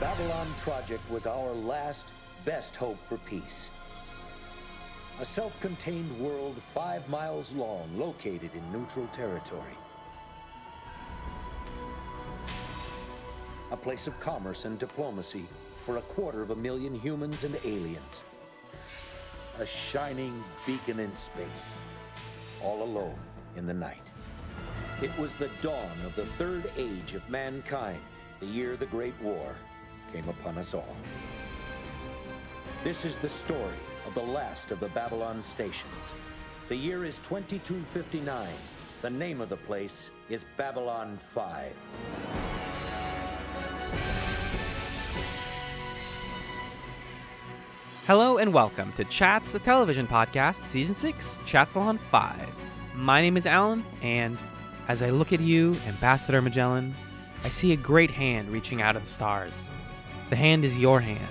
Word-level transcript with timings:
Babylon 0.00 0.48
Project 0.60 1.08
was 1.08 1.24
our 1.24 1.52
last, 1.52 2.06
best 2.44 2.74
hope 2.74 2.98
for 3.08 3.16
peace. 3.18 3.70
A 5.20 5.24
self-contained 5.24 6.18
world 6.18 6.60
five 6.74 7.08
miles 7.08 7.52
long, 7.52 7.88
located 7.96 8.50
in 8.54 8.72
neutral 8.72 9.06
territory. 9.14 9.78
A 13.70 13.76
place 13.76 14.08
of 14.08 14.18
commerce 14.18 14.64
and 14.64 14.80
diplomacy 14.80 15.46
for 15.86 15.98
a 15.98 16.02
quarter 16.02 16.42
of 16.42 16.50
a 16.50 16.56
million 16.56 16.98
humans 16.98 17.44
and 17.44 17.56
aliens. 17.64 18.20
A 19.60 19.66
shining 19.66 20.42
beacon 20.66 20.98
in 20.98 21.14
space, 21.14 21.46
all 22.64 22.82
alone 22.82 23.18
in 23.56 23.64
the 23.64 23.74
night. 23.74 24.02
It 25.00 25.16
was 25.18 25.36
the 25.36 25.50
dawn 25.62 25.96
of 26.04 26.16
the 26.16 26.26
third 26.26 26.68
age 26.76 27.14
of 27.14 27.28
mankind, 27.30 28.00
the 28.40 28.46
year 28.46 28.76
the 28.76 28.86
Great 28.86 29.14
War 29.22 29.54
came 30.12 30.28
upon 30.28 30.58
us 30.58 30.74
all. 30.74 30.96
This 32.82 33.04
is 33.04 33.18
the 33.18 33.28
story 33.28 33.78
of 34.06 34.14
the 34.14 34.22
last 34.22 34.70
of 34.70 34.80
the 34.80 34.88
Babylon 34.88 35.42
stations. 35.42 36.12
The 36.68 36.76
year 36.76 37.04
is 37.04 37.18
2259. 37.18 38.48
The 39.02 39.10
name 39.10 39.40
of 39.40 39.48
the 39.48 39.56
place 39.56 40.10
is 40.28 40.44
Babylon 40.56 41.18
5. 41.18 41.72
Hello 48.06 48.36
and 48.36 48.52
welcome 48.52 48.92
to 48.92 49.04
Chats, 49.04 49.52
the 49.52 49.58
television 49.58 50.06
podcast, 50.06 50.66
season 50.66 50.94
6, 50.94 51.38
Chatsalon 51.46 51.98
5. 51.98 52.48
My 52.94 53.22
name 53.22 53.38
is 53.38 53.46
Alan, 53.46 53.82
and 54.02 54.36
as 54.88 55.02
I 55.02 55.08
look 55.08 55.32
at 55.32 55.40
you, 55.40 55.78
Ambassador 55.86 56.42
Magellan, 56.42 56.94
I 57.44 57.48
see 57.48 57.72
a 57.72 57.76
great 57.76 58.10
hand 58.10 58.50
reaching 58.50 58.82
out 58.82 58.94
of 58.94 59.02
the 59.02 59.08
stars. 59.08 59.66
The 60.34 60.38
hand 60.38 60.64
is 60.64 60.76
your 60.76 60.98
hand, 60.98 61.28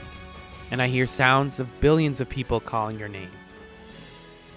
and 0.71 0.81
I 0.81 0.87
hear 0.87 1.07
sounds 1.07 1.59
of 1.59 1.67
billions 1.81 2.21
of 2.21 2.29
people 2.29 2.61
calling 2.61 2.97
your 2.97 3.09
name. 3.09 3.31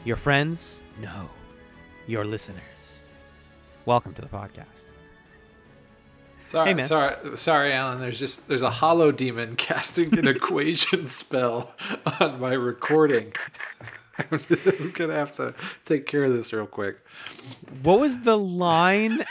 Your 0.05 0.15
friends? 0.15 0.79
No. 1.03 1.29
Your 2.07 2.25
listeners. 2.25 3.01
Welcome 3.87 4.15
to 4.15 4.23
the 4.23 4.29
podcast. 4.29 4.67
Sorry, 6.45 6.75
Hey, 6.75 6.81
sorry, 6.83 7.37
sorry, 7.37 7.73
Alan. 7.73 7.98
There's 7.98 8.21
just 8.21 8.47
there's 8.47 8.62
a 8.62 8.71
hollow 8.71 9.11
demon 9.11 9.56
casting 9.67 10.17
an 10.17 10.29
equation 10.29 11.09
spell 11.09 11.75
on 12.21 12.39
my 12.39 12.53
recording. 12.53 13.33
I'm 14.31 14.93
gonna 14.93 15.15
have 15.15 15.33
to 15.39 15.56
take 15.87 16.06
care 16.06 16.23
of 16.23 16.33
this 16.33 16.53
real 16.53 16.67
quick. 16.67 16.99
What 17.83 17.99
was 17.99 18.21
the 18.21 18.39
line? 18.39 19.25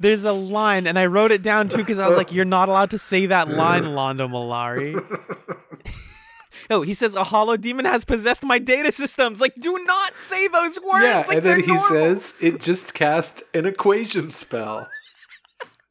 There's 0.00 0.24
a 0.24 0.32
line, 0.32 0.86
and 0.86 0.98
I 0.98 1.04
wrote 1.04 1.30
it 1.30 1.42
down 1.42 1.68
too 1.68 1.76
because 1.76 1.98
I 1.98 2.08
was 2.08 2.16
like, 2.16 2.32
"You're 2.32 2.46
not 2.46 2.70
allowed 2.70 2.90
to 2.92 2.98
say 2.98 3.26
that 3.26 3.50
line, 3.50 3.84
Londo 3.84 4.26
Mollari." 4.30 4.96
oh, 6.70 6.80
he 6.80 6.94
says 6.94 7.14
a 7.14 7.24
hollow 7.24 7.58
demon 7.58 7.84
has 7.84 8.06
possessed 8.06 8.42
my 8.42 8.58
data 8.58 8.92
systems. 8.92 9.42
Like, 9.42 9.54
do 9.60 9.78
not 9.84 10.16
say 10.16 10.48
those 10.48 10.80
words. 10.80 11.04
yeah, 11.04 11.24
like 11.28 11.36
and 11.36 11.46
then 11.46 11.60
he 11.60 11.66
normal. 11.66 11.84
says 11.84 12.32
it 12.40 12.62
just 12.62 12.94
cast 12.94 13.42
an 13.52 13.66
equation 13.66 14.30
spell. 14.30 14.88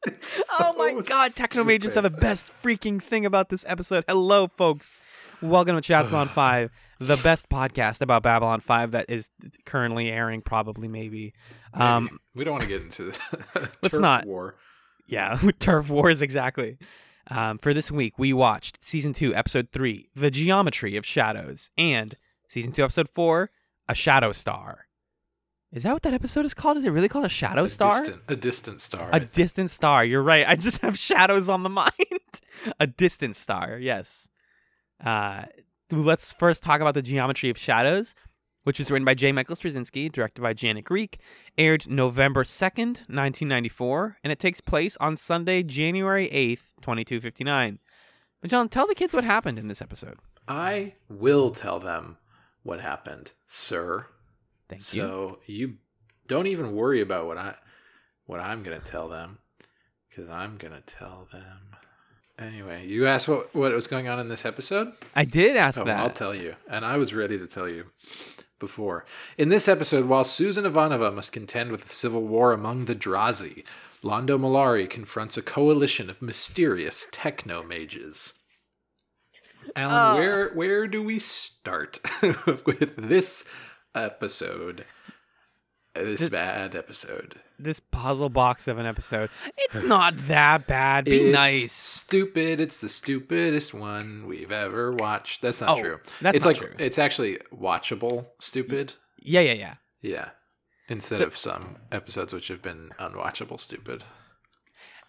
"Oh 0.58 0.74
my 0.76 0.90
so 0.90 1.02
god, 1.02 1.30
Technomages 1.30 1.96
are 1.96 2.02
the 2.02 2.10
best 2.10 2.50
freaking 2.64 3.00
thing 3.00 3.24
about 3.24 3.48
this 3.48 3.64
episode." 3.68 4.04
Hello, 4.08 4.48
folks. 4.48 5.00
Welcome 5.40 5.80
to 5.80 5.92
Chatsalon 5.92 6.28
Five, 6.34 6.72
the 6.98 7.16
best 7.16 7.48
podcast 7.48 8.00
about 8.00 8.24
Babylon 8.24 8.58
Five 8.58 8.90
that 8.90 9.08
is 9.08 9.30
currently 9.64 10.10
airing. 10.10 10.42
Probably, 10.42 10.88
maybe. 10.88 11.32
Um, 11.74 12.04
Maybe. 12.04 12.16
we 12.34 12.44
don't 12.44 12.52
want 12.52 12.62
to 12.64 12.68
get 12.68 12.82
into 12.82 13.12
the 13.12 13.18
Let's 13.82 13.92
turf 13.92 14.00
not. 14.00 14.26
war. 14.26 14.56
Yeah, 15.06 15.40
turf 15.58 15.88
wars 15.88 16.22
exactly. 16.22 16.78
Um, 17.28 17.58
for 17.58 17.72
this 17.74 17.90
week, 17.90 18.18
we 18.18 18.32
watched 18.32 18.82
season 18.82 19.12
two, 19.12 19.34
episode 19.34 19.68
three, 19.72 20.08
"The 20.16 20.30
Geometry 20.30 20.96
of 20.96 21.06
Shadows," 21.06 21.70
and 21.78 22.16
season 22.48 22.72
two, 22.72 22.82
episode 22.84 23.08
four, 23.08 23.50
"A 23.88 23.94
Shadow 23.94 24.32
Star." 24.32 24.86
Is 25.72 25.84
that 25.84 25.92
what 25.92 26.02
that 26.02 26.14
episode 26.14 26.44
is 26.44 26.54
called? 26.54 26.78
Is 26.78 26.84
it 26.84 26.90
really 26.90 27.08
called 27.08 27.24
a 27.24 27.28
Shadow 27.28 27.64
A 27.64 27.68
Star? 27.68 28.00
distant, 28.00 28.22
a 28.26 28.34
distant 28.34 28.80
star. 28.80 29.08
A 29.12 29.20
distant 29.20 29.70
star. 29.70 30.04
You're 30.04 30.22
right. 30.22 30.44
I 30.48 30.56
just 30.56 30.78
have 30.78 30.98
shadows 30.98 31.48
on 31.48 31.62
the 31.62 31.68
mind. 31.68 31.92
a 32.80 32.88
distant 32.88 33.36
star. 33.36 33.78
Yes. 33.78 34.26
Uh, 35.04 35.44
let's 35.92 36.32
first 36.32 36.64
talk 36.64 36.80
about 36.80 36.94
the 36.94 37.02
Geometry 37.02 37.50
of 37.50 37.56
Shadows, 37.58 38.16
which 38.64 38.78
was 38.78 38.90
written 38.90 39.04
by 39.04 39.14
J. 39.14 39.32
Michael 39.32 39.56
Straczynski, 39.56 40.10
directed 40.12 40.42
by 40.42 40.52
Janet 40.52 40.84
Greek, 40.84 41.18
aired 41.56 41.88
November 41.88 42.44
2nd, 42.44 43.08
1994, 43.08 44.18
and 44.22 44.32
it 44.32 44.38
takes 44.38 44.60
place 44.60 44.96
on 44.98 45.16
Sunday, 45.16 45.62
January 45.62 46.28
8th, 46.28 46.82
2259. 46.82 47.78
But 48.40 48.50
John, 48.50 48.68
tell 48.68 48.86
the 48.86 48.94
kids 48.94 49.14
what 49.14 49.24
happened 49.24 49.58
in 49.58 49.68
this 49.68 49.82
episode. 49.82 50.18
I 50.48 50.94
will 51.08 51.50
tell 51.50 51.78
them 51.78 52.16
what 52.62 52.80
happened, 52.80 53.32
sir. 53.46 54.06
Thank 54.68 54.94
you. 54.94 55.02
So 55.02 55.38
you 55.46 55.74
don't 56.26 56.46
even 56.46 56.74
worry 56.74 57.00
about 57.00 57.26
what 57.26 57.38
I 57.38 57.54
what 58.26 58.40
I'm 58.40 58.62
gonna 58.62 58.78
tell 58.80 59.08
them, 59.08 59.38
because 60.08 60.28
I'm 60.30 60.56
gonna 60.56 60.82
tell 60.86 61.26
them. 61.32 61.76
Anyway, 62.38 62.86
you 62.86 63.06
asked 63.06 63.28
what 63.28 63.54
what 63.54 63.72
was 63.72 63.86
going 63.86 64.08
on 64.08 64.18
in 64.20 64.28
this 64.28 64.44
episode. 64.44 64.92
I 65.14 65.24
did 65.24 65.56
ask 65.56 65.78
Oh, 65.78 65.84
that. 65.84 65.98
I'll 65.98 66.10
tell 66.10 66.34
you, 66.34 66.54
and 66.68 66.84
I 66.84 66.96
was 66.96 67.12
ready 67.12 67.36
to 67.38 67.46
tell 67.46 67.68
you 67.68 67.86
before. 68.60 69.04
In 69.36 69.48
this 69.48 69.66
episode, 69.66 70.04
while 70.04 70.22
Susan 70.22 70.64
Ivanova 70.64 71.12
must 71.12 71.32
contend 71.32 71.72
with 71.72 71.84
the 71.86 71.92
civil 71.94 72.22
war 72.22 72.52
among 72.52 72.84
the 72.84 72.94
Drazi, 72.94 73.64
Londo 74.04 74.38
Mollari 74.38 74.88
confronts 74.88 75.36
a 75.36 75.42
coalition 75.42 76.08
of 76.08 76.22
mysterious 76.22 77.08
techno 77.10 77.62
mages. 77.64 78.34
Alan, 79.76 79.94
Uh. 79.94 80.14
where 80.14 80.48
where 80.54 80.86
do 80.86 81.02
we 81.02 81.18
start 81.18 81.98
with 82.22 82.94
this 82.96 83.44
episode? 83.94 84.84
This 85.94 86.20
Th- 86.20 86.30
bad 86.30 86.76
episode. 86.76 87.40
this 87.58 87.80
puzzle 87.80 88.28
box 88.28 88.68
of 88.68 88.78
an 88.78 88.86
episode. 88.86 89.28
It's 89.56 89.74
not 89.82 90.14
that 90.28 90.66
bad. 90.68 91.04
Be 91.06 91.16
it's 91.28 91.32
nice. 91.34 91.72
Stupid. 91.72 92.60
It's 92.60 92.78
the 92.78 92.88
stupidest 92.88 93.74
one 93.74 94.24
we've 94.28 94.52
ever 94.52 94.92
watched. 94.92 95.42
That's 95.42 95.60
not 95.60 95.78
Oh, 95.78 95.80
true. 95.82 95.98
that's 96.20 96.36
it's 96.36 96.44
not 96.46 96.50
like 96.54 96.62
true. 96.62 96.74
it's 96.78 96.98
actually 96.98 97.38
watchable. 97.52 98.26
Stupid. 98.38 98.94
Yeah, 99.20 99.40
yeah, 99.40 99.52
yeah. 99.54 99.74
Yeah. 100.00 100.28
Instead 100.88 101.18
So- 101.18 101.24
of 101.26 101.36
some 101.36 101.76
episodes 101.90 102.32
which 102.32 102.48
have 102.48 102.62
been 102.62 102.90
unwatchable. 103.00 103.58
Stupid. 103.58 104.04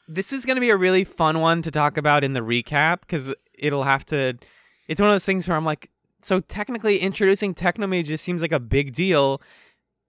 this 0.07 0.33
is 0.33 0.45
going 0.45 0.55
to 0.55 0.61
be 0.61 0.71
a 0.71 0.77
really 0.77 1.03
fun 1.03 1.39
one 1.39 1.61
to 1.61 1.71
talk 1.71 1.95
about 1.95 2.23
in 2.23 2.33
the 2.33 2.41
recap 2.41 3.01
because 3.01 3.33
it'll 3.57 3.83
have 3.83 4.05
to. 4.07 4.33
It's 4.87 4.99
one 4.99 5.09
of 5.09 5.13
those 5.13 5.25
things 5.25 5.47
where 5.47 5.55
I'm 5.55 5.63
like, 5.63 5.89
so 6.21 6.39
technically 6.41 6.97
introducing 6.99 7.53
Technomage 7.53 8.05
just 8.07 8.23
seems 8.23 8.41
like 8.41 8.51
a 8.51 8.59
big 8.59 8.93
deal, 8.93 9.41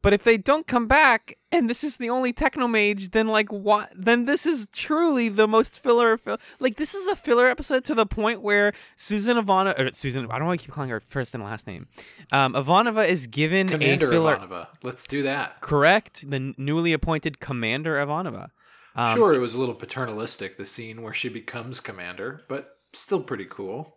but 0.02 0.12
if 0.12 0.24
they 0.24 0.36
don't 0.36 0.66
come 0.66 0.86
back 0.86 1.38
and 1.50 1.70
this 1.70 1.84
is 1.84 1.96
the 1.96 2.10
only 2.10 2.32
Technomage, 2.32 3.12
then 3.12 3.28
like 3.28 3.52
what? 3.52 3.92
Then 3.94 4.24
this 4.24 4.44
is 4.46 4.68
truly 4.72 5.28
the 5.28 5.46
most 5.46 5.78
filler. 5.78 6.16
Fill- 6.16 6.38
like 6.58 6.76
this 6.76 6.94
is 6.94 7.06
a 7.06 7.16
filler 7.16 7.46
episode 7.46 7.84
to 7.84 7.94
the 7.94 8.04
point 8.06 8.42
where 8.42 8.72
Susan 8.96 9.36
Ivana 9.36 9.78
or 9.78 9.92
Susan, 9.92 10.26
I 10.30 10.38
don't 10.38 10.48
want 10.48 10.60
to 10.60 10.66
keep 10.66 10.74
calling 10.74 10.90
her 10.90 11.00
first 11.00 11.34
and 11.34 11.42
last 11.44 11.66
name. 11.66 11.86
Um, 12.32 12.54
Ivanova 12.54 13.06
is 13.06 13.26
given 13.28 13.68
Commander 13.68 14.08
a 14.08 14.10
filler. 14.10 14.36
Ivanova. 14.36 14.66
Let's 14.82 15.06
do 15.06 15.22
that. 15.22 15.60
Correct, 15.60 16.28
the 16.28 16.36
n- 16.36 16.54
newly 16.58 16.92
appointed 16.92 17.38
Commander 17.40 17.96
Ivanova. 17.96 18.48
Um, 18.94 19.16
sure, 19.16 19.32
it 19.32 19.38
was 19.38 19.54
a 19.54 19.60
little 19.60 19.74
paternalistic 19.74 20.56
the 20.56 20.66
scene 20.66 21.00
where 21.02 21.14
she 21.14 21.28
becomes 21.28 21.80
commander, 21.80 22.42
but 22.48 22.76
still 22.92 23.22
pretty 23.22 23.46
cool. 23.48 23.96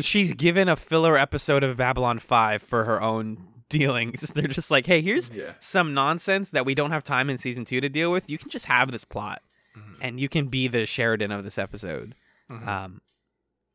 she's 0.00 0.32
given 0.32 0.68
a 0.68 0.76
filler 0.76 1.16
episode 1.16 1.62
of 1.62 1.76
Babylon 1.76 2.18
5 2.18 2.62
for 2.62 2.84
her 2.84 3.00
own 3.00 3.57
dealings. 3.68 4.20
They're 4.34 4.48
just 4.48 4.70
like, 4.70 4.86
hey, 4.86 5.00
here's 5.02 5.30
Yeah. 5.30 5.52
some 5.60 5.94
nonsense 5.94 6.50
that 6.50 6.64
we 6.66 6.74
don't 6.74 6.90
have 6.90 7.04
time 7.04 7.28
in 7.30 7.38
season 7.38 7.64
two 7.64 7.80
to 7.80 7.88
deal 7.88 8.10
with. 8.10 8.28
You 8.30 8.38
can 8.38 8.50
just 8.50 8.66
have 8.66 8.90
this 8.90 9.04
plot 9.04 9.42
Mhm. 9.76 9.96
and 10.00 10.20
you 10.20 10.28
can 10.28 10.48
be 10.48 10.68
the 10.68 10.86
Sheridan 10.86 11.30
of 11.32 11.44
this 11.44 11.58
episode. 11.58 12.14
Mhm. 12.50 12.66
Um, 12.66 13.00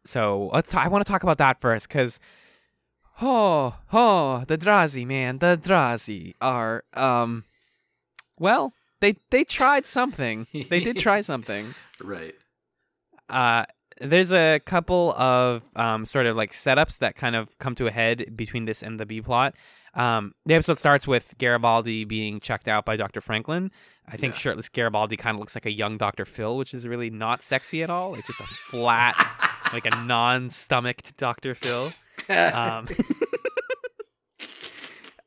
so 0.05 0.49
let's. 0.53 0.69
ta- 0.71 0.81
I 0.81 0.87
want 0.87 1.05
to 1.05 1.11
talk 1.11 1.23
about 1.23 1.37
that 1.37 1.61
first 1.61 1.87
because, 1.87 2.19
oh, 3.21 3.75
oh, 3.91 4.43
the 4.47 4.57
Drazi 4.57 5.05
man, 5.05 5.37
the 5.39 5.59
Drazi 5.61 6.33
are, 6.41 6.83
um, 6.93 7.45
well, 8.39 8.73
they 8.99 9.15
they 9.29 9.43
tried 9.43 9.85
something. 9.85 10.47
they 10.69 10.79
did 10.79 10.97
try 10.97 11.21
something. 11.31 11.75
Right. 12.01 12.35
Uh, 13.29 13.65
there's 14.01 14.31
a 14.31 14.59
couple 14.65 15.13
of 15.13 15.61
um, 15.75 16.05
sort 16.05 16.25
of 16.25 16.35
like 16.35 16.51
setups 16.51 16.97
that 16.99 17.15
kind 17.15 17.35
of 17.35 17.57
come 17.59 17.75
to 17.75 17.87
a 17.87 17.91
head 17.91 18.35
between 18.35 18.65
this 18.65 18.81
and 18.83 18.99
the 18.99 19.05
B 19.05 19.21
plot. 19.21 19.53
Um, 19.95 20.33
the 20.45 20.55
episode 20.55 20.77
starts 20.79 21.07
with 21.07 21.35
Garibaldi 21.37 22.03
being 22.05 22.39
checked 22.39 22.67
out 22.67 22.83
by 22.85 22.95
Dr. 22.95 23.21
Franklin. 23.21 23.71
I 24.07 24.17
think 24.17 24.33
Yeah. 24.33 24.39
shirtless 24.39 24.69
Garibaldi 24.69 25.17
kind 25.17 25.35
of 25.35 25.39
looks 25.39 25.55
like 25.55 25.65
a 25.65 25.71
young 25.71 25.97
Dr. 25.97 26.25
Phil, 26.25 26.57
which 26.57 26.73
is 26.73 26.87
really 26.87 27.09
not 27.09 27.41
sexy 27.41 27.83
at 27.83 27.89
all. 27.89 28.11
Like 28.13 28.25
just 28.25 28.39
a 28.39 28.43
flat, 28.47 29.15
like 29.73 29.85
a 29.85 29.91
non-stomached 30.03 31.15
Dr. 31.17 31.53
Phil. 31.55 31.93
Um, 32.29 32.87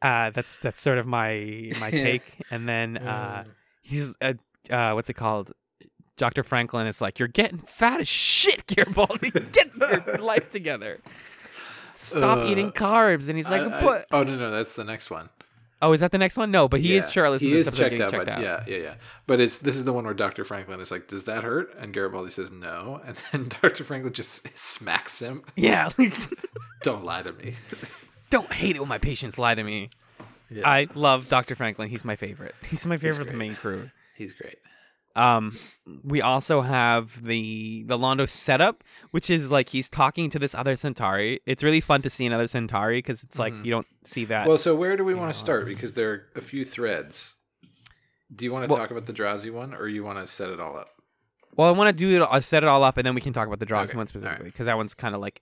uh, 0.02 0.30
that's 0.30 0.56
that's 0.58 0.80
sort 0.80 0.98
of 0.98 1.06
my 1.06 1.70
my 1.80 1.90
take. 1.90 2.22
And 2.50 2.68
then 2.68 2.98
uh, 2.98 3.44
he's 3.82 4.14
uh, 4.20 4.34
uh, 4.70 4.92
what's 4.92 5.08
it 5.08 5.14
called? 5.14 5.52
Dr. 6.16 6.42
Franklin 6.42 6.86
is 6.86 7.00
like, 7.00 7.18
"You're 7.18 7.28
getting 7.28 7.58
fat 7.58 8.00
as 8.00 8.08
shit, 8.08 8.66
Garibaldi. 8.66 9.30
Get 9.30 9.74
your 9.76 10.18
life 10.18 10.50
together. 10.50 11.00
Stop 11.96 12.38
Uh, 12.38 12.46
eating 12.46 12.70
carbs." 12.72 13.28
And 13.28 13.36
he's 13.36 13.48
like, 13.48 13.62
I- 13.62 13.78
I- 13.78 13.82
"But 13.82 14.06
oh 14.12 14.22
no, 14.22 14.36
no, 14.36 14.50
that's 14.50 14.74
the 14.74 14.84
next 14.84 15.10
one. 15.10 15.28
oh, 15.82 15.92
is 15.92 16.00
that 16.00 16.10
the 16.12 16.18
next 16.18 16.36
one? 16.36 16.50
No, 16.50 16.68
but 16.68 16.80
he 16.80 16.96
is. 16.96 17.12
He 17.12 17.20
in 17.20 17.32
this 17.32 17.42
is 17.42 17.68
episode 17.68 17.82
checked 17.82 17.90
getting 17.98 18.02
out, 18.02 18.26
but 18.26 18.40
yeah, 18.40 18.64
yeah, 18.66 18.76
yeah. 18.76 18.94
But 19.26 19.40
it's 19.40 19.58
this 19.58 19.76
is 19.76 19.84
the 19.84 19.92
one 19.92 20.04
where 20.04 20.14
Dr. 20.14 20.44
Franklin 20.44 20.80
is 20.80 20.90
like, 20.90 21.06
"Does 21.08 21.24
that 21.24 21.44
hurt?" 21.44 21.74
And 21.78 21.92
Garibaldi 21.92 22.30
says, 22.30 22.50
"No." 22.50 23.00
And 23.06 23.16
then 23.32 23.48
Dr. 23.62 23.84
Franklin 23.84 24.12
just 24.12 24.46
smacks 24.58 25.18
him. 25.20 25.42
Yeah, 25.54 25.90
like, 25.98 26.14
Don't 26.82 27.04
lie 27.04 27.22
to 27.22 27.32
me. 27.32 27.54
don't 28.30 28.52
hate 28.52 28.76
it 28.76 28.80
when 28.80 28.88
my 28.88 28.98
patients 28.98 29.38
lie 29.38 29.54
to 29.54 29.62
me. 29.62 29.90
I 30.64 30.88
love 30.94 31.28
Dr. 31.28 31.54
Franklin. 31.56 31.88
He's 31.88 32.04
my 32.04 32.14
favorite. 32.16 32.54
He's 32.64 32.86
my 32.86 32.96
favorite 32.98 33.22
of 33.22 33.26
the 33.26 33.32
great. 33.32 33.38
main 33.38 33.56
crew. 33.56 33.90
He's 34.14 34.32
great. 34.32 34.58
Um, 35.16 35.56
we 36.04 36.20
also 36.20 36.60
have 36.60 37.24
the 37.24 37.84
the 37.86 37.98
Londo 37.98 38.28
setup, 38.28 38.84
which 39.12 39.30
is 39.30 39.50
like 39.50 39.70
he's 39.70 39.88
talking 39.88 40.28
to 40.30 40.38
this 40.38 40.54
other 40.54 40.76
Centauri. 40.76 41.40
It's 41.46 41.62
really 41.62 41.80
fun 41.80 42.02
to 42.02 42.10
see 42.10 42.26
another 42.26 42.46
Centauri 42.48 42.98
because 42.98 43.22
it's 43.22 43.38
like 43.38 43.54
Mhm. 43.54 43.64
you 43.64 43.70
don't 43.70 43.86
see 44.04 44.24
that. 44.26 44.46
Well, 44.46 44.58
so 44.58 44.74
where 44.74 44.96
do 44.96 45.04
we 45.04 45.14
want 45.14 45.32
to 45.32 45.38
start? 45.38 45.66
Because 45.66 45.94
there 45.94 46.10
are 46.12 46.26
a 46.36 46.40
few 46.40 46.64
threads. 46.64 47.34
Do 48.34 48.44
you 48.44 48.52
want 48.52 48.64
to 48.64 48.68
Well- 48.68 48.78
talk 48.78 48.90
about 48.90 49.06
the 49.06 49.12
Drazi 49.12 49.50
one, 49.50 49.72
or 49.74 49.88
you 49.88 50.04
want 50.04 50.18
to 50.18 50.26
set 50.26 50.50
it 50.50 50.60
all 50.60 50.76
up? 50.76 50.90
Well, 51.56 51.68
I 51.68 51.70
want 51.70 51.88
to 51.88 51.92
do 51.96 52.22
it. 52.22 52.26
I'll 52.30 52.42
set 52.42 52.62
it 52.62 52.68
all 52.68 52.84
up, 52.84 52.98
and 52.98 53.06
then 53.06 53.14
we 53.14 53.20
can 53.22 53.32
talk 53.32 53.46
about 53.46 53.60
the 53.60 53.66
Drazi 53.66 53.90
Okay, 53.90 53.96
one 53.96 54.06
specifically 54.06 54.46
because 54.50 54.66
that 54.66 54.76
one's 54.76 54.92
kind 54.94 55.14
of 55.14 55.20
like 55.22 55.40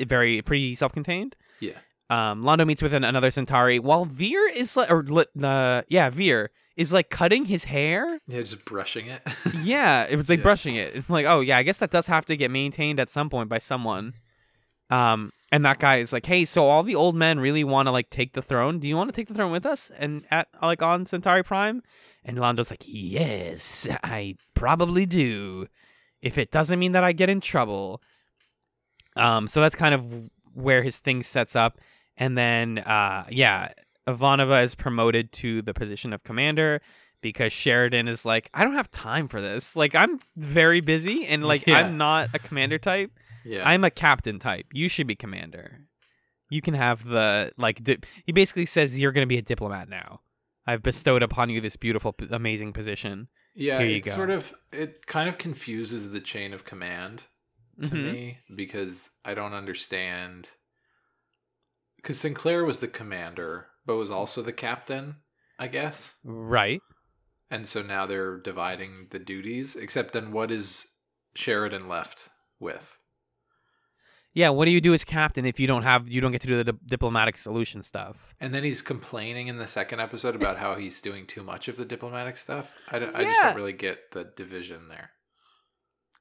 very 0.00 0.40
pretty 0.40 0.74
self-contained. 0.74 1.36
Yeah. 1.60 1.72
Um, 2.08 2.42
Londo 2.42 2.66
meets 2.66 2.80
with 2.82 2.94
an, 2.94 3.04
another 3.04 3.30
Centauri 3.30 3.78
while 3.78 4.04
Vir 4.06 4.48
is 4.54 4.76
like, 4.76 4.90
or 4.90 5.04
uh, 5.44 5.82
yeah, 5.88 6.08
Vir 6.08 6.50
is 6.76 6.92
like 6.92 7.10
cutting 7.10 7.44
his 7.46 7.64
hair. 7.64 8.18
Yeah, 8.26 8.40
just 8.40 8.64
brushing 8.64 9.06
it. 9.06 9.22
yeah, 9.62 10.06
it 10.08 10.16
was 10.16 10.28
like 10.28 10.38
Yeah. 10.38 10.42
brushing 10.44 10.76
it. 10.76 10.94
It's 10.96 11.10
like, 11.10 11.26
oh 11.26 11.40
yeah, 11.40 11.58
I 11.58 11.62
guess 11.62 11.78
that 11.78 11.90
does 11.90 12.06
have 12.06 12.24
to 12.26 12.36
get 12.36 12.50
maintained 12.50 12.98
at 13.00 13.10
some 13.10 13.28
point 13.30 13.48
by 13.48 13.58
someone. 13.58 14.14
Um, 14.88 15.32
and 15.52 15.64
that 15.64 15.78
guy 15.78 15.98
is 15.98 16.12
like, 16.12 16.26
hey, 16.26 16.44
so 16.44 16.64
all 16.66 16.82
the 16.82 16.94
old 16.96 17.14
men 17.14 17.38
really 17.38 17.62
want 17.64 17.86
to 17.86 17.92
like 17.92 18.10
take 18.10 18.32
the 18.32 18.42
throne. 18.42 18.78
Do 18.78 18.88
you 18.88 18.96
want 18.96 19.08
to 19.08 19.12
take 19.14 19.28
the 19.28 19.34
throne 19.34 19.52
with 19.52 19.66
us 19.66 19.90
and 19.96 20.24
at 20.30 20.48
like 20.62 20.82
on 20.82 21.06
Centauri 21.06 21.42
Prime? 21.44 21.82
And 22.24 22.38
Londo's 22.38 22.70
like, 22.70 22.82
yes, 22.86 23.88
I 24.02 24.36
probably 24.54 25.06
do. 25.06 25.66
If 26.22 26.38
it 26.38 26.50
doesn't 26.50 26.78
mean 26.78 26.92
that 26.92 27.04
I 27.04 27.12
get 27.12 27.30
in 27.30 27.40
trouble. 27.40 28.02
Um, 29.16 29.48
so 29.48 29.60
that's 29.60 29.74
kind 29.74 29.94
of 29.94 30.30
where 30.54 30.82
his 30.82 30.98
thing 30.98 31.22
sets 31.22 31.56
up. 31.56 31.78
And 32.16 32.36
then, 32.36 32.78
uh, 32.78 33.24
yeah, 33.30 33.72
Ivanova 34.06 34.64
is 34.64 34.74
promoted 34.74 35.32
to 35.32 35.62
the 35.62 35.74
position 35.74 36.12
of 36.12 36.22
commander 36.24 36.80
because 37.20 37.52
Sheridan 37.52 38.08
is 38.08 38.24
like, 38.24 38.48
I 38.54 38.64
don't 38.64 38.74
have 38.74 38.90
time 38.90 39.28
for 39.28 39.40
this. 39.40 39.76
Like, 39.76 39.94
I'm 39.94 40.18
very 40.36 40.80
busy 40.80 41.26
and 41.26 41.44
like, 41.44 41.66
Yeah. 41.66 41.78
I'm 41.80 41.96
not 41.98 42.30
a 42.34 42.38
commander 42.38 42.78
type. 42.78 43.10
yeah. 43.44 43.68
I'm 43.68 43.84
a 43.84 43.90
captain 43.90 44.38
type. 44.38 44.66
You 44.72 44.88
should 44.88 45.06
be 45.06 45.14
commander. 45.16 45.80
You 46.48 46.60
can 46.62 46.74
have 46.74 47.04
the 47.04 47.52
like. 47.56 47.84
Di- 47.84 47.98
he 48.26 48.32
basically 48.32 48.66
says 48.66 48.98
you're 48.98 49.12
going 49.12 49.22
to 49.24 49.28
be 49.28 49.38
a 49.38 49.42
diplomat 49.42 49.88
now. 49.88 50.20
I've 50.66 50.82
bestowed 50.82 51.22
upon 51.22 51.48
you 51.50 51.60
this 51.60 51.76
beautiful, 51.76 52.14
amazing 52.30 52.72
position. 52.72 53.28
yeah, 53.54 53.78
Here 53.78 53.88
you 53.88 53.96
it 53.96 54.04
go. 54.04 54.10
sort 54.12 54.30
of 54.30 54.52
it 54.72 55.06
kind 55.06 55.28
of 55.28 55.38
confuses 55.38 56.10
the 56.10 56.20
chain 56.20 56.52
of 56.52 56.64
command 56.64 57.24
to 57.84 57.90
Mhm. 57.90 58.12
me 58.12 58.38
because 58.54 59.10
I 59.24 59.34
don't 59.34 59.52
understand. 59.54 60.50
Because 61.96 62.18
Sinclair 62.18 62.64
was 62.64 62.80
the 62.80 62.88
commander, 62.88 63.66
but 63.86 63.96
was 63.96 64.10
also 64.10 64.42
the 64.42 64.52
captain, 64.52 65.16
I 65.58 65.68
guess. 65.68 66.14
Right. 66.24 66.80
And 67.50 67.66
so 67.66 67.82
now 67.82 68.06
they're 68.06 68.38
dividing 68.38 69.08
the 69.10 69.18
duties. 69.18 69.74
Except 69.76 70.12
then, 70.12 70.30
what 70.32 70.50
is 70.50 70.86
Sheridan 71.34 71.88
left 71.88 72.28
with? 72.60 72.96
Yeah. 74.32 74.50
What 74.50 74.66
do 74.66 74.70
you 74.70 74.80
do 74.80 74.94
as 74.94 75.02
captain 75.02 75.44
if 75.44 75.58
you 75.58 75.66
don't 75.66 75.82
have 75.82 76.08
you 76.08 76.20
don't 76.20 76.30
get 76.30 76.40
to 76.42 76.46
do 76.46 76.62
the 76.62 76.72
di- 76.72 76.78
diplomatic 76.86 77.36
solution 77.36 77.82
stuff? 77.82 78.34
And 78.38 78.54
then 78.54 78.62
he's 78.62 78.80
complaining 78.82 79.48
in 79.48 79.56
the 79.58 79.66
second 79.66 79.98
episode 80.00 80.36
about 80.36 80.56
how 80.58 80.76
he's 80.76 81.00
doing 81.00 81.26
too 81.26 81.42
much 81.42 81.66
of 81.66 81.76
the 81.76 81.84
diplomatic 81.84 82.36
stuff. 82.36 82.76
I, 82.88 83.00
don't- 83.00 83.14
I 83.16 83.24
just 83.24 83.40
don't 83.42 83.56
really 83.56 83.72
get 83.72 84.12
the 84.12 84.24
division 84.36 84.88
there. 84.88 85.10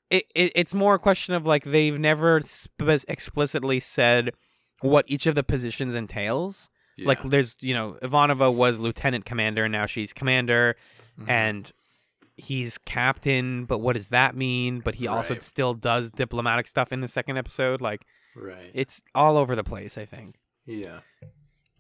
It, 0.10 0.26
it 0.34 0.52
it's 0.56 0.74
more 0.74 0.96
a 0.96 1.00
question 1.00 1.36
of 1.36 1.46
like 1.46 1.64
they've 1.66 2.00
never 2.00 2.42
spe- 2.42 3.06
explicitly 3.08 3.80
said 3.80 4.32
what 4.82 5.06
each 5.08 5.28
of 5.28 5.36
the 5.36 5.44
positions 5.44 5.94
entails. 5.94 6.72
Like 7.06 7.22
there's 7.24 7.56
you 7.62 7.74
know 7.74 7.98
Ivanova 8.02 8.54
was 8.54 8.80
lieutenant 8.80 9.26
commander 9.26 9.64
and 9.66 9.72
now 9.72 9.86
she's 9.86 10.14
commander. 10.14 10.76
Mhm. 11.20 11.30
and 11.30 11.72
he's 12.38 12.78
captain 12.78 13.66
but 13.66 13.80
what 13.80 13.92
does 13.98 14.08
that 14.08 14.34
mean 14.34 14.80
but 14.80 14.96
he 14.96 15.06
also 15.10 15.34
Right. 15.34 15.44
still 15.44 15.74
does 15.74 16.10
diplomatic 16.12 16.70
stuff 16.70 16.94
in 16.94 17.02
the 17.02 17.10
second 17.10 17.36
episode 17.38 17.82
like 17.82 18.06
right. 18.34 18.72
it's 18.74 19.02
all 19.14 19.36
over 19.36 19.58
the 19.58 19.64
place 19.66 19.98
i 19.98 20.06
think 20.06 20.36
yeah. 20.66 21.00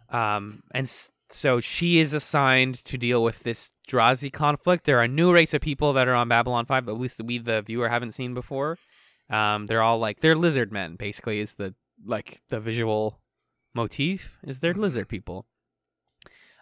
um 0.10 0.63
and 0.71 0.92
so 1.30 1.62
she 1.62 2.00
is 2.00 2.13
assigned 2.13 2.75
to 2.83 2.98
deal 2.98 3.24
with 3.24 3.44
this 3.44 3.71
Drazi 3.89 4.33
conflict 4.33 4.83
there 4.86 5.00
are 5.00 5.04
a 5.04 5.07
new 5.07 5.31
race 5.31 5.54
of 5.54 5.62
people 5.62 5.94
that 5.94 6.10
are 6.10 6.16
on 6.16 6.27
babylon 6.27 6.66
5 6.66 6.86
that 6.88 6.92
at 6.92 7.00
least 7.00 7.21
we 7.24 7.38
the 7.38 7.62
viewer 7.62 7.88
haven't 7.88 8.12
seen 8.13 8.33
before 8.33 8.77
um 9.30 9.68
they're 9.68 9.81
all 9.81 10.00
like 10.00 10.19
they're 10.19 10.36
lizard 10.36 10.74
men 10.74 10.95
basically 10.98 11.39
is 11.39 11.56
the 11.56 11.74
like 12.06 12.39
the 12.50 12.60
visual 12.60 13.21
motif 13.74 14.38
is 14.44 14.60
they're 14.60 14.74
Mhm. 14.74 14.81
lizard 14.81 15.10
people. 15.10 15.45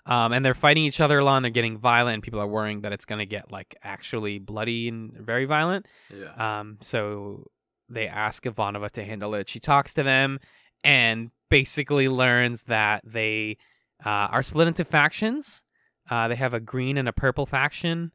Um, 0.06 0.32
and 0.32 0.46
they're 0.46 0.54
fighting 0.56 0.86
each 0.86 1.02
other 1.02 1.20
a 1.20 1.26
lot 1.26 1.36
and 1.38 1.44
they're 1.46 1.50
getting 1.52 1.78
violent 1.78 2.14
and 2.16 2.24
people 2.24 2.40
are 2.40 2.48
worrying 2.48 2.82
that 2.82 2.94
it's 2.94 3.04
going 3.04 3.20
to 3.20 3.26
get 3.26 3.52
like 3.52 3.76
actually 3.84 4.40
bloody 4.40 4.88
and 4.88 5.12
very 5.14 5.44
violent. 5.46 5.86
Yeah. 6.10 6.60
um, 6.60 6.78
so 6.80 7.48
they 7.90 8.08
ask 8.08 8.44
ivanova 8.44 8.90
to 8.92 9.04
handle 9.04 9.34
it. 9.36 9.50
She 9.50 9.60
talks 9.60 9.94
to 9.96 10.04
them 10.04 10.40
and 10.84 11.32
basically 11.50 12.08
learns 12.08 12.64
that 12.64 13.02
they 13.06 13.58
uh, 14.06 14.10
are 14.32 14.44
split 14.44 14.68
into 14.70 14.86
factions. 14.86 15.62
Uh, 16.10 16.30
they 16.30 16.36
have 16.36 16.54
a 16.54 16.60
green 16.62 16.98
and 16.98 17.10
a 17.10 17.14
purple 17.14 17.46
faction. 17.46 18.12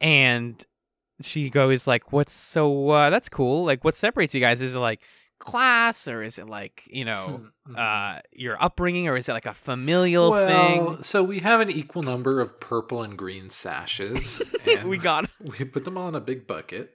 And 0.00 0.64
she 1.20 1.50
goes 1.50 1.86
like 1.86 2.12
what's 2.12 2.32
so 2.32 2.90
uh, 2.90 3.10
that's 3.10 3.28
cool. 3.28 3.64
Like 3.64 3.84
what 3.84 3.94
separates 3.94 4.34
you 4.34 4.40
guys? 4.40 4.60
Is 4.62 4.76
like 4.76 5.00
class 5.38 6.08
or 6.08 6.22
is 6.22 6.38
it 6.38 6.48
like 6.48 6.82
you 6.86 7.04
know 7.04 7.42
Mhm. 7.68 7.76
uh 7.76 8.20
your 8.32 8.62
upbringing 8.62 9.08
or 9.08 9.16
is 9.16 9.28
it 9.28 9.32
like 9.32 9.44
a 9.46 9.52
familial 9.54 10.30
well, 10.30 10.94
thing 10.94 11.02
so 11.02 11.22
we 11.22 11.40
have 11.40 11.60
an 11.60 11.70
equal 11.70 12.02
number 12.02 12.40
of 12.40 12.58
purple 12.60 13.02
and 13.02 13.18
green 13.18 13.50
sashes. 13.50 14.40
and 14.76 14.88
we 14.88 14.96
got 14.98 15.28
we 15.40 15.64
put 15.64 15.84
them 15.84 15.98
all 15.98 16.08
in 16.08 16.14
a 16.14 16.20
big 16.20 16.46
bucket. 16.46 16.92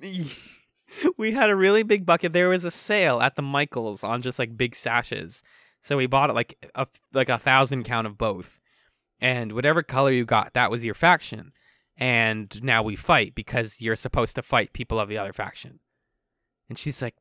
we 1.16 1.32
had 1.32 1.50
a 1.50 1.56
really 1.56 1.82
big 1.82 2.06
bucket 2.06 2.32
there 2.32 2.48
was 2.48 2.64
a 2.64 2.70
sale 2.70 3.20
at 3.20 3.36
the 3.36 3.42
michaels 3.42 4.02
on 4.02 4.22
just 4.22 4.38
like 4.38 4.56
big 4.56 4.74
sashes 4.74 5.42
so 5.82 5.96
we 5.96 6.06
bought 6.06 6.30
it 6.30 6.34
like 6.34 6.56
a 6.74 6.86
like 7.12 7.28
a 7.28 7.38
thousand 7.38 7.84
count 7.84 8.06
of 8.06 8.16
both 8.18 8.58
and 9.20 9.52
whatever 9.52 9.82
color 9.82 10.10
you 10.12 10.24
got 10.24 10.52
that 10.54 10.70
was 10.70 10.84
your 10.84 10.94
faction 10.94 11.52
and 11.96 12.62
now 12.62 12.82
we 12.82 12.94
fight 12.96 13.34
because 13.34 13.80
you're 13.80 13.96
supposed 13.96 14.34
to 14.36 14.42
fight 14.42 14.72
people 14.72 14.98
of 15.00 15.08
the 15.08 15.18
other 15.18 15.32
faction 15.32 15.80
and 16.68 16.78
she's 16.78 17.02
like 17.02 17.14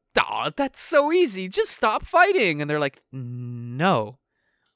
That's 0.55 0.79
so 0.79 1.11
easy. 1.11 1.47
Just 1.47 1.71
stop 1.71 2.05
fighting. 2.05 2.61
And 2.61 2.69
they're 2.69 2.79
like 2.79 3.01
no. 3.11 4.17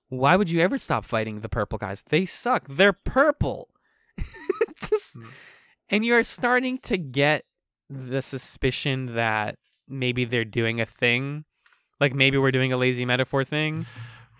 Why 0.10 0.36
would 0.36 0.51
you 0.51 0.60
ever 0.62 0.77
stop 0.77 1.05
fighting 1.05 1.39
the 1.39 1.50
purple 1.50 1.77
guys? 1.77 2.03
They 2.10 2.25
suck. 2.25 2.65
They're 2.67 2.93
purple. 2.93 3.69
Just 4.75 5.13
Hmm. 5.13 5.27
and 5.89 6.05
you're 6.05 6.24
starting 6.24 6.77
to 6.79 6.98
get 6.98 7.45
the 7.89 8.21
suspicion 8.21 9.15
that 9.15 9.57
maybe 9.88 10.25
they're 10.25 10.45
doing 10.45 10.79
a 10.81 10.86
thing. 10.86 11.45
Like 12.00 12.13
maybe 12.13 12.38
we're 12.38 12.51
doing 12.51 12.74
a 12.74 12.77
lazy 12.77 13.05
metaphor 13.05 13.43
thing. 13.43 13.86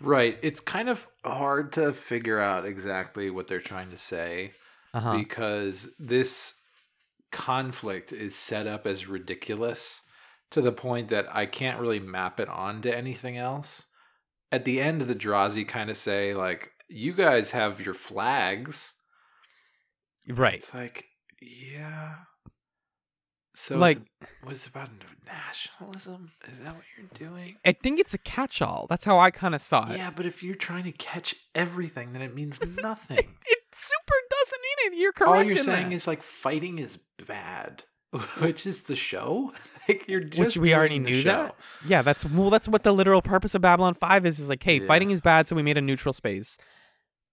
Right. 0.00 0.38
It's 0.42 0.60
kind 0.60 0.88
of 0.88 1.06
hard 1.24 1.72
to 1.74 1.92
figure 1.92 2.40
out 2.40 2.64
exactly 2.66 3.30
what 3.30 3.48
they're 3.48 3.60
trying 3.60 3.90
to 3.90 3.96
say 3.96 4.52
uh-huh. 4.94 5.16
because 5.16 5.88
this 5.98 6.58
conflict 7.30 8.12
is 8.12 8.34
set 8.34 8.66
up 8.66 8.86
as 8.86 9.06
ridiculous 9.06 10.02
to 10.52 10.60
the 10.60 10.72
point 10.72 11.08
that 11.08 11.26
I 11.34 11.46
can't 11.46 11.80
really 11.80 12.00
map 12.00 12.40
it 12.40 12.48
onto 12.48 12.88
anything 12.88 13.36
else. 13.36 13.86
At 14.50 14.64
the 14.64 14.80
end, 14.80 15.00
the 15.02 15.14
Drazi 15.14 15.66
kind 15.66 15.90
of 15.90 15.96
say, 15.96 16.34
like, 16.34 16.70
you 16.88 17.12
guys 17.14 17.52
have 17.52 17.80
your 17.80 17.94
flags. 17.94 18.92
right 20.28 20.54
It's 20.54 20.74
like, 20.74 21.06
yeah. 21.40 22.14
So 23.54 23.76
like 23.76 23.98
it's, 23.98 24.30
what 24.42 24.52
is 24.54 24.66
about 24.66 24.88
nationalism? 25.26 26.32
Is 26.50 26.60
that 26.60 26.74
what 26.74 26.84
you're 26.96 27.28
doing? 27.28 27.56
i 27.66 27.72
think 27.72 28.00
it's 28.00 28.14
a 28.14 28.18
catch-all 28.18 28.86
that's 28.88 29.04
how 29.04 29.18
i 29.18 29.30
kind 29.30 29.54
of 29.54 29.60
saw 29.60 29.90
it 29.90 29.96
Yeah, 29.98 30.10
but 30.10 30.24
if 30.24 30.42
you're 30.42 30.54
trying 30.54 30.84
to 30.84 30.92
catch 30.92 31.34
everything, 31.54 32.12
then 32.12 32.22
it 32.22 32.34
means 32.34 32.58
nothing. 32.82 33.18
it 33.18 33.58
super 33.74 34.14
doesn't 34.30 34.60
mean 34.62 34.92
it 34.92 34.98
you're 34.98 35.12
correct 35.12 35.28
All 35.36 35.42
you're 35.42 35.56
in 35.58 35.62
saying 35.64 35.88
that. 35.90 35.94
is 35.94 36.06
like 36.06 36.22
fighting 36.22 36.78
is 36.78 36.98
bad, 37.26 37.84
which 38.40 38.66
is 38.66 38.82
the 38.82 38.96
show. 38.96 39.52
Like 39.88 40.06
you're 40.06 40.20
just 40.20 40.38
which 40.38 40.56
we 40.58 40.72
already 40.76 41.00
knew 41.00 41.22
show. 41.22 41.28
that 41.28 41.56
yeah 41.84 42.02
that's 42.02 42.24
well 42.24 42.50
that's 42.50 42.68
what 42.68 42.84
the 42.84 42.92
literal 42.92 43.20
purpose 43.20 43.52
of 43.56 43.62
babylon 43.62 43.94
5 43.94 44.24
is 44.26 44.38
is 44.38 44.48
like 44.48 44.62
hey 44.62 44.78
Yeah. 44.80 44.86
fighting 44.86 45.10
is 45.10 45.20
bad 45.20 45.48
so 45.48 45.56
we 45.56 45.62
made 45.64 45.76
a 45.76 45.80
neutral 45.80 46.12
space 46.12 46.56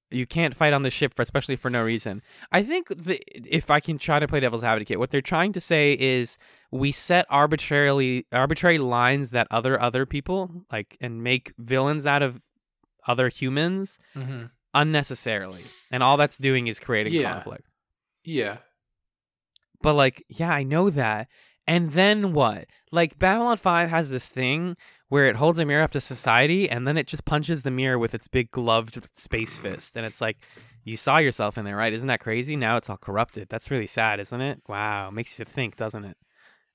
you 0.10 0.26
can't 0.26 0.56
fight 0.56 0.74
on 0.74 0.82
the 0.82 0.90
ship, 0.90 1.14
for, 1.14 1.22
especially 1.22 1.56
for 1.56 1.70
no 1.70 1.84
reason. 1.84 2.24
I 2.52 2.64
think 2.64 2.88
the, 2.88 3.22
if 3.48 3.70
I 3.70 3.80
can 3.80 4.00
try 4.00 4.18
to 4.20 4.28
play 4.28 4.40
devil's 4.40 4.64
advocate, 4.64 4.98
what 4.98 5.12
they're 5.12 5.22
trying 5.22 5.54
to 5.54 5.62
say 5.62 5.94
is 6.00 6.40
we 6.72 6.92
set 6.92 7.28
arbitrarily 7.30 8.26
arbitrary 8.32 8.80
lines 8.80 9.30
that 9.30 9.46
other 9.52 9.80
other 9.80 10.08
people 10.08 10.66
like 10.72 10.98
and 11.00 11.22
make 11.24 11.54
villains 11.60 12.08
out 12.08 12.24
of 12.24 12.42
other 13.08 13.30
humans 13.30 14.00
Mm-hmm. 14.16 14.46
unnecessarily, 14.74 15.66
and 15.92 16.02
all 16.02 16.18
that's 16.18 16.40
doing 16.40 16.66
is 16.66 16.80
creating 16.80 17.14
Yeah. 17.14 17.34
conflict. 17.34 17.68
Yeah. 18.24 18.58
But 19.82 19.94
like, 19.94 20.24
yeah, 20.28 20.52
I 20.52 20.64
know 20.64 20.90
that. 20.90 21.28
And 21.68 21.92
then 21.92 22.34
what? 22.34 22.66
Like 22.92 23.20
Babylon 23.20 23.58
5 23.58 23.90
has 23.90 24.10
this 24.10 24.28
thing 24.30 24.76
where 25.10 25.28
it 25.28 25.36
holds 25.36 25.60
a 25.60 25.66
mirror 25.66 25.84
up 25.84 25.92
to 25.92 26.02
society 26.02 26.70
and 26.70 26.88
then 26.88 26.98
it 26.98 27.08
just 27.08 27.26
punches 27.26 27.64
the 27.64 27.72
mirror 27.72 27.98
with 28.00 28.14
its 28.16 28.28
big 28.28 28.50
gloved 28.52 28.98
space 29.16 29.56
fist 29.58 29.96
and 29.96 30.06
it's 30.06 30.20
like 30.22 30.38
you 30.84 30.98
saw 30.98 31.18
yourself 31.18 31.58
in 31.58 31.66
there, 31.66 31.76
right? 31.76 31.94
Isn't 31.94 32.08
that 32.08 32.22
crazy? 32.22 32.56
Now 32.56 32.78
it's 32.78 32.90
all 32.90 32.98
corrupted. 32.98 33.48
That's 33.50 33.70
really 33.70 33.86
sad, 33.88 34.20
isn't 34.20 34.42
it? 34.42 34.62
Wow, 34.68 35.12
makes 35.12 35.38
you 35.38 35.46
think, 35.46 35.76
doesn't 35.76 36.06
it? 36.06 36.18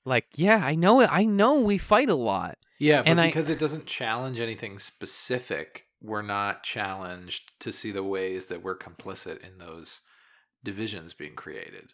Like, 0.05 0.27
yeah, 0.35 0.61
I 0.63 0.75
know 0.75 1.01
it. 1.01 1.09
I 1.11 1.25
know 1.25 1.55
we 1.59 1.77
fight 1.77 2.09
a 2.09 2.15
lot. 2.15 2.57
Yeah, 2.79 3.01
but 3.01 3.07
And 3.09 3.21
I- 3.21 3.27
because 3.27 3.49
it 3.49 3.59
doesn't 3.59 3.87
challenge 3.87 4.39
anything 4.39 4.79
specific, 4.79 5.85
we're 6.01 6.21
not 6.21 6.63
challenged 6.63 7.51
to 7.59 7.71
see 7.71 7.91
the 7.91 8.03
ways 8.03 8.45
that 8.45 8.61
we're 8.63 8.77
complicit 8.77 9.39
in 9.41 9.57
those 9.57 10.01
divisions 10.63 11.13
being 11.13 11.35
created. 11.35 11.93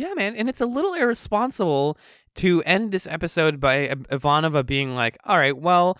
Yeah, 0.00 0.14
man, 0.14 0.34
and 0.34 0.48
it's 0.48 0.60
a 0.60 0.66
little 0.66 0.94
irresponsible 0.94 1.98
to 2.36 2.62
end 2.62 2.90
this 2.90 3.06
episode 3.06 3.60
by 3.60 3.88
Ivanova 3.88 4.64
being 4.64 4.94
like, 4.94 5.18
"All 5.24 5.36
right, 5.36 5.56
well, 5.56 5.98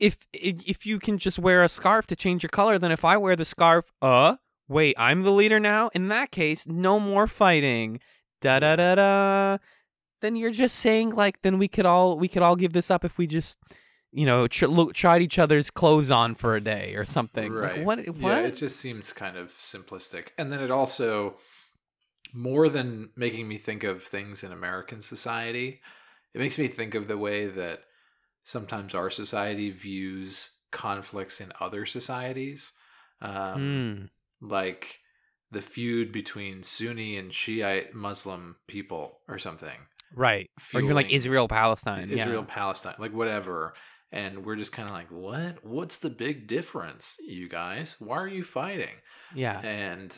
if 0.00 0.26
if 0.32 0.84
you 0.86 0.98
can 0.98 1.18
just 1.18 1.38
wear 1.38 1.62
a 1.62 1.68
scarf 1.68 2.06
to 2.08 2.16
change 2.16 2.42
your 2.42 2.50
color, 2.50 2.78
then 2.78 2.90
if 2.90 3.04
I 3.04 3.16
wear 3.16 3.36
the 3.36 3.44
scarf, 3.44 3.92
uh, 4.02 4.36
wait, 4.68 4.94
I'm 4.98 5.22
the 5.22 5.30
leader 5.32 5.60
now. 5.60 5.90
In 5.94 6.08
that 6.08 6.30
case, 6.32 6.66
no 6.66 6.98
more 6.98 7.26
fighting. 7.26 8.00
Da 8.40 8.58
da 8.60 8.76
da 8.76 8.94
da. 8.96 9.58
Then 10.20 10.34
you're 10.34 10.50
just 10.64 10.76
saying 10.76 11.10
like, 11.10 11.42
then 11.42 11.58
we 11.58 11.68
could 11.68 11.86
all 11.86 12.18
we 12.18 12.28
could 12.28 12.42
all 12.42 12.56
give 12.56 12.72
this 12.72 12.90
up 12.90 13.04
if 13.04 13.18
we 13.18 13.26
just." 13.28 13.58
You 14.10 14.24
know, 14.24 14.48
look, 14.62 14.94
tried 14.94 15.20
each 15.20 15.38
other's 15.38 15.70
clothes 15.70 16.10
on 16.10 16.34
for 16.34 16.56
a 16.56 16.62
day 16.62 16.94
or 16.96 17.04
something. 17.04 17.52
Like, 17.54 17.76
Right. 17.76 17.84
what? 17.84 17.98
What? 18.18 18.20
Yeah, 18.20 18.38
it 18.48 18.56
just 18.56 18.80
seems 18.80 19.12
kind 19.12 19.36
of 19.36 19.50
simplistic. 19.54 20.28
And 20.38 20.50
then 20.50 20.60
it 20.60 20.70
also, 20.70 21.36
more 22.32 22.68
than 22.68 23.10
making 23.16 23.48
me 23.48 23.58
think 23.58 23.84
of 23.84 24.02
things 24.02 24.42
in 24.44 24.52
American 24.52 25.00
society, 25.02 25.80
it 26.34 26.38
makes 26.38 26.58
me 26.58 26.68
think 26.68 26.94
of 26.94 27.08
the 27.08 27.18
way 27.18 27.46
that 27.46 27.80
sometimes 28.44 28.94
our 28.94 29.10
society 29.10 29.70
views 29.70 30.50
conflicts 30.70 31.40
in 31.40 31.52
other 31.60 31.86
societies. 31.86 32.72
Um, 33.20 34.10
Hmm. 34.40 34.46
like 34.46 35.00
the 35.50 35.60
feud 35.62 36.12
between 36.12 36.62
Sunni 36.62 37.16
and 37.16 37.32
Shiite 37.32 37.94
Muslim 37.94 38.56
people 38.68 39.20
or 39.26 39.38
something. 39.38 39.78
Right. 40.14 40.48
Or 40.72 40.80
even 40.80 40.94
like 40.94 41.10
Israel 41.10 41.48
Palestine. 41.48 42.10
Israel, 42.10 42.44
Palestine, 42.44 42.94
like 42.98 43.12
whatever. 43.12 43.74
And 44.12 44.44
we're 44.46 44.56
just 44.56 44.72
kind 44.72 44.88
of 44.88 44.94
like, 44.94 45.10
what? 45.10 45.64
What's 45.64 45.98
the 45.98 46.10
big 46.10 46.46
difference, 46.46 47.16
you 47.26 47.48
guys? 47.48 47.96
Why 47.98 48.16
are 48.18 48.28
you 48.28 48.42
fighting? 48.42 48.94
Yeah. 49.34 49.58
And 49.60 50.16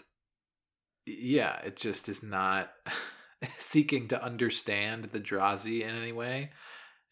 yeah, 1.06 1.60
it 1.60 1.76
just 1.76 2.08
is 2.08 2.22
not 2.22 2.70
seeking 3.58 4.08
to 4.08 4.22
understand 4.22 5.04
the 5.04 5.20
Drazi 5.20 5.82
in 5.82 5.90
any 5.90 6.12
way. 6.12 6.50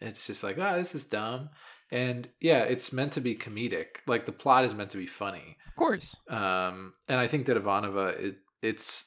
It's 0.00 0.26
just 0.26 0.42
like, 0.42 0.58
oh, 0.58 0.76
this 0.76 0.94
is 0.94 1.04
dumb. 1.04 1.50
And 1.90 2.28
yeah, 2.40 2.60
it's 2.60 2.92
meant 2.92 3.12
to 3.12 3.20
be 3.20 3.34
comedic. 3.34 3.86
Like 4.06 4.26
the 4.26 4.32
plot 4.32 4.64
is 4.64 4.74
meant 4.74 4.90
to 4.90 4.98
be 4.98 5.06
funny. 5.06 5.56
Of 5.66 5.74
course. 5.76 6.16
Um, 6.28 6.92
and 7.08 7.18
I 7.18 7.28
think 7.28 7.46
that 7.46 7.56
Ivanova, 7.56 8.18
it, 8.18 8.36
it's 8.62 9.06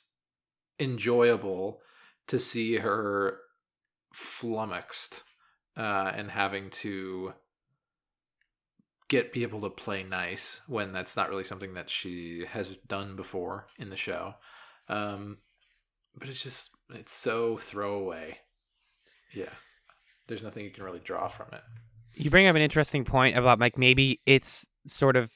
enjoyable 0.79 1.79
to 2.27 2.39
see 2.39 2.77
her 2.77 3.37
flummoxed 4.13 5.23
uh, 5.77 6.11
and 6.15 6.31
having 6.31 6.69
to 6.69 7.33
get 9.07 9.33
people 9.33 9.61
to 9.61 9.69
play 9.69 10.03
nice 10.03 10.61
when 10.67 10.93
that's 10.93 11.17
not 11.17 11.29
really 11.29 11.43
something 11.43 11.73
that 11.73 11.89
she 11.89 12.45
has 12.49 12.69
done 12.87 13.15
before 13.15 13.67
in 13.77 13.89
the 13.89 13.95
show. 13.95 14.33
Um, 14.91 15.37
but 16.17 16.27
it's 16.29 16.43
just, 16.43 16.69
it's 16.93 17.13
so 17.13 17.57
throwaway. 17.57 18.39
Yeah. 19.33 19.53
There's 20.27 20.43
nothing 20.43 20.63
you 20.65 20.71
can 20.71 20.83
really 20.83 20.99
draw 20.99 21.27
from 21.27 21.47
it. 21.53 21.61
you 22.13 22.29
bring 22.29 22.47
up 22.47 22.55
an 22.55 22.61
interesting 22.61 23.05
point 23.05 23.37
about 23.37 23.59
like 23.59 23.77
maybe 23.77 24.19
it's 24.25 24.67
sort 24.87 25.15
of 25.15 25.31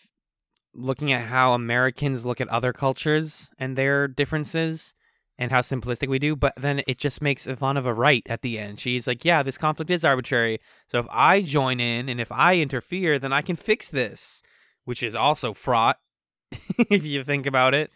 looking 0.73 1.11
at 1.13 1.23
how 1.23 1.53
Americans 1.53 2.25
look 2.25 2.41
at 2.41 2.49
other 2.49 2.73
cultures 2.73 3.49
and 3.57 3.77
their 3.77 4.07
differences 4.07 4.93
and 5.37 5.51
how 5.51 5.59
simplistic 5.59 6.07
we 6.07 6.19
do, 6.19 6.35
but 6.35 6.53
then 6.57 6.81
it 6.87 6.97
just 6.97 7.21
makes 7.21 7.45
Ivanova 7.45 7.95
right 7.95 8.23
at 8.27 8.41
the 8.41 8.57
end. 8.57 8.79
She's 8.79 9.05
like, 9.07 9.25
yeah, 9.25 9.43
this 9.43 9.57
conflict 9.57 9.91
is 9.91 10.03
arbitrary. 10.03 10.59
So 10.87 10.99
if 10.99 11.07
I 11.09 11.41
join 11.41 11.79
in 11.79 12.07
and 12.07 12.21
if 12.21 12.31
I 12.31 12.57
interfere, 12.57 13.19
then 13.19 13.33
I 13.33 13.41
can 13.41 13.55
fix 13.55 13.89
this, 13.89 14.41
which 14.85 15.03
is 15.03 15.15
also 15.15 15.53
fraught 15.53 15.97
if 16.89 17.05
you 17.05 17.23
think 17.23 17.45
about 17.45 17.73
it. 17.73 17.91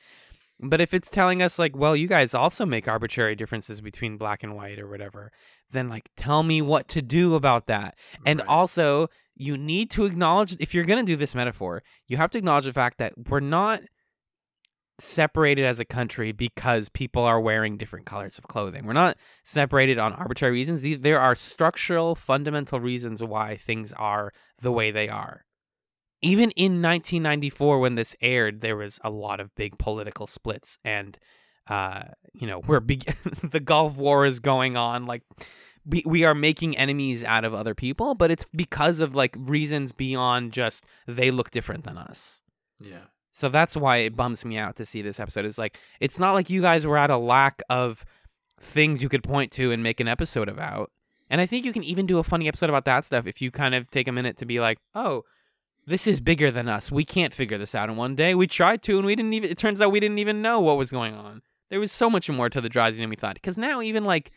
But 0.61 0.81
if 0.81 0.93
it's 0.93 1.09
telling 1.09 1.41
us 1.41 1.57
like, 1.57 1.75
well, 1.75 1.95
you 1.95 2.07
guys 2.07 2.33
also 2.33 2.65
make 2.65 2.87
arbitrary 2.87 3.35
differences 3.35 3.79
between 3.79 4.17
black 4.17 4.43
and 4.43 4.55
white 4.55 4.77
or 4.79 4.87
whatever, 4.89 5.31
then 5.71 5.87
like 5.87 6.09
tell 6.17 6.43
me 6.43 6.61
what 6.61 6.87
to 6.89 7.01
do 7.01 7.35
about 7.35 7.67
that. 7.67 7.95
And 8.25 8.39
Right. 8.39 8.47
also, 8.49 9.07
you 9.35 9.57
need 9.57 9.89
to 9.91 10.05
acknowledge 10.05 10.57
if 10.59 10.73
you're 10.73 10.83
going 10.83 11.05
to 11.05 11.09
do 11.09 11.15
this 11.15 11.33
metaphor, 11.33 11.81
you 12.07 12.17
have 12.17 12.29
to 12.31 12.37
acknowledge 12.37 12.65
the 12.65 12.73
fact 12.73 12.97
that 12.97 13.13
we're 13.29 13.39
not 13.39 13.81
separated 14.99 15.63
as 15.65 15.79
a 15.79 15.85
country 15.85 16.33
because 16.33 16.89
people 16.89 17.23
are 17.23 17.39
wearing 17.39 17.77
different 17.77 18.05
colors 18.05 18.37
of 18.37 18.43
clothing. 18.47 18.85
We're 18.85 18.91
not 18.91 19.17
separated 19.45 19.97
on 19.97 20.11
arbitrary 20.11 20.53
reasons. 20.55 20.81
There 21.01 21.19
are 21.19 21.35
structural, 21.35 22.15
fundamental 22.15 22.81
reasons 22.81 23.23
why 23.23 23.55
things 23.55 23.93
are 23.93 24.33
the 24.61 24.73
way 24.73 24.91
they 24.91 25.07
are. 25.07 25.45
Even 26.21 26.51
in 26.51 26.81
1994, 26.81 27.79
when 27.79 27.95
this 27.95 28.15
aired, 28.21 28.61
there 28.61 28.75
was 28.75 28.99
a 29.03 29.09
lot 29.09 29.39
of 29.39 29.55
big 29.55 29.77
political 29.77 30.27
splits, 30.27 30.77
and 30.83 31.17
uh, 31.67 32.01
you 32.33 32.47
know, 32.47 32.59
we're 32.59 32.79
be- 32.79 33.01
the 33.43 33.59
Gulf 33.59 33.95
War 33.95 34.25
is 34.25 34.39
going 34.39 34.75
on. 34.75 35.05
Like, 35.05 35.23
we, 35.85 36.03
we 36.05 36.23
are 36.25 36.35
making 36.35 36.77
enemies 36.77 37.23
out 37.23 37.45
of 37.45 37.53
other 37.53 37.75
people, 37.75 38.15
but 38.15 38.31
it's 38.31 38.45
because 38.53 38.99
of 38.99 39.15
like 39.15 39.35
reasons 39.37 39.91
beyond 39.91 40.51
just 40.51 40.83
they 41.07 41.31
look 41.31 41.51
different 41.51 41.83
than 41.85 41.97
us. 41.97 42.41
Yeah. 42.79 43.05
So 43.31 43.47
that's 43.47 43.77
why 43.77 43.97
it 43.97 44.15
bums 44.15 44.43
me 44.43 44.57
out 44.57 44.75
to 44.77 44.85
see 44.85 45.01
this 45.01 45.19
episode. 45.19 45.45
It's 45.45 45.57
like 45.57 45.77
it's 45.99 46.19
not 46.19 46.33
like 46.33 46.49
you 46.49 46.61
guys 46.61 46.85
were 46.85 46.97
at 46.97 47.09
a 47.09 47.17
lack 47.17 47.61
of 47.69 48.03
things 48.59 49.01
you 49.01 49.07
could 49.09 49.23
point 49.23 49.51
to 49.53 49.71
and 49.71 49.81
make 49.81 49.99
an 49.99 50.07
episode 50.07 50.49
about. 50.49 50.91
And 51.29 51.39
I 51.39 51.45
think 51.45 51.63
you 51.63 51.71
can 51.71 51.83
even 51.83 52.05
do 52.05 52.17
a 52.17 52.23
funny 52.23 52.47
episode 52.47 52.69
about 52.69 52.85
that 52.85 53.05
stuff 53.05 53.27
if 53.27 53.41
you 53.41 53.51
kind 53.51 53.75
of 53.75 53.89
take 53.89 54.07
a 54.07 54.11
minute 54.11 54.37
to 54.37 54.45
be 54.45 54.59
like, 54.59 54.79
"Oh, 54.95 55.23
this 55.89 56.07
is 56.07 56.21
bigger 56.21 56.51
than 56.51 56.67
us. 56.69 56.91
We 56.91 57.03
can't 57.03 57.33
figure 57.33 57.57
this 57.57 57.75
out 57.75 57.89
in 57.89 57.95
one 57.97 58.15
day. 58.15 58.33
We 58.35 58.47
tried 58.47 58.81
to 58.83 58.97
and 58.97 59.05
we 59.05 59.15
didn't 59.15 59.33
even 59.33 59.49
it 59.49 59.57
turns 59.57 59.81
out 59.81 59.91
we 59.91 59.99
didn't 59.99 60.19
even 60.19 60.41
know 60.41 60.59
what 60.59 60.77
was 60.77 60.91
going 60.91 61.13
on. 61.15 61.41
There 61.69 61.79
was 61.79 61.91
so 61.91 62.09
much 62.09 62.29
more 62.29 62.49
to 62.49 62.61
the 62.61 62.69
Drazi 62.69 62.97
than 62.97 63.09
we 63.09 63.15
thought. 63.15 63.41
Cuz 63.41 63.57
now 63.57 63.81
even 63.81 64.03
like 64.05 64.31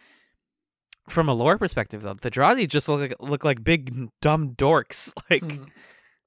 from 1.09 1.29
a 1.29 1.35
lore 1.35 1.59
perspective 1.59 2.03
though, 2.03 2.15
the 2.15 2.31
Drazi 2.31 2.69
just 2.69 2.89
look 2.89 3.01
like 3.01 3.15
look 3.21 3.45
like 3.45 3.63
big 3.65 4.09
dumb 4.21 4.55
dorks. 4.57 5.13
Like 5.31 5.43
Mhm. 5.43 5.69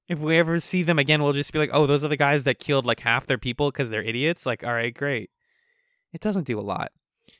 if 0.08 0.18
we 0.18 0.38
ever 0.38 0.60
see 0.60 0.82
them 0.82 0.98
again, 0.98 1.22
we'll 1.22 1.32
just 1.32 1.52
be 1.52 1.58
like, 1.58 1.70
oh, 1.72 1.86
those 1.86 2.04
are 2.04 2.08
the 2.08 2.16
guys 2.16 2.44
that 2.44 2.58
killed 2.58 2.86
like 2.86 3.00
half 3.00 3.26
their 3.26 3.38
people 3.38 3.70
because 3.70 3.90
they're 3.90 4.02
idiots. 4.02 4.46
Like, 4.46 4.62
all 4.64 4.72
right, 4.74 4.94
great. 4.94 5.30
It 6.12 6.20
doesn't 6.20 6.46
do 6.46 6.58
a 6.58 6.62
lot. 6.62 6.92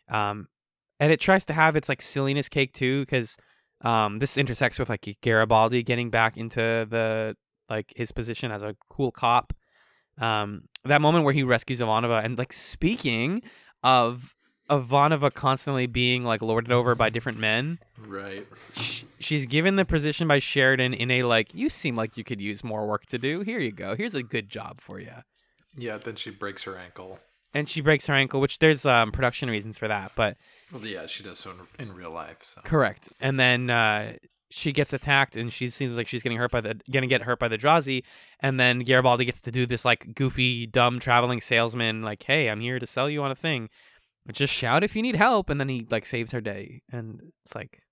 Um, 0.09 0.49
and 0.99 1.13
it 1.13 1.21
tries 1.21 1.45
to 1.47 1.53
have 1.53 1.77
its 1.77 1.89
like 1.89 2.03
silliness 2.03 2.49
cake 2.49 2.73
too, 2.73 3.03
because 3.03 3.37
um, 3.83 4.19
this 4.19 4.37
intersects 4.39 4.79
with 4.79 4.89
like 4.89 5.07
Garibaldi 5.23 5.83
getting 5.83 6.11
back 6.11 6.37
into 6.37 6.87
the 6.89 7.37
like 7.69 7.93
his 7.97 8.13
position 8.13 8.51
as 8.53 8.63
a 8.63 8.77
cool 8.91 9.11
cop. 9.11 9.53
Um, 10.19 10.63
that 10.85 11.01
moment 11.01 11.25
where 11.25 11.35
he 11.35 11.43
rescues 11.43 11.81
Ivanova, 11.81 12.25
and 12.25 12.39
like 12.39 12.53
speaking 12.53 13.43
of 13.83 14.35
Ivanova 14.71 15.33
constantly 15.33 15.87
being 15.87 16.25
like 16.25 16.43
lorded 16.43 16.73
over 16.73 16.95
by 16.95 17.11
different 17.11 17.39
men, 17.39 17.79
Right. 17.99 18.47
sh- 18.77 19.03
she's 19.21 19.47
given 19.47 19.77
the 19.77 19.85
position 19.85 20.27
by 20.27 20.39
Sheridan 20.39 20.95
in 20.95 21.11
a 21.11 21.23
like, 21.25 21.55
you 21.55 21.69
seem 21.69 21.97
like 21.97 22.17
you 22.17 22.25
could 22.25 22.41
use 22.41 22.65
more 22.65 22.87
work 22.87 23.07
to 23.07 23.19
do. 23.19 23.41
Here 23.41 23.61
you 23.61 23.73
go. 23.73 23.95
Here's 23.95 24.15
a 24.15 24.23
good 24.23 24.49
job 24.49 24.81
for 24.81 24.99
you. 24.99 25.13
Yeah. 25.77 25.99
Then 25.99 26.17
she 26.17 26.31
breaks 26.31 26.63
her 26.65 26.77
ankle. 26.79 27.21
And 27.55 27.69
she 27.69 27.81
breaks 27.81 28.07
her 28.07 28.15
ankle, 28.15 28.41
which 28.41 28.59
there's 28.59 28.85
um, 28.85 29.13
production 29.13 29.49
reasons 29.49 29.79
for 29.79 29.89
that, 29.89 30.13
but 30.17 30.37
Well, 30.73 30.85
yeah, 30.87 31.07
she 31.07 31.23
does 31.23 31.39
so 31.39 31.53
in, 31.79 31.89
in 31.89 31.95
real 31.95 32.11
life. 32.11 32.39
So. 32.43 32.61
correct. 32.65 33.09
And 33.21 33.39
then 33.41 33.71
uh, 33.71 34.15
she 34.57 34.73
gets 34.73 34.93
attacked, 34.95 35.37
and 35.37 35.53
she 35.53 35.69
seems 35.69 35.97
like 35.99 36.09
she's 36.09 36.23
getting 36.23 36.39
hurt 36.39 36.51
by 36.51 36.63
the 36.63 36.81
gonna 36.91 37.07
get 37.07 37.23
hurt 37.23 37.39
by 37.39 37.47
the 37.49 37.59
Drazi. 37.59 38.03
And 38.41 38.59
then 38.59 38.79
Garibaldi 38.81 39.27
gets 39.27 39.41
to 39.43 39.53
do 39.53 39.67
this 39.67 39.85
like 39.85 40.15
goofy, 40.15 40.67
dumb 40.67 40.99
traveling 40.99 41.41
salesman, 41.43 42.01
like, 42.03 42.23
"Hey, 42.23 42.49
I'm 42.49 42.61
here 42.61 42.79
to 42.79 42.87
sell 42.87 43.11
you 43.11 43.23
on 43.23 43.31
a 43.31 43.35
thing. 43.35 43.69
Just 44.33 44.55
shout 44.55 44.83
if 44.83 44.97
you 44.97 45.03
need 45.03 45.17
help." 45.17 45.51
And 45.51 45.61
then 45.61 45.69
he 45.69 45.87
like 45.91 46.07
saves 46.07 46.33
her 46.33 46.41
day, 46.41 46.81
and 46.91 47.21
it's 47.45 47.55
like, 47.55 47.83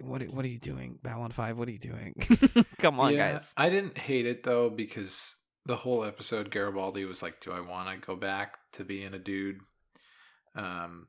what 0.00 0.22
are- 0.22 0.26
what 0.26 0.44
are 0.44 0.48
you 0.48 0.58
doing, 0.58 0.98
Babylon 1.02 1.30
Five? 1.30 1.56
What 1.56 1.66
are 1.68 1.72
you 1.72 1.78
doing? 1.78 2.14
Come 2.78 3.00
on, 3.00 3.14
yeah, 3.14 3.32
guys. 3.34 3.54
I 3.56 3.70
didn't 3.70 3.96
hate 3.96 4.26
it 4.26 4.42
though 4.44 4.68
because 4.68 5.34
the 5.66 5.76
whole 5.76 6.04
episode, 6.04 6.50
Garibaldi 6.50 7.06
was 7.06 7.22
like, 7.22 7.40
"Do 7.40 7.52
I 7.52 7.60
want 7.60 7.88
to 7.88 8.06
go 8.06 8.16
back 8.16 8.58
to 8.74 8.84
being 8.84 9.14
a 9.14 9.18
dude?" 9.18 9.60
Um, 10.54 11.06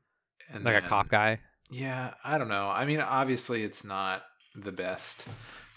and 0.50 0.64
like 0.64 0.82
a 0.82 0.86
cop 0.88 1.08
guy. 1.08 1.40
Yeah, 1.70 2.14
I 2.24 2.38
don't 2.38 2.48
know. 2.48 2.68
I 2.68 2.84
mean, 2.86 3.00
obviously, 3.00 3.64
it's 3.64 3.84
not 3.84 4.22
the 4.56 4.72
best 4.72 5.28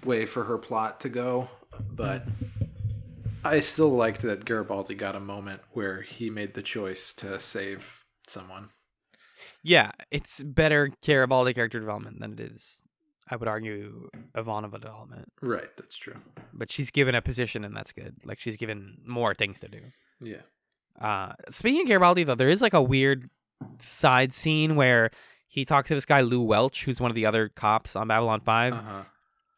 way 0.03 0.25
for 0.25 0.45
her 0.45 0.57
plot 0.57 0.99
to 1.01 1.09
go, 1.09 1.49
but 1.91 2.25
I 3.43 3.59
still 3.59 3.91
liked 3.91 4.21
that 4.21 4.45
Garibaldi 4.45 4.95
got 4.95 5.15
a 5.15 5.19
moment 5.19 5.61
where 5.71 6.01
he 6.01 6.29
made 6.29 6.53
the 6.53 6.61
choice 6.61 7.13
to 7.13 7.39
save 7.39 8.03
someone. 8.27 8.69
Yeah, 9.63 9.91
it's 10.11 10.41
better 10.41 10.89
Garibaldi 11.03 11.53
character 11.53 11.79
development 11.79 12.19
than 12.19 12.33
it 12.33 12.39
is, 12.39 12.81
I 13.29 13.35
would 13.35 13.47
argue, 13.47 14.09
Ivanova 14.35 14.79
development. 14.79 15.31
Right, 15.41 15.75
that's 15.77 15.97
true. 15.97 16.15
But 16.53 16.71
she's 16.71 16.91
given 16.91 17.15
a 17.15 17.21
position, 17.21 17.63
and 17.63 17.75
that's 17.75 17.91
good. 17.91 18.15
Like 18.23 18.39
she's 18.39 18.57
given 18.57 18.97
more 19.05 19.33
things 19.33 19.59
to 19.59 19.67
do. 19.67 19.81
Yeah. 20.21 20.41
Uh, 20.99 21.33
speaking 21.49 21.81
of 21.81 21.87
Garibaldi, 21.87 22.23
though, 22.23 22.35
there 22.35 22.49
is 22.49 22.61
like 22.61 22.73
a 22.73 22.81
weird 22.81 23.29
side 23.79 24.33
scene 24.33 24.75
where 24.75 25.11
he 25.49 25.65
talks 25.65 25.87
to 25.89 25.95
this 25.95 26.05
guy 26.05 26.21
Lou 26.21 26.41
Welch, 26.41 26.85
who's 26.85 27.01
one 27.01 27.11
of 27.11 27.15
the 27.15 27.25
other 27.25 27.49
cops 27.49 27.95
on 27.95 28.07
Babylon 28.07 28.39
Five, 28.39 28.73
Uh 28.73 28.81
huh. 28.81 29.03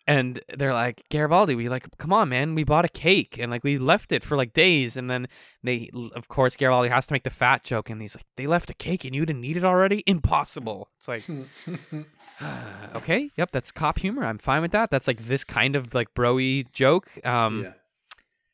and 0.08 0.40
they're 0.58 0.74
like, 0.74 1.04
Garibaldi, 1.10 1.54
we 1.54 1.70
like, 1.70 1.86
come 1.98 2.12
on, 2.14 2.30
man, 2.30 2.56
we 2.56 2.64
bought 2.64 2.86
a 2.86 2.90
cake 2.90 3.38
and 3.38 3.52
like 3.52 3.64
we 3.64 3.78
left 3.78 4.12
it 4.12 4.24
for 4.24 4.36
like 4.38 4.54
days, 4.54 4.98
and 4.98 5.10
then 5.10 5.28
they, 5.64 5.90
of 6.16 6.28
course, 6.28 6.56
Garibaldi 6.56 6.90
has 6.90 7.06
to 7.08 7.14
make 7.14 7.24
the 7.24 7.30
fat 7.30 7.64
joke, 7.64 7.90
and 7.90 8.02
he's 8.02 8.16
like, 8.16 8.26
they 8.38 8.48
left 8.48 8.70
a 8.70 8.74
cake 8.74 9.06
and 9.06 9.14
you 9.14 9.26
didn't 9.26 9.44
eat 9.44 9.58
it 9.58 9.64
already? 9.66 10.02
Impossible. 10.08 10.90
It's 10.98 11.08
like, 11.08 11.24
okay, 12.96 13.30
yep, 13.38 13.52
that's 13.52 13.72
cop 13.72 14.00
humor. 14.00 14.24
I'm 14.26 14.38
fine 14.40 14.62
with 14.62 14.72
that. 14.72 14.90
That's 14.90 15.08
like 15.08 15.26
this 15.28 15.44
kind 15.44 15.76
of 15.76 15.94
like 15.94 16.14
broy 16.16 16.66
joke. 16.72 17.10
Um, 17.26 17.64
yeah. 17.64 17.74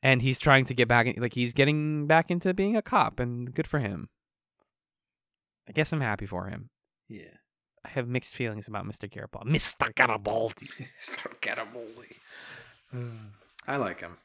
and 0.03 0.21
he's 0.21 0.39
trying 0.39 0.65
to 0.65 0.73
get 0.73 0.87
back, 0.87 1.07
in, 1.07 1.21
like 1.21 1.33
he's 1.33 1.53
getting 1.53 2.07
back 2.07 2.29
into 2.29 2.53
being 2.53 2.75
a 2.75 2.81
cop, 2.81 3.19
and 3.19 3.53
good 3.53 3.67
for 3.67 3.79
him. 3.79 4.09
I 5.69 5.71
guess 5.71 5.91
I'm 5.93 6.01
happy 6.01 6.25
for 6.25 6.47
him. 6.47 6.69
Yeah. 7.07 7.33
I 7.85 7.89
have 7.89 8.07
mixed 8.07 8.35
feelings 8.35 8.67
about 8.67 8.85
Mr. 8.85 9.09
Garibaldi. 9.09 9.51
Mr. 9.51 9.93
Garibaldi. 9.95 10.67
Mr. 11.01 11.39
Garibaldi. 11.41 12.17
I 13.67 13.77
like 13.77 14.01
him. 14.01 14.17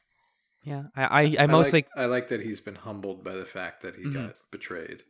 Yeah, 0.65 0.85
I, 0.95 1.23
I, 1.23 1.37
I 1.41 1.47
mostly 1.47 1.79
like, 1.79 1.89
I 1.97 2.05
like 2.07 2.29
that 2.29 2.41
he's 2.41 2.61
been 2.61 2.77
humbled 2.77 3.25
by 3.25 3.35
the 3.35 3.45
fact 3.45 3.83
that 3.83 3.97
he 3.97 4.05
Mhm. 4.05 4.15
got 4.15 4.35
betrayed. 4.53 5.03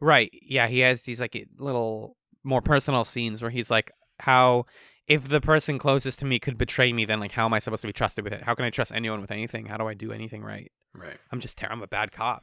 Right. 0.00 0.30
Yeah, 0.42 0.66
he 0.68 0.80
has 0.80 1.02
these 1.02 1.20
like 1.20 1.48
little 1.58 2.16
more 2.44 2.60
personal 2.60 3.04
scenes 3.04 3.40
where 3.40 3.50
he's 3.50 3.70
like, 3.70 3.90
how 4.20 4.66
if 5.08 5.28
the 5.28 5.40
person 5.40 5.78
closest 5.78 6.18
to 6.18 6.26
me 6.26 6.38
could 6.38 6.58
betray 6.58 6.92
me, 6.92 7.06
then 7.06 7.18
like 7.20 7.32
how 7.32 7.46
am 7.46 7.54
I 7.54 7.58
supposed 7.60 7.80
to 7.80 7.86
be 7.86 7.92
trusted 7.94 8.24
with 8.24 8.34
it? 8.34 8.42
How 8.42 8.54
can 8.54 8.66
I 8.66 8.70
trust 8.70 8.92
anyone 8.92 9.22
with 9.22 9.30
anything? 9.30 9.66
How 9.66 9.78
do 9.78 9.88
I 9.88 9.94
do 9.94 10.12
anything 10.12 10.42
right? 10.42 10.70
Right. 10.94 11.16
I'm 11.32 11.40
just 11.40 11.56
ter- 11.56 11.68
I'm 11.68 11.82
a 11.82 11.86
bad 11.86 12.12
cop. 12.12 12.42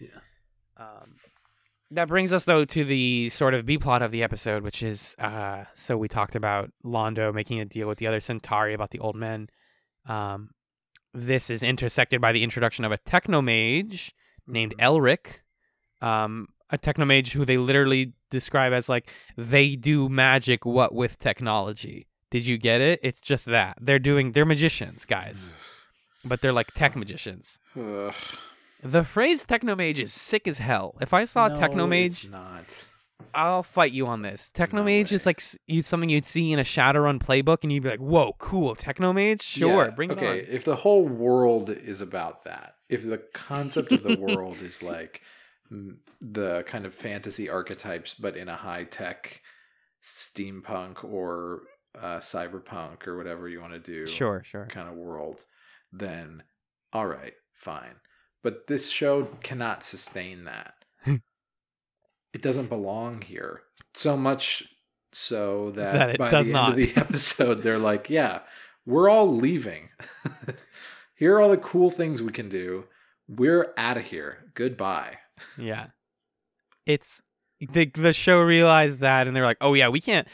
Yeah. 0.00 0.08
Um, 0.76 1.14
that 1.90 2.08
brings 2.08 2.32
us 2.32 2.44
though 2.44 2.64
to 2.64 2.84
the 2.84 3.28
sort 3.30 3.54
of 3.54 3.64
B 3.66 3.78
plot 3.78 4.02
of 4.02 4.10
the 4.10 4.22
episode, 4.22 4.62
which 4.62 4.82
is 4.82 5.14
uh, 5.18 5.64
so 5.74 5.96
we 5.96 6.08
talked 6.08 6.34
about 6.34 6.70
Londo 6.84 7.32
making 7.32 7.60
a 7.60 7.64
deal 7.64 7.88
with 7.88 7.98
the 7.98 8.06
other 8.06 8.20
Centauri 8.20 8.74
about 8.74 8.90
the 8.90 8.98
old 8.98 9.16
men. 9.16 9.48
Um, 10.06 10.50
this 11.14 11.50
is 11.50 11.62
intersected 11.62 12.20
by 12.20 12.32
the 12.32 12.42
introduction 12.42 12.84
of 12.84 12.92
a 12.92 12.98
technomage 12.98 14.12
named 14.46 14.74
Mhm. 14.78 14.84
Elric, 14.84 15.26
um, 16.06 16.48
a 16.70 16.78
technomage 16.78 17.32
who 17.32 17.44
they 17.44 17.56
literally 17.56 18.12
describe 18.30 18.72
as 18.72 18.88
like 18.88 19.10
they 19.36 19.74
do 19.74 20.08
magic, 20.08 20.64
what 20.66 20.94
with 20.94 21.18
technology. 21.18 22.06
Did 22.30 22.44
you 22.46 22.58
get 22.58 22.82
it? 22.82 23.00
It's 23.02 23.20
just 23.22 23.46
that 23.46 23.78
they're 23.80 23.98
doing 23.98 24.32
they're 24.32 24.44
magicians, 24.44 25.06
guys, 25.06 25.54
but 26.24 26.42
they're 26.42 26.52
like 26.52 26.72
tech 26.74 26.94
magicians. 26.94 27.58
The 28.82 29.04
phrase 29.04 29.44
technomage 29.44 29.98
is 29.98 30.12
sick 30.12 30.46
as 30.46 30.58
hell. 30.58 30.96
If 31.00 31.12
I 31.12 31.24
saw 31.24 31.48
No, 31.48 31.58
technomage, 31.58 32.30
not. 32.30 32.84
I'll 33.34 33.62
fight 33.64 33.92
you 33.92 34.06
on 34.06 34.22
this. 34.22 34.50
Technomage 34.54 35.12
is 35.12 35.26
like 35.26 35.40
something 35.82 36.08
you'd 36.08 36.24
see 36.24 36.52
in 36.52 36.58
a 36.58 36.64
Shadowrun 36.64 37.18
playbook, 37.20 37.58
and 37.62 37.72
you'd 37.72 37.82
be 37.82 37.90
like, 37.90 37.98
"Whoa, 38.00 38.34
cool, 38.38 38.74
technomage, 38.76 39.42
sure, 39.42 39.86
Yeah, 39.86 39.90
bring 39.90 40.10
it 40.10 40.18
on." 40.18 40.24
okay, 40.24 40.40
if 40.48 40.64
the 40.64 40.76
whole 40.76 41.06
world 41.06 41.70
is 41.70 42.00
about 42.00 42.44
that, 42.44 42.76
if 42.88 43.02
the 43.02 43.18
concept 43.34 43.92
of 43.92 44.02
the 44.02 44.16
world 44.20 44.62
is 44.62 44.82
like 44.82 45.22
the 46.20 46.62
kind 46.66 46.86
of 46.86 46.94
fantasy 46.94 47.50
archetypes, 47.50 48.14
but 48.14 48.36
in 48.36 48.48
a 48.48 48.56
high 48.56 48.84
tech 48.84 49.42
steampunk 50.02 51.04
or 51.04 51.62
uh, 52.00 52.18
cyberpunk 52.18 53.06
or 53.06 53.16
whatever 53.16 53.48
you 53.48 53.60
want 53.60 53.72
to 53.72 53.78
do, 53.80 54.06
Sure, 54.06 54.42
sure. 54.44 54.66
kind 54.66 54.88
of 54.88 54.94
world, 54.94 55.44
then 55.92 56.42
all 56.92 57.06
right, 57.06 57.34
fine. 57.52 57.96
But 58.42 58.66
this 58.66 58.90
show 58.90 59.24
cannot 59.42 59.82
sustain 59.82 60.44
that. 60.44 60.74
it 61.06 62.42
doesn't 62.42 62.68
belong 62.68 63.22
here. 63.22 63.62
So 63.94 64.16
much 64.16 64.64
so 65.12 65.70
that, 65.72 65.92
That 65.94 66.10
it 66.10 66.18
by 66.18 66.30
does 66.30 66.46
the 66.46 66.52
not. 66.52 66.72
end 66.72 66.80
of 66.80 66.94
the 66.94 67.00
episode, 67.00 67.62
they're 67.62 67.78
like, 67.78 68.10
yeah, 68.10 68.40
we're 68.86 69.08
all 69.08 69.34
leaving. 69.34 69.88
here 71.14 71.34
are 71.36 71.40
all 71.40 71.50
the 71.50 71.56
cool 71.56 71.90
things 71.90 72.22
we 72.22 72.32
can 72.32 72.48
do. 72.48 72.84
We're 73.28 73.72
out 73.76 73.96
of 73.98 74.06
here. 74.06 74.50
Goodbye. 74.54 75.18
Yeah. 75.58 75.88
It's 76.86 77.20
the 77.60 77.86
the 77.94 78.12
show 78.12 78.40
realized 78.40 79.00
that 79.00 79.26
and 79.26 79.34
they're 79.36 79.44
like, 79.44 79.56
"Oh 79.60 79.74
yeah, 79.74 79.88
we 79.88 80.00
can't." 80.00 80.26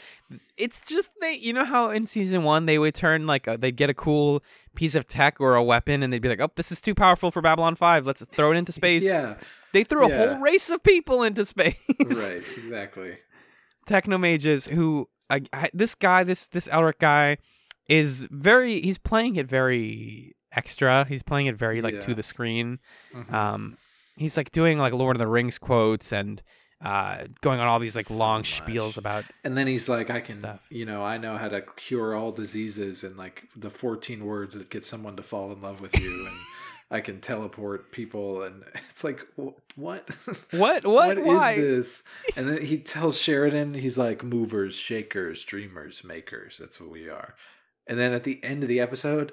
It's 0.57 0.79
just 0.81 1.11
they 1.21 1.33
you 1.33 1.53
know 1.53 1.65
how 1.65 1.89
in 1.89 2.07
season 2.07 2.43
1 2.43 2.65
they 2.65 2.77
would 2.77 2.93
turn 2.95 3.25
like 3.27 3.47
a, 3.47 3.57
they'd 3.57 3.75
get 3.75 3.89
a 3.89 3.93
cool 3.93 4.43
piece 4.75 4.95
of 4.95 5.07
tech 5.07 5.39
or 5.39 5.55
a 5.55 5.63
weapon 5.63 6.03
and 6.03 6.11
they'd 6.13 6.21
be 6.21 6.29
like, 6.29 6.39
"Oh, 6.39 6.51
this 6.55 6.71
is 6.71 6.81
too 6.81 6.93
powerful 6.95 7.31
for 7.31 7.41
Babylon 7.41 7.75
5. 7.75 8.05
Let's 8.05 8.23
throw 8.31 8.51
it 8.51 8.57
into 8.57 8.71
space." 8.81 9.03
Yeah, 9.03 9.35
They 9.73 9.83
threw 9.83 10.05
a 10.05 10.09
whole 10.15 10.37
race 10.37 10.69
of 10.69 10.83
people 10.83 11.23
into 11.23 11.45
space. 11.45 11.75
right, 11.99 12.43
exactly. 12.57 13.17
Technomages 13.87 14.67
who 14.69 15.09
I, 15.29 15.41
I, 15.53 15.69
this 15.73 15.95
guy, 15.95 16.23
this 16.23 16.47
this 16.47 16.67
Elric 16.67 16.99
guy 16.99 17.37
is 17.87 18.27
very 18.31 18.81
he's 18.81 18.97
playing 18.97 19.35
it 19.35 19.47
very 19.47 20.35
extra. 20.51 21.05
He's 21.07 21.21
playing 21.23 21.47
it 21.47 21.55
very 21.55 21.81
like 21.81 21.93
to 22.01 22.15
the 22.15 22.23
screen. 22.23 22.79
Mhm. 23.13 23.31
um 23.33 23.77
he's 24.17 24.37
like 24.37 24.49
doing 24.51 24.77
like 24.79 24.93
lord 24.93 25.13
of 25.15 25.19
the 25.19 25.27
rings 25.27 25.57
quotes 25.57 26.13
and 26.13 26.41
uh 26.85 27.25
going 27.41 27.59
on 27.59 27.67
all 27.67 27.79
these 27.79 27.95
like 27.95 28.07
So 28.07 28.13
long 28.15 28.39
much. 28.39 28.61
spiels 28.61 28.97
about 28.97 29.25
And 29.43 29.57
then 29.57 29.67
he's 29.67 29.89
like, 29.89 30.09
I 30.09 30.21
can, 30.21 30.35
Stuff. 30.37 30.61
you 30.69 30.85
know, 30.85 31.03
I 31.03 31.17
know 31.17 31.37
how 31.37 31.49
to 31.49 31.61
cure 31.75 32.15
all 32.15 32.31
diseases 32.31 33.03
and 33.03 33.17
like 33.17 33.47
the 33.55 33.69
14 33.69 34.23
words 34.25 34.53
that 34.55 34.69
get 34.69 34.85
someone 34.85 35.15
to 35.17 35.23
fall 35.23 35.51
in 35.51 35.61
love 35.61 35.81
with 35.81 35.97
you. 35.99 36.25
and 36.27 36.35
I 36.91 37.01
can 37.01 37.19
teleport 37.19 37.91
people. 37.91 38.43
And 38.43 38.63
it's 38.91 39.03
like, 39.03 39.25
wh- 39.35 39.57
what? 39.77 40.07
what 40.51 40.85
what, 40.85 40.85
what 40.85 41.17
is 41.19 41.25
why 41.25 41.55
this? 41.55 42.03
And 42.37 42.47
then 42.47 42.61
he 42.61 42.77
tells 42.77 43.17
Sheridan, 43.19 43.73
he's 43.73 43.97
like, 43.97 44.23
movers, 44.23 44.75
shakers, 44.75 45.43
dreamers, 45.43 46.03
makers. 46.03 46.57
That's 46.59 46.79
what 46.79 46.91
we 46.91 47.09
are. 47.09 47.33
And 47.87 47.97
then 47.99 48.13
at 48.13 48.23
the 48.23 48.43
end 48.43 48.61
of 48.63 48.69
the 48.69 48.79
episode, 48.79 49.31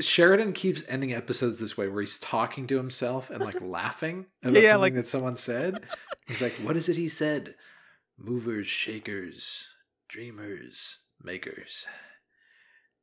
Sheridan 0.00 0.52
keeps 0.54 0.82
ending 0.88 1.12
episodes 1.12 1.58
this 1.60 1.76
way 1.76 1.88
where 1.88 2.00
he's 2.02 2.18
talking 2.18 2.66
to 2.68 2.76
himself 2.76 3.28
and 3.30 3.44
like 3.44 3.60
laughing 3.60 4.26
about 4.42 4.54
Yeah, 4.54 4.70
something 4.72 4.80
like- 4.80 4.94
that 4.94 5.06
someone 5.06 5.36
said. 5.36 5.84
He's 6.26 6.40
like, 6.40 6.54
what 6.54 6.76
is 6.76 6.88
it 6.88 6.96
he 6.96 7.08
said? 7.08 7.54
Movers, 8.18 8.66
shakers, 8.66 9.68
dreamers, 10.08 10.98
makers. 11.22 11.86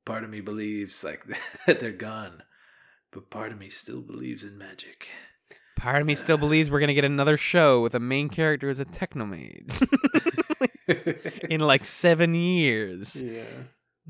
Part 0.06 0.24
of 0.24 0.30
me 0.30 0.42
believes 0.42 1.04
like 1.04 1.24
that 1.68 1.80
they're 1.80 1.92
gone, 1.92 2.44
but 3.12 3.30
part 3.30 3.52
of 3.52 3.60
me 3.60 3.70
still 3.70 4.02
believes 4.02 4.44
in 4.44 4.58
magic. 4.58 5.08
part 5.76 6.02
of 6.02 6.08
me 6.08 6.16
still 6.16 6.36
uh. 6.36 6.38
believes 6.38 6.72
we're 6.72 6.80
gonna 6.80 6.94
get 6.96 7.06
another 7.06 7.38
show 7.38 7.82
with 7.82 7.94
a 7.96 8.00
main 8.00 8.30
character 8.30 8.70
as 8.70 8.80
a 8.80 8.86
technomage 8.86 9.82
in 11.50 11.62
like 11.62 11.86
seven 11.86 12.34
years 12.34 13.16
yeah. 13.22 13.44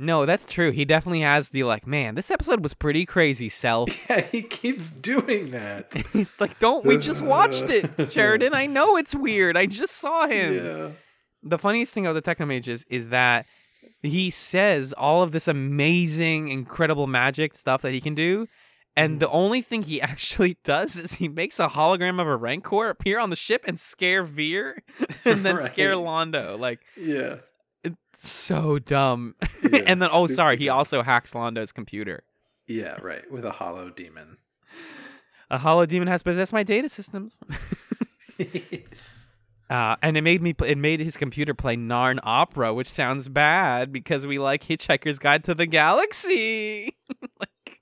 No 0.02 0.26
that's 0.26 0.46
true 0.46 0.72
he 0.72 0.86
definitely 0.86 1.22
has 1.22 1.50
the 1.50 1.64
like 1.64 1.86
man 1.86 2.16
this 2.16 2.32
episode 2.32 2.62
was 2.64 2.74
pretty 2.74 3.06
crazy 3.06 3.50
self 3.50 3.90
Yeah, 4.10 4.22
he 4.32 4.42
keeps 4.42 4.90
doing 4.90 5.52
that. 5.52 5.92
it's 6.14 6.40
like 6.40 6.58
don't 6.60 6.86
we 6.86 6.98
just 6.98 7.22
watched 7.22 7.70
it 7.70 7.90
sheridan 8.12 8.54
i 8.54 8.66
know 8.66 8.96
it's 8.96 9.14
weird 9.14 9.58
i 9.58 9.66
just 9.66 9.96
saw 9.98 10.26
him 10.28 10.54
Yeah. 10.66 10.90
the 11.44 11.58
funniest 11.60 11.94
thing 11.94 12.08
about 12.08 12.22
the 12.24 12.36
Technomage 12.36 12.68
is, 12.70 12.86
is 12.90 13.10
that 13.10 13.46
he 14.02 14.30
says 14.30 14.94
all 14.94 15.22
of 15.24 15.32
this 15.34 15.48
amazing, 15.50 16.48
incredible 16.50 17.06
magic 17.08 17.54
stuff 17.56 17.82
that 17.82 17.92
he 17.94 18.00
can 18.02 18.16
do. 18.16 18.48
And 18.96 19.16
Mhm. 19.16 19.20
the 19.20 19.30
only 19.30 19.62
thing 19.62 19.84
he 19.84 20.02
actually 20.02 20.58
does 20.64 20.98
is 20.98 21.14
he 21.16 21.28
makes 21.28 21.60
a 21.60 21.68
hologram 21.68 22.20
of 22.22 22.28
a 22.28 22.36
Rancor 22.38 22.90
appear 22.90 23.20
on 23.20 23.30
the 23.30 23.36
ship 23.36 23.64
and 23.68 23.78
scare 23.80 24.24
Vir 24.24 24.82
and 25.26 25.46
then 25.46 25.62
scare 25.66 25.96
Right. 25.98 26.06
Londo. 26.06 26.58
Like, 26.60 26.80
Yeah. 26.98 27.38
It's 27.84 27.98
so 28.30 28.80
dumb. 28.80 29.36
Yeah, 29.72 29.82
and 29.86 30.02
then, 30.02 30.10
oh, 30.12 30.26
sorry, 30.28 30.58
he 30.58 30.66
dumb. 30.66 30.78
also 30.80 31.04
hacks 31.04 31.36
Londo's 31.36 31.72
computer. 31.72 32.24
Yeah, 32.66 32.96
right. 33.02 33.30
With 33.32 33.46
a 33.46 33.52
hollow 33.52 33.90
demon. 33.92 34.38
A 35.52 35.58
hollow 35.60 35.86
demon 35.86 36.08
has 36.08 36.24
possessed 36.24 36.54
my 36.54 36.64
data 36.64 36.90
systems. 36.90 37.38
Uh, 39.70 39.96
and 40.02 40.18
it 40.18 40.22
made 40.24 40.42
me 40.42 40.56
it 40.66 40.80
made 40.80 41.00
his 41.00 41.16
computer 41.16 41.54
play 41.54 41.76
Narn 41.78 42.18
Opera, 42.24 42.74
which 42.74 42.90
sounds 42.90 43.30
bad 43.30 43.92
because 43.92 44.26
we 44.26 44.40
like 44.40 44.64
Hitchhiker's 44.64 45.20
Guide 45.20 45.44
to 45.44 45.54
the 45.54 45.68
Galaxy. 45.68 46.98
like, 47.40 47.80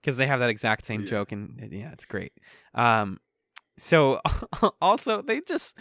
because 0.00 0.16
they 0.16 0.26
have 0.26 0.40
that 0.40 0.48
exact 0.48 0.86
same 0.86 1.02
Yeah. 1.02 1.08
joke, 1.08 1.32
and 1.32 1.68
yeah, 1.70 1.92
it's 1.92 2.06
great. 2.06 2.32
Um, 2.74 3.20
so 3.76 4.22
also 4.80 5.20
they 5.20 5.42
just 5.42 5.76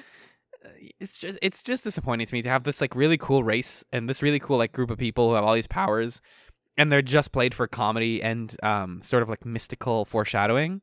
it's 0.99 1.17
just 1.17 1.39
it's 1.41 1.63
just 1.63 1.83
disappointing 1.83 2.27
to 2.27 2.33
me 2.33 2.41
to 2.41 2.49
have 2.49 2.63
this 2.63 2.81
like 2.81 2.95
really 2.95 3.17
cool 3.17 3.43
race 3.43 3.83
and 3.91 4.09
this 4.09 4.21
really 4.21 4.39
cool 4.39 4.57
like 4.57 4.71
group 4.71 4.91
of 4.91 4.97
people 4.97 5.29
who 5.29 5.35
have 5.35 5.43
all 5.43 5.53
these 5.53 5.67
powers, 5.67 6.21
and 6.77 6.91
they're 6.91 7.01
just 7.01 7.31
played 7.31 7.53
for 7.53 7.67
comedy 7.67 8.21
and 8.21 8.55
um 8.63 9.01
sort 9.01 9.23
of 9.23 9.29
like 9.29 9.45
mystical 9.45 10.05
foreshadowing, 10.05 10.81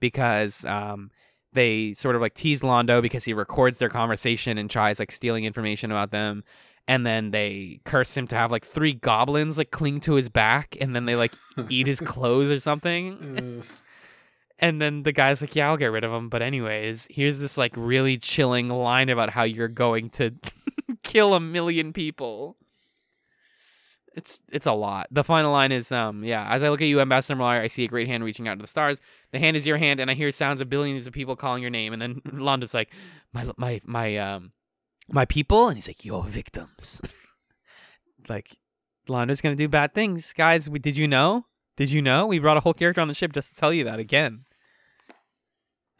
because 0.00 0.64
um 0.64 1.10
they 1.52 1.94
sort 1.94 2.14
of 2.14 2.22
like 2.22 2.34
tease 2.34 2.62
Londo 2.62 3.02
because 3.02 3.24
he 3.24 3.32
records 3.32 3.78
their 3.78 3.88
conversation 3.88 4.56
and 4.58 4.70
tries 4.70 4.98
like 4.98 5.10
stealing 5.10 5.44
information 5.44 5.90
about 5.90 6.10
them. 6.10 6.44
And 6.88 7.06
then 7.06 7.30
they 7.30 7.80
curse 7.84 8.16
him 8.16 8.26
to 8.28 8.36
have 8.36 8.50
like 8.50 8.64
three 8.64 8.92
goblins 8.94 9.58
like 9.58 9.70
cling 9.70 10.00
to 10.00 10.14
his 10.14 10.28
back 10.28 10.76
and 10.80 10.94
then 10.94 11.06
they 11.06 11.16
like 11.16 11.32
eat 11.68 11.86
his 11.86 12.00
clothes 12.12 12.50
or 12.50 12.60
something. 12.60 13.64
And 14.60 14.80
then 14.80 15.02
the 15.04 15.12
guy's 15.12 15.40
like, 15.40 15.56
"Yeah, 15.56 15.68
I'll 15.68 15.78
get 15.78 15.86
rid 15.86 16.04
of 16.04 16.12
him." 16.12 16.28
But 16.28 16.42
anyways, 16.42 17.08
here's 17.10 17.40
this 17.40 17.56
like 17.56 17.72
really 17.76 18.18
chilling 18.18 18.68
line 18.68 19.08
about 19.08 19.30
how 19.30 19.42
you're 19.42 19.68
going 19.68 20.10
to 20.10 20.32
kill 21.02 21.34
a 21.34 21.40
million 21.40 21.94
people. 21.94 22.58
It's 24.14 24.40
it's 24.52 24.66
a 24.66 24.72
lot. 24.72 25.06
The 25.10 25.24
final 25.24 25.50
line 25.50 25.72
is, 25.72 25.90
um, 25.90 26.24
yeah. 26.24 26.46
As 26.52 26.62
I 26.62 26.68
look 26.68 26.82
at 26.82 26.88
you, 26.88 27.00
Ambassador 27.00 27.40
Mollari, 27.40 27.62
I 27.62 27.68
see 27.68 27.84
a 27.84 27.88
great 27.88 28.06
hand 28.06 28.22
reaching 28.22 28.48
out 28.48 28.56
to 28.56 28.60
the 28.60 28.66
stars. 28.66 29.00
The 29.32 29.38
hand 29.38 29.56
is 29.56 29.66
your 29.66 29.78
hand, 29.78 29.98
and 29.98 30.10
I 30.10 30.14
hear 30.14 30.30
sounds 30.30 30.60
of 30.60 30.68
billions 30.68 31.06
of 31.06 31.14
people 31.14 31.36
calling 31.36 31.62
your 31.62 31.70
name. 31.70 31.94
And 31.94 32.02
then 32.02 32.20
Londo's 32.32 32.74
like, 32.74 32.92
"My 33.32 33.50
my 33.56 33.80
my 33.86 34.18
um 34.18 34.52
my 35.08 35.24
people," 35.24 35.68
and 35.68 35.78
he's 35.78 35.88
like, 35.88 36.04
"Your 36.04 36.24
victims." 36.24 37.00
like, 38.28 38.58
Londo's 39.08 39.40
gonna 39.40 39.56
do 39.56 39.68
bad 39.68 39.94
things, 39.94 40.34
guys. 40.34 40.68
We, 40.68 40.80
did 40.80 40.98
you 40.98 41.08
know? 41.08 41.46
Did 41.76 41.92
you 41.92 42.02
know? 42.02 42.26
We 42.26 42.40
brought 42.40 42.58
a 42.58 42.60
whole 42.60 42.74
character 42.74 43.00
on 43.00 43.08
the 43.08 43.14
ship 43.14 43.32
just 43.32 43.48
to 43.48 43.54
tell 43.54 43.72
you 43.72 43.84
that 43.84 43.98
again. 43.98 44.44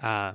Uh, 0.03 0.33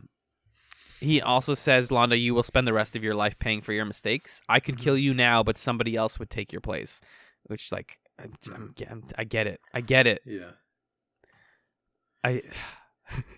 he 1.00 1.22
also 1.22 1.54
says, 1.54 1.90
Londo, 1.90 2.20
you 2.20 2.34
will 2.34 2.44
spend 2.44 2.68
the 2.68 2.74
rest 2.74 2.96
of 2.96 3.04
your 3.04 3.16
life 3.16 3.38
paying 3.38 3.62
for 3.62 3.74
your 3.74 3.86
mistakes. 3.86 4.42
I 4.48 4.60
could 4.60 4.78
kill 4.78 4.98
you 4.98 5.14
now, 5.14 5.44
but 5.44 5.58
somebody 5.58 5.96
else 5.96 6.20
would 6.20 6.30
take 6.30 6.52
your 6.52 6.62
place. 6.62 7.02
Which, 7.44 7.72
like, 7.72 8.00
I'm, 8.18 8.34
I'm, 8.54 8.74
I'm, 8.90 9.04
I 9.18 9.24
get 9.24 9.46
it. 9.48 9.60
I 9.74 9.82
get 9.82 10.08
it. 10.08 10.22
yeah. 10.26 10.52
I. 12.24 12.42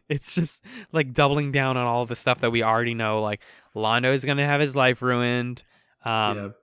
It's 0.07 0.33
just 0.33 0.63
like 0.93 1.13
doubling 1.13 1.51
down 1.51 1.75
on 1.75 1.85
all 1.85 2.01
of 2.01 2.07
the 2.07 2.15
stuff 2.15 2.39
that 2.39 2.51
we 2.51 2.63
already 2.63 2.93
know. 2.93 3.21
Like, 3.21 3.41
Londo 3.75 4.13
is 4.13 4.23
going 4.23 4.37
to 4.37 4.45
have 4.45 4.61
his 4.61 4.73
life 4.77 5.01
ruined. 5.01 5.61
Um, 6.05 6.37
yep. 6.37 6.55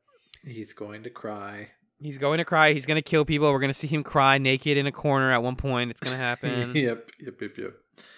He's 0.46 0.72
going 0.72 1.02
to 1.02 1.10
cry. 1.10 1.68
He's 2.00 2.16
going 2.16 2.38
to 2.38 2.46
cry. 2.46 2.72
He's 2.72 2.86
going 2.86 2.96
to 2.96 3.02
kill 3.02 3.26
people. 3.26 3.52
We're 3.52 3.60
going 3.60 3.72
to 3.72 3.78
see 3.78 3.88
him 3.88 4.02
cry 4.02 4.38
naked 4.38 4.78
in 4.78 4.86
a 4.86 4.92
corner 4.92 5.30
at 5.30 5.42
one 5.42 5.56
point. 5.56 5.90
It's 5.90 6.00
going 6.00 6.12
to 6.16 6.22
happen. 6.22 6.74
yep. 6.74 7.10
Yep. 7.20 7.40
Yep. 7.42 7.58
Yep. 7.58 7.74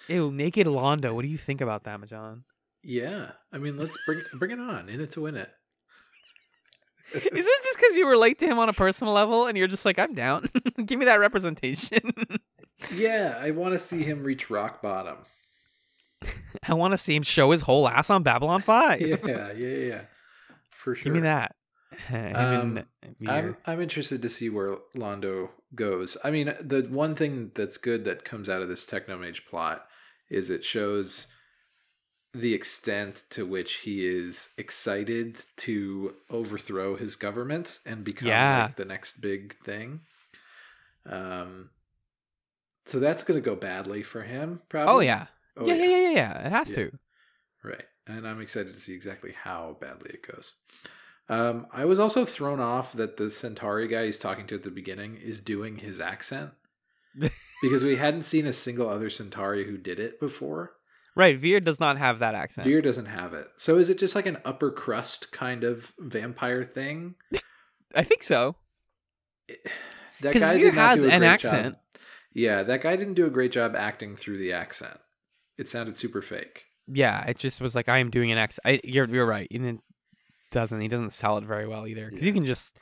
Ew, 0.07 0.31
naked 0.31 0.67
Londo. 0.67 1.13
What 1.13 1.23
do 1.23 1.27
you 1.27 1.37
think 1.37 1.61
about 1.61 1.83
that, 1.85 1.99
Majan? 1.99 2.43
Yeah. 2.83 3.31
I 3.51 3.57
mean, 3.57 3.77
let's 3.77 3.97
bring 4.05 4.21
bring 4.33 4.51
it 4.51 4.59
on. 4.59 4.89
In 4.89 5.01
it 5.01 5.11
to 5.11 5.21
win 5.21 5.35
it. 5.35 5.49
Is 7.13 7.23
it 7.23 7.63
just 7.63 7.79
because 7.79 7.95
you 7.95 8.09
relate 8.09 8.37
to 8.39 8.45
him 8.45 8.59
on 8.59 8.67
a 8.67 8.73
personal 8.73 9.13
level 9.13 9.47
and 9.47 9.57
you're 9.57 9.67
just 9.67 9.85
like, 9.85 9.97
I'm 9.97 10.13
down? 10.13 10.49
Give 10.85 10.99
me 10.99 11.05
that 11.05 11.15
representation. 11.15 11.99
Yeah, 12.93 13.37
I 13.39 13.51
want 13.51 13.73
to 13.73 13.79
see 13.79 14.03
him 14.03 14.23
reach 14.23 14.49
rock 14.49 14.81
bottom. 14.81 15.17
I 16.67 16.73
want 16.73 16.91
to 16.91 16.97
see 16.97 17.15
him 17.15 17.23
show 17.23 17.51
his 17.51 17.61
whole 17.61 17.87
ass 17.87 18.09
on 18.09 18.23
Babylon 18.23 18.61
5. 18.61 19.01
Yeah, 19.01 19.15
yeah, 19.25 19.51
yeah, 19.53 19.67
yeah. 19.67 20.01
For 20.71 20.95
sure. 20.95 21.05
Give 21.05 21.13
me 21.13 21.21
that. 21.21 21.55
Um, 22.09 22.83
I'm 23.27 23.57
I'm 23.65 23.81
interested 23.81 24.21
to 24.21 24.29
see 24.29 24.49
where 24.49 24.77
Londo 24.95 25.49
goes. 25.75 26.17
I 26.23 26.31
mean, 26.31 26.53
the 26.61 26.81
one 26.89 27.15
thing 27.15 27.51
that's 27.55 27.77
good 27.77 28.05
that 28.05 28.23
comes 28.25 28.47
out 28.49 28.61
of 28.61 28.69
this 28.69 28.85
Technomage 28.85 29.45
plot 29.49 29.85
is 30.29 30.49
it 30.49 30.63
shows 30.65 31.27
the 32.33 32.53
extent 32.53 33.23
to 33.31 33.45
which 33.45 33.75
he 33.77 34.05
is 34.05 34.49
excited 34.57 35.45
to 35.57 36.13
overthrow 36.29 36.95
his 36.95 37.15
government 37.15 37.79
and 37.85 38.03
become 38.03 38.27
Yeah. 38.27 38.63
like 38.63 38.75
the 38.75 38.85
next 38.85 39.21
big 39.21 39.55
thing. 39.63 40.01
Um, 41.05 41.69
so 42.85 42.99
that's 42.99 43.23
going 43.23 43.41
to 43.41 43.45
go 43.45 43.55
badly 43.55 44.03
for 44.03 44.21
him, 44.23 44.61
probably. 44.69 44.93
oh, 44.93 44.99
yeah. 44.99 45.27
Oh, 45.55 45.65
yeah, 45.65 45.73
yeah, 45.75 45.85
yeah, 45.85 45.97
yeah, 45.97 46.09
yeah. 46.11 46.45
It 46.47 46.51
has 46.51 46.69
Yeah. 46.69 46.75
to. 46.77 46.99
Right. 47.63 47.85
And 48.05 48.27
I'm 48.27 48.39
excited 48.41 48.73
to 48.73 48.79
see 48.79 48.93
exactly 48.93 49.31
how 49.33 49.77
badly 49.81 50.11
it 50.11 50.25
goes. 50.27 50.53
Um, 51.29 51.67
I 51.73 51.85
was 51.85 51.99
also 51.99 52.25
thrown 52.25 52.59
off 52.59 52.93
that 52.93 53.17
the 53.17 53.29
Centauri 53.29 53.87
guy 53.87 54.05
he's 54.05 54.17
talking 54.17 54.47
to 54.47 54.55
at 54.55 54.63
the 54.63 54.71
beginning 54.71 55.17
is 55.17 55.39
doing 55.39 55.77
his 55.77 55.99
accent 55.99 56.51
because 57.61 57.83
we 57.83 57.97
hadn't 57.97 58.23
seen 58.23 58.45
a 58.47 58.53
single 58.53 58.89
other 58.89 59.09
Centauri 59.09 59.65
who 59.65 59.77
did 59.77 59.99
it 59.99 60.19
before. 60.19 60.73
Right. 61.15 61.37
Vir 61.37 61.59
does 61.59 61.79
not 61.79 61.97
have 61.97 62.19
that 62.19 62.35
accent. 62.35 62.65
Vir 62.65 62.81
doesn't 62.81 63.07
have 63.07 63.33
it. 63.33 63.47
So 63.57 63.77
is 63.77 63.89
it 63.89 63.97
just 63.97 64.15
like 64.15 64.27
an 64.27 64.37
upper 64.45 64.71
crust 64.71 65.31
kind 65.31 65.63
of 65.63 65.93
vampire 65.99 66.63
thing? 66.63 67.15
I 67.95 68.03
think 68.03 68.23
so. 68.23 68.55
That 70.21 70.33
'Cause 70.33 70.41
Vir 70.41 70.71
has 70.71 71.03
an 71.03 71.21
accent. 71.21 71.75
Job. 71.75 72.01
Yeah, 72.33 72.63
that 72.63 72.81
guy 72.81 72.95
didn't 72.95 73.13
do 73.13 73.27
a 73.27 73.29
great 73.29 73.51
job 73.51 73.75
acting 73.75 74.15
through 74.15 74.39
the 74.39 74.51
accent. 74.51 74.99
It 75.59 75.69
sounded 75.69 75.95
super 75.95 76.23
fake. 76.23 76.65
Yeah, 76.87 77.23
it 77.25 77.37
just 77.37 77.61
was 77.61 77.75
like 77.75 77.87
I 77.87 77.99
am 77.99 78.09
doing 78.09 78.31
an. 78.31 78.47
I, 78.65 78.79
you're 78.83 79.07
you're 79.07 79.27
right. 79.27 79.47
And 79.51 79.79
doesn't. 80.51 80.79
He 80.81 80.87
doesn't 80.87 81.11
sell 81.13 81.37
it 81.37 81.43
very 81.43 81.67
well 81.67 81.87
either. 81.87 82.05
Because 82.05 82.25
you 82.25 82.33
can 82.33 82.45
just 82.45 82.77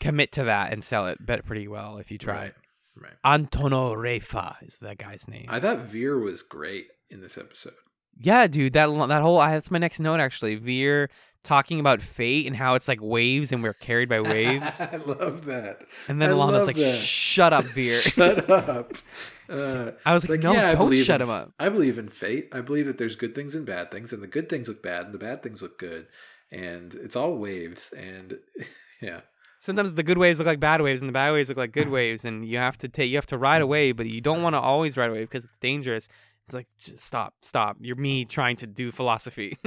commit 0.00 0.32
to 0.32 0.44
that 0.44 0.72
and 0.72 0.82
sell 0.82 1.06
it 1.06 1.24
bet 1.24 1.44
pretty 1.44 1.68
well 1.68 1.98
if 1.98 2.10
you 2.10 2.18
try. 2.18 2.34
Right. 2.36 2.54
Right. 2.96 3.12
Antono 3.24 3.94
Refa 3.94 4.56
is 4.62 4.78
that 4.78 4.98
guy's 4.98 5.26
name. 5.28 5.46
I 5.48 5.60
thought 5.60 5.78
Vir 5.78 6.18
was 6.18 6.42
great 6.42 6.86
in 7.08 7.20
this 7.20 7.38
episode. 7.38 7.72
yeah, 8.18 8.46
dude. 8.46 8.72
That 8.74 8.88
that 9.08 9.22
whole 9.22 9.38
that's 9.38 9.70
my 9.70 9.78
next 9.78 10.00
note 10.00 10.20
actually. 10.20 10.56
Vir 10.56 11.08
talking 11.42 11.80
about 11.80 12.02
fate 12.02 12.46
and 12.46 12.54
how 12.56 12.74
it's 12.74 12.88
like 12.88 12.98
waves 13.00 13.52
and 13.52 13.62
we're 13.62 13.72
carried 13.72 14.08
by 14.08 14.20
waves. 14.20 14.80
I 14.80 14.96
love 14.96 15.46
that. 15.46 15.80
And 16.08 16.20
then 16.20 16.30
Alana's 16.30 16.66
like, 16.66 16.76
that. 16.76 16.96
"Shut 16.96 17.52
up, 17.52 17.64
Vir." 17.64 17.84
Shut 18.00 18.50
up. 18.50 18.92
Uh, 19.50 19.90
I 20.06 20.14
was 20.14 20.22
it's 20.22 20.30
like, 20.30 20.42
"No, 20.44 20.52
yeah, 20.52 20.70
don't 20.76 20.94
shut 20.96 21.20
in- 21.20 21.26
him 21.26 21.30
up." 21.34 21.52
I 21.58 21.70
believe 21.70 21.98
in 21.98 22.08
fate. 22.08 22.50
I 22.52 22.60
believe 22.60 22.86
that 22.86 22.98
there's 22.98 23.16
good 23.16 23.34
things 23.34 23.56
and 23.56 23.66
bad 23.66 23.90
things, 23.90 24.12
and 24.12 24.22
the 24.22 24.28
good 24.28 24.48
things 24.48 24.68
look 24.68 24.80
bad, 24.80 25.06
and 25.06 25.12
the 25.12 25.18
bad 25.18 25.42
things 25.42 25.60
look 25.60 25.76
good, 25.76 26.06
and 26.52 26.94
it's 26.94 27.16
all 27.16 27.36
waves. 27.36 27.92
And 27.96 28.38
yeah, 29.00 29.20
Sometimes 29.60 29.92
the 29.92 30.02
good 30.02 30.16
waves 30.16 30.38
look 30.38 30.46
like 30.46 30.58
bad 30.58 30.80
waves, 30.80 31.02
and 31.02 31.08
the 31.08 31.12
bad 31.12 31.32
waves 31.32 31.50
look 31.50 31.58
like 31.58 31.72
good 31.72 31.88
waves, 31.98 32.24
and 32.24 32.48
you 32.48 32.56
have 32.56 32.78
to 32.78 32.88
take 32.88 33.10
you 33.10 33.16
have 33.18 33.26
to 33.26 33.36
ride 33.36 33.60
a 33.60 33.66
wave, 33.66 33.96
but 33.96 34.06
you 34.06 34.22
don't 34.22 34.42
want 34.42 34.54
to 34.54 34.60
always 34.60 34.96
ride 34.96 35.10
a 35.10 35.12
wave 35.12 35.28
because 35.28 35.44
it's 35.44 35.58
dangerous. 35.58 36.08
It's 36.46 36.54
like 36.54 36.66
just 36.78 37.04
stop, 37.04 37.34
stop. 37.42 37.76
You're 37.78 37.96
me 37.96 38.24
trying 38.24 38.56
to 38.56 38.66
do 38.66 38.90
philosophy. 38.90 39.58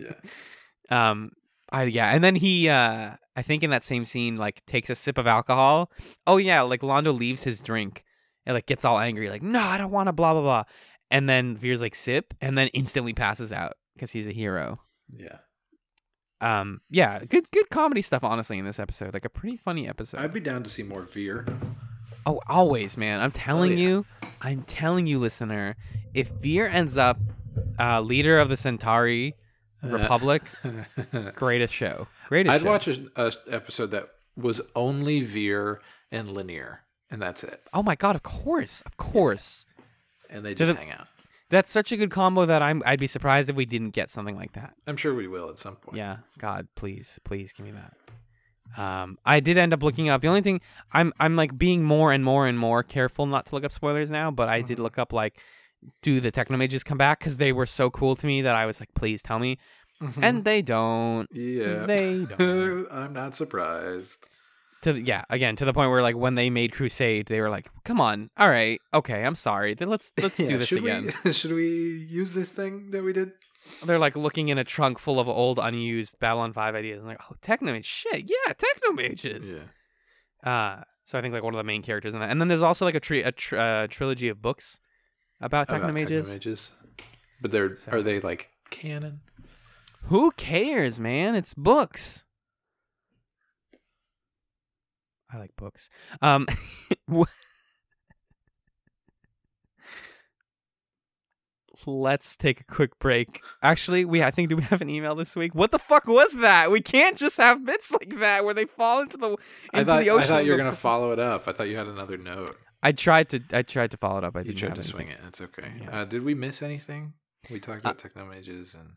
yeah, 0.00 0.14
um, 1.10 1.32
I 1.70 1.84
yeah, 1.84 2.14
and 2.14 2.24
then 2.24 2.34
he, 2.34 2.70
uh, 2.70 3.10
I 3.36 3.42
think 3.42 3.62
in 3.62 3.68
that 3.70 3.84
same 3.84 4.06
scene, 4.06 4.38
like 4.38 4.64
takes 4.64 4.88
a 4.88 4.94
sip 4.94 5.18
of 5.18 5.26
alcohol. 5.26 5.90
Oh 6.26 6.38
yeah, 6.38 6.62
like 6.62 6.80
Londo 6.80 7.16
leaves 7.16 7.42
his 7.42 7.60
drink 7.60 8.04
and 8.46 8.54
like 8.54 8.64
gets 8.64 8.86
all 8.86 8.98
angry, 8.98 9.28
like 9.28 9.42
no, 9.42 9.60
I 9.60 9.76
don't 9.76 9.92
want 9.92 10.06
to, 10.08 10.12
blah 10.14 10.32
blah 10.32 10.42
blah, 10.42 10.64
and 11.10 11.28
then 11.28 11.58
Vir's 11.58 11.82
like 11.82 11.94
sip, 11.94 12.32
and 12.40 12.56
then 12.56 12.68
instantly 12.68 13.12
passes 13.12 13.52
out 13.52 13.74
because 13.94 14.10
he's 14.10 14.26
a 14.26 14.32
hero. 14.32 14.80
yeah. 15.10 15.40
Um, 16.42 16.80
yeah, 16.90 17.20
good 17.24 17.48
good 17.52 17.70
comedy 17.70 18.02
stuff 18.02 18.24
honestly 18.24 18.58
in 18.58 18.64
this 18.64 18.80
episode, 18.80 19.14
like 19.14 19.24
a 19.24 19.30
pretty 19.30 19.56
funny 19.56 19.88
episode. 19.88 20.20
I'd 20.20 20.32
be 20.32 20.40
down 20.40 20.64
to 20.64 20.70
see 20.70 20.82
more 20.82 21.02
Vir. 21.02 21.46
Oh, 22.26 22.40
always, 22.48 22.96
man. 22.96 23.20
I'm 23.20 23.30
telling 23.30 23.78
yeah. 23.78 23.84
you, 23.84 24.06
I'm 24.40 24.62
telling 24.62 25.06
you, 25.06 25.20
listener, 25.20 25.76
if 26.14 26.28
Vir 26.28 26.66
ends 26.66 26.98
up 26.98 27.18
uh, 27.78 28.00
leader 28.00 28.40
of 28.40 28.48
the 28.48 28.56
Centauri 28.56 29.36
Republic, 29.84 30.42
greatest 31.34 31.74
show. 31.74 32.08
Greatest 32.28 32.52
show. 32.52 32.54
I'd 32.54 32.62
show. 32.62 32.70
watch 32.70 32.88
an 32.88 33.10
episode 33.48 33.92
that 33.92 34.08
was 34.36 34.60
only 34.74 35.20
Vir 35.20 35.80
and 36.10 36.32
Lanier, 36.32 36.80
and 37.08 37.22
that's 37.22 37.44
it. 37.44 37.62
Oh 37.72 37.84
my 37.84 37.94
god, 37.94 38.16
of 38.16 38.24
course. 38.24 38.82
Of 38.84 38.96
course. 38.96 39.64
And 40.28 40.44
they 40.44 40.54
just 40.54 40.74
hang 40.74 40.90
out. 40.90 41.06
That's 41.52 41.70
such 41.70 41.92
a 41.92 41.96
good 41.96 42.10
combo 42.10 42.46
that 42.46 42.62
I'm 42.62 42.82
I'd 42.84 42.98
be 42.98 43.06
surprised 43.06 43.48
if 43.50 43.54
we 43.56 43.66
didn't 43.66 43.90
get 43.90 44.10
something 44.10 44.34
like 44.36 44.54
that. 44.54 44.72
I'm 44.86 44.96
sure 44.96 45.14
we 45.14 45.28
will 45.28 45.50
at 45.50 45.58
some 45.58 45.76
point. 45.76 45.96
Yeah. 45.98 46.16
God, 46.38 46.66
please, 46.74 47.20
please 47.24 47.52
give 47.52 47.64
me 47.66 47.72
that. 47.72 47.92
Um, 48.82 49.18
I 49.26 49.40
did 49.40 49.58
end 49.58 49.74
up 49.74 49.82
looking 49.82 50.08
up. 50.08 50.22
The 50.22 50.28
only 50.28 50.40
thing 50.40 50.62
I'm 50.92 51.12
I'm 51.20 51.36
like 51.36 51.56
being 51.58 51.82
more 51.82 52.10
and 52.10 52.24
more 52.24 52.46
and 52.46 52.58
more 52.58 52.82
careful 52.82 53.26
not 53.26 53.46
to 53.46 53.54
look 53.54 53.64
up 53.64 53.72
spoilers 53.72 54.10
now, 54.10 54.30
but 54.30 54.48
I 54.48 54.62
did 54.62 54.78
look 54.78 54.98
up 54.98 55.12
like 55.12 55.38
do 56.00 56.20
the 56.20 56.32
Technomages 56.32 56.84
come 56.84 56.96
back 56.96 57.18
because 57.18 57.36
they 57.36 57.52
were 57.52 57.66
so 57.66 57.90
cool 57.90 58.16
to 58.16 58.26
me 58.26 58.40
that 58.42 58.56
I 58.56 58.64
was 58.66 58.80
like, 58.80 58.94
please 58.94 59.20
tell 59.22 59.38
me. 59.38 59.58
Mhm. 60.00 60.22
And 60.22 60.44
they 60.44 60.62
don't. 60.62 61.28
yeah, 61.32 61.84
they 61.86 62.24
don't. 62.38 62.86
I'm 62.90 63.12
not 63.12 63.34
surprised. 63.36 64.26
To 64.82 64.98
yeah, 65.00 65.24
again 65.30 65.54
to 65.56 65.64
the 65.64 65.72
point 65.72 65.90
where 65.90 66.02
like 66.02 66.16
when 66.16 66.34
they 66.34 66.50
made 66.50 66.72
Crusade, 66.72 67.26
they 67.26 67.40
were 67.40 67.50
like, 67.50 67.70
"Come 67.84 68.00
on, 68.00 68.30
all 68.36 68.48
right, 68.48 68.80
okay, 68.92 69.24
I'm 69.24 69.36
sorry, 69.36 69.74
then 69.74 69.88
let's 69.88 70.12
let's 70.20 70.38
Yeah, 70.40 70.48
do 70.48 70.58
this 70.58 70.68
should 70.68 70.78
again." 70.78 71.12
We, 71.24 71.32
should 71.40 71.52
we 71.52 72.06
use 72.10 72.32
this 72.34 72.50
thing 72.52 72.90
that 72.90 73.02
we 73.04 73.12
did? 73.12 73.32
They're 73.84 74.00
like 74.00 74.16
looking 74.16 74.48
in 74.48 74.58
a 74.58 74.64
trunk 74.64 74.98
full 74.98 75.20
of 75.20 75.28
old 75.28 75.60
unused 75.60 76.18
Babylon 76.18 76.52
Five 76.52 76.74
ideas, 76.74 76.98
and 76.98 77.06
like, 77.06 77.20
"Oh, 77.30 77.36
Technomage, 77.42 77.84
shit, 77.84 78.28
yeah, 78.28 78.52
Technomages." 78.54 79.52
Yeah. 80.44 80.50
Uh, 80.50 80.82
So 81.04 81.18
I 81.18 81.22
think 81.22 81.32
like 81.34 81.42
one 81.44 81.54
of 81.54 81.58
the 81.58 81.64
main 81.64 81.82
characters 81.82 82.14
in 82.14 82.20
that. 82.20 82.30
And 82.30 82.40
then 82.40 82.48
there's 82.48 82.62
also 82.62 82.84
like 82.84 82.94
a, 82.96 83.00
tri- 83.00 83.18
a 83.18 83.32
tr- 83.32 83.56
uh, 83.58 83.86
trilogy 83.88 84.28
of 84.28 84.40
books 84.42 84.80
about 85.40 85.68
About 85.68 85.82
Technomages. 85.82 86.26
Technomages. 86.26 86.70
But 87.40 87.50
they're 87.50 87.76
So- 87.76 87.92
are 87.92 88.02
they 88.02 88.18
like 88.20 88.48
canon? 88.70 89.20
Who 90.06 90.30
cares, 90.32 90.98
man? 90.98 91.34
It's 91.36 91.54
books. 91.54 92.24
I 95.32 95.38
like 95.38 95.54
books. 95.56 95.88
Um, 96.20 96.46
let's 101.86 102.36
take 102.36 102.60
a 102.60 102.64
quick 102.64 102.98
break. 102.98 103.40
Actually, 103.62 104.04
we 104.04 104.22
I 104.22 104.30
think 104.30 104.48
do 104.48 104.56
we 104.56 104.62
have 104.62 104.80
an 104.80 104.90
email 104.90 105.14
this 105.14 105.34
week? 105.34 105.54
What 105.54 105.70
the 105.70 105.78
fuck 105.78 106.06
was 106.06 106.32
that? 106.34 106.70
We 106.70 106.80
can't 106.80 107.16
just 107.16 107.36
have 107.38 107.64
bits 107.64 107.90
like 107.90 108.18
that 108.18 108.44
where 108.44 108.54
they 108.54 108.66
fall 108.66 109.00
into 109.02 109.16
the 109.16 109.28
into 109.30 109.38
I 109.72 109.84
thought 109.84 110.00
the 110.04 110.10
ocean. 110.10 110.24
I 110.24 110.26
thought 110.26 110.44
you 110.44 110.52
were 110.52 110.56
gonna 110.58 110.72
follow 110.72 111.12
it 111.12 111.18
up. 111.18 111.48
I 111.48 111.52
thought 111.52 111.68
you 111.68 111.76
had 111.76 111.86
another 111.86 112.16
note. 112.16 112.56
I 112.82 112.92
tried 112.92 113.28
to 113.30 113.40
I 113.52 113.62
tried 113.62 113.90
to 113.92 113.96
follow 113.96 114.18
it 114.18 114.24
up. 114.24 114.36
I 114.36 114.40
You 114.42 114.52
tried 114.52 114.74
to 114.74 114.82
swing 114.82 115.08
it. 115.08 115.18
That's 115.22 115.40
okay. 115.40 115.72
Yeah. 115.80 116.00
Uh, 116.02 116.04
did 116.04 116.22
we 116.24 116.34
miss 116.34 116.62
anything? 116.62 117.14
We 117.50 117.58
talked 117.58 117.84
Uh, 117.84 117.90
about 117.90 117.98
Technomages 117.98 118.74
and 118.74 118.90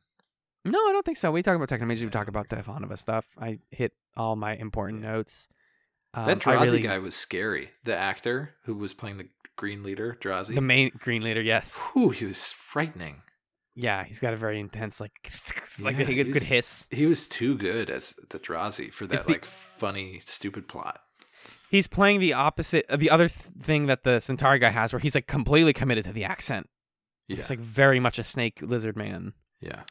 No, 0.65 0.77
I 0.79 0.91
don't 0.91 1.05
think 1.05 1.17
so. 1.17 1.31
We 1.31 1.41
talk 1.41 1.55
about 1.55 1.69
Technomages. 1.69 1.99
We 1.99 2.05
Yeah, 2.05 2.09
talk 2.11 2.27
about 2.27 2.49
the 2.49 2.57
Ivanova 2.57 2.97
stuff. 2.97 3.25
I 3.39 3.59
hit 3.71 3.93
all 4.17 4.35
my 4.35 4.55
important 4.55 5.01
notes. 5.01 5.47
Um, 6.15 6.25
that 6.28 6.39
Drazi 6.39 6.62
really- 6.63 6.80
guy 6.82 6.97
was 6.97 7.15
scary. 7.15 7.71
The 7.84 7.95
actor 7.95 8.56
who 8.63 8.75
was 8.75 8.93
playing 8.93 9.17
the 9.17 9.28
green 9.58 9.84
leader, 9.84 10.17
Drazi. 10.19 10.56
the 10.56 10.62
main 10.62 10.91
green 10.97 11.21
leader. 11.23 11.41
Yes. 11.41 11.78
Whew, 11.93 12.10
he 12.12 12.25
was 12.25 12.51
frightening. 12.51 13.21
Yeah, 13.75 14.06
he's 14.06 14.19
got 14.19 14.34
a 14.34 14.38
very 14.38 14.60
intense, 14.60 15.01
like, 15.01 15.12
like 15.80 15.97
Yeah, 15.97 16.08
a 16.08 16.23
good, 16.23 16.43
hiss. 16.43 16.88
He 16.91 17.06
was 17.06 17.28
too 17.28 17.58
good 17.58 17.89
as 17.89 18.15
the 18.30 18.39
Drazi 18.39 18.93
for 18.93 19.06
that 19.08 19.25
the- 19.25 19.34
like 19.34 19.45
funny, 19.45 20.21
stupid 20.25 20.67
plot. 20.69 21.01
He's 21.69 21.88
playing 21.88 22.21
the 22.21 22.34
opposite 22.34 22.86
of 22.89 23.01
the 23.01 23.10
other 23.10 23.28
th- 23.28 23.49
thing 23.62 23.88
that 23.88 24.04
the 24.04 24.21
Centauri 24.21 24.60
guy 24.60 24.69
has, 24.69 24.93
where 24.93 24.99
he's 24.99 25.15
like 25.15 25.28
completely 25.28 25.73
committed 25.73 26.06
to 26.06 26.13
the 26.13 26.23
accent. 26.23 26.69
Yeah, 27.28 27.38
He's 27.38 27.49
like 27.49 27.60
very 27.60 27.99
much 27.99 28.17
a 28.19 28.23
snake 28.23 28.60
lizard 28.62 28.95
man. 28.95 29.34
yeah. 29.60 29.82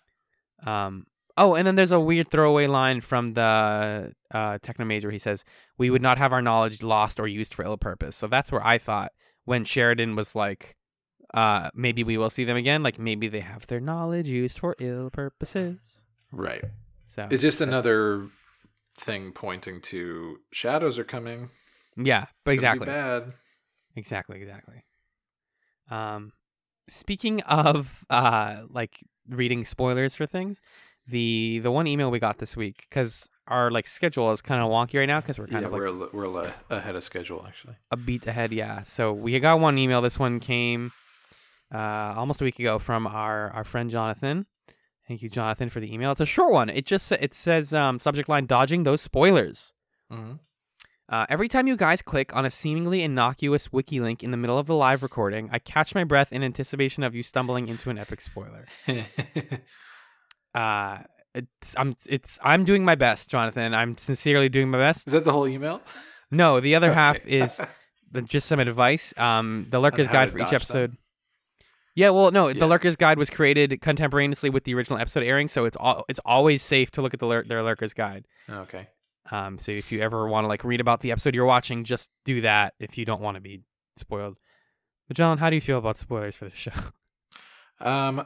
Um. 0.65 1.07
Oh, 1.37 1.55
and 1.55 1.66
then 1.66 1.75
there's 1.75 1.90
a 1.90 1.99
weird 1.99 2.31
throwaway 2.31 2.66
line 2.68 3.01
from 3.01 3.29
the 3.29 4.12
uh, 4.33 4.59
Technomage 4.59 5.03
where 5.03 5.11
he 5.12 5.18
says, 5.18 5.44
"We 5.79 5.90
would 5.90 6.03
not 6.03 6.18
have 6.18 6.33
our 6.33 6.42
knowledge 6.42 6.83
lost 6.83 7.18
or 7.18 7.27
used 7.27 7.55
for 7.55 7.64
ill 7.64 7.77
purpose." 7.77 8.16
So 8.16 8.29
that's 8.29 8.53
where 8.53 8.64
I 8.64 8.79
thought 8.79 9.12
when 9.44 9.64
Sheridan 9.64 10.14
was 10.14 10.37
like, 10.37 10.77
uh, 11.35 11.70
"Maybe 11.75 12.05
we 12.05 12.16
will 12.18 12.31
see 12.31 12.44
them 12.44 12.57
again." 12.57 12.83
Like 12.85 12.99
maybe 12.99 13.27
they 13.29 13.40
have 13.40 13.66
their 13.66 13.81
knowledge 13.81 14.29
used 14.29 14.59
for 14.61 14.77
ill 14.79 15.11
purposes. 15.11 16.03
Right. 16.31 16.64
So 17.07 17.27
It's 17.31 17.42
just 17.42 17.61
another 17.61 18.29
thing 18.97 19.33
pointing 19.33 19.81
to 19.83 20.38
shadows 20.53 20.99
are 20.99 21.05
coming. 21.05 21.51
Yeah, 21.97 22.27
but 22.44 22.55
It's 22.55 22.62
gonna 22.62 22.75
be 22.81 22.85
exactly. 22.85 22.87
bad. 22.87 23.33
Exactly, 23.97 24.40
exactly. 24.40 24.85
Um, 25.90 26.33
speaking 26.88 27.42
of 27.42 28.05
uh, 28.11 28.62
like 28.68 28.99
reading 29.29 29.64
spoilers 29.64 30.14
for 30.14 30.27
things, 30.27 30.61
the 31.07 31.61
the 31.61 31.71
one 31.71 31.87
email 31.87 32.11
we 32.11 32.19
got 32.19 32.38
this 32.38 32.57
week 32.57 32.87
because 32.88 33.29
our 33.47 33.71
like 33.71 33.87
schedule 33.87 34.33
is 34.33 34.40
kind 34.40 34.62
of 34.62 34.71
wonky 34.71 34.99
right 34.99 35.07
now 35.07 35.21
because 35.21 35.38
we're 35.38 35.47
kind 35.47 35.62
yeah, 35.62 35.67
of 35.67 35.73
like 35.73 35.81
we're 35.81 35.87
a 35.87 36.09
we're 36.12 36.45
a 36.45 36.55
ahead 36.71 36.97
of 36.97 37.05
schedule 37.05 37.45
actually. 37.47 37.75
a 37.90 37.97
beat 37.97 38.27
ahead. 38.27 38.53
Yeah, 38.53 38.83
so 38.85 39.12
we 39.12 39.38
got 39.40 39.61
one 39.61 39.77
email. 39.77 40.01
This 40.01 40.19
one 40.19 40.40
came 40.40 40.93
uh, 41.73 42.14
almost 42.17 42.40
a 42.40 42.45
week 42.45 42.59
ago 42.59 42.79
from 42.79 43.07
our 43.07 43.51
our 43.51 43.64
friend 43.64 43.90
Jonathan. 43.90 44.47
Thank 45.07 45.21
you, 45.21 45.29
Jonathan, 45.29 45.69
for 45.69 45.81
the 45.81 45.93
email. 45.93 46.12
It's 46.12 46.21
a 46.21 46.27
short 46.27 46.53
one. 46.53 46.71
It 46.71 46.87
just 46.87 47.12
it 47.12 47.35
says 47.35 47.75
um, 47.75 47.99
subject 47.99 48.29
line 48.29 48.47
dodging 48.47 48.85
those 48.85 49.03
spoilers. 49.03 49.75
Mm-hmm. 50.11 50.35
Uh, 51.07 51.27
every 51.29 51.49
time 51.49 51.67
you 51.67 51.77
guys 51.77 52.01
click 52.01 52.35
on 52.35 52.47
a 52.47 52.51
seemingly 52.51 53.03
innocuous 53.03 53.71
wiki 53.71 54.01
link 54.01 54.23
in 54.23 54.31
the 54.31 54.38
middle 54.38 54.59
of 54.59 54.67
the 54.67 54.75
live 54.75 55.03
recording, 55.03 55.51
I 55.53 55.59
catch 55.59 55.95
my 55.95 56.03
breath 56.03 56.33
in 56.33 56.43
anticipation 56.43 57.03
of 57.03 57.14
you 57.14 57.23
stumbling 57.23 57.69
into 57.69 57.90
an 57.90 57.99
epic 57.99 58.23
spoiler. 58.23 58.64
Uh, 60.55 60.99
it's 61.35 61.75
I'm 61.77 61.97
it's 62.09 62.38
I'm 62.43 62.64
doing 62.64 62.85
my 62.85 62.95
best, 62.95 63.29
Jonathan. 63.29 63.75
I'm 63.75 63.97
sincerely 63.97 64.49
doing 64.49 64.71
my 64.71 64.79
best. 64.79 65.07
Is 65.07 65.12
that 65.12 65.25
the 65.25 65.33
whole 65.33 65.49
email? 65.49 65.83
No, 66.31 66.61
the 66.61 66.75
other 66.77 66.93
half 67.01 67.25
is 67.27 67.61
the, 68.12 68.23
just 68.23 68.47
some 68.47 68.61
advice. 68.61 69.12
Um, 69.17 69.67
the 69.71 69.81
Lurker's 69.81 70.09
Guide 70.09 70.31
for 70.31 70.38
each 70.38 70.47
them? 70.49 70.57
episode. 70.57 70.97
Yeah, 71.97 72.11
well, 72.11 72.33
no, 72.33 72.53
the 72.53 72.67
Lurker's 72.67 72.97
Guide 72.97 73.19
was 73.19 73.31
created 73.31 73.81
contemporaneously 73.81 74.51
with 74.51 74.64
the 74.64 74.75
original 74.75 74.99
episode 74.99 75.23
airing, 75.23 75.47
so 75.49 75.64
it's 75.64 75.77
all 75.77 76.05
it's 76.09 76.21
always 76.25 76.62
safe 76.62 76.90
to 76.93 77.03
look 77.03 77.14
at 77.14 77.21
the 77.21 77.27
lur- 77.27 77.45
their 77.45 77.62
Lurker's 77.62 77.93
Guide. 77.93 78.27
okay. 78.49 78.88
Um, 79.31 79.59
so 79.59 79.73
if 79.73 79.90
you 79.90 80.03
ever 80.03 80.29
want 80.29 80.45
to 80.45 80.49
like 80.49 80.64
read 80.64 80.81
about 80.83 81.01
the 81.01 81.11
episode 81.11 81.35
you're 81.35 81.47
watching, 81.47 81.83
just 81.85 82.11
do 82.25 82.43
that 82.43 82.75
if 82.79 82.99
you 82.99 83.05
don't 83.07 83.23
want 83.23 83.37
to 83.37 83.40
be 83.40 83.62
spoiled. 83.97 84.37
But 85.09 85.17
John, 85.17 85.38
how 85.38 85.49
do 85.51 85.57
you 85.57 85.62
feel 85.62 85.79
about 85.79 85.97
spoilers 85.97 86.37
for 86.37 86.45
the 86.45 86.55
show? 86.55 86.73
Um, 87.81 88.25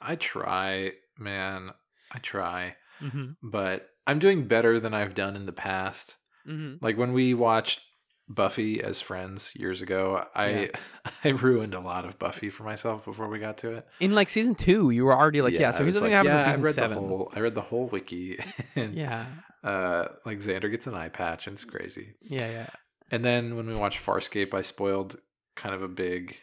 I 0.00 0.16
try, 0.16 0.92
man. 1.18 1.70
I 2.12 2.18
try, 2.18 2.76
Mm-hmm. 3.02 3.32
but 3.42 3.88
I'm 4.06 4.18
doing 4.18 4.46
better 4.46 4.78
than 4.80 4.92
I've 4.92 5.14
done 5.14 5.34
in 5.36 5.46
the 5.46 5.52
past. 5.52 6.16
Mm-hmm. 6.46 6.84
Like 6.84 6.98
when 6.98 7.12
we 7.12 7.32
watched 7.34 7.80
Buffy 8.28 8.82
as 8.82 9.00
friends 9.00 9.52
years 9.56 9.80
ago, 9.82 10.24
I 10.34 10.70
I 11.24 11.28
ruined 11.28 11.72
a 11.74 11.80
lot 11.80 12.04
of 12.04 12.18
Buffy 12.18 12.50
for 12.50 12.64
myself 12.64 13.04
before 13.04 13.28
we 13.28 13.38
got 13.38 13.58
to 13.58 13.74
it. 13.76 13.86
In 14.00 14.14
like 14.14 14.28
season 14.28 14.54
two, 14.54 14.90
you 14.90 15.04
were 15.04 15.16
already 15.16 15.40
like, 15.40 15.52
yeah. 15.54 15.70
so 15.70 15.80
I 15.80 15.82
here's 15.84 15.94
something 15.94 16.12
like, 16.12 16.16
happened 16.26 16.34
yeah, 16.34 16.42
in 16.42 16.48
I 16.48 16.52
season 16.52 16.62
read 16.62 16.74
seven. 16.74 16.96
the 16.96 17.00
whole. 17.08 17.32
I 17.34 17.40
read 17.40 17.54
the 17.54 17.60
whole 17.62 17.86
wiki, 17.86 18.38
and 18.76 18.94
yeah, 18.94 19.26
uh, 19.64 20.06
like 20.26 20.40
Xander 20.40 20.70
gets 20.70 20.86
an 20.86 20.94
eye 20.94 21.08
patch, 21.08 21.46
and 21.46 21.54
it's 21.54 21.64
crazy. 21.64 22.14
yeah, 22.22 22.50
yeah. 22.50 22.66
And 23.10 23.24
then 23.24 23.56
when 23.56 23.66
we 23.66 23.74
watched 23.74 24.04
Farscape, 24.04 24.52
I 24.54 24.62
spoiled 24.62 25.16
kind 25.56 25.74
of 25.74 25.82
a 25.82 25.88
big 25.88 26.36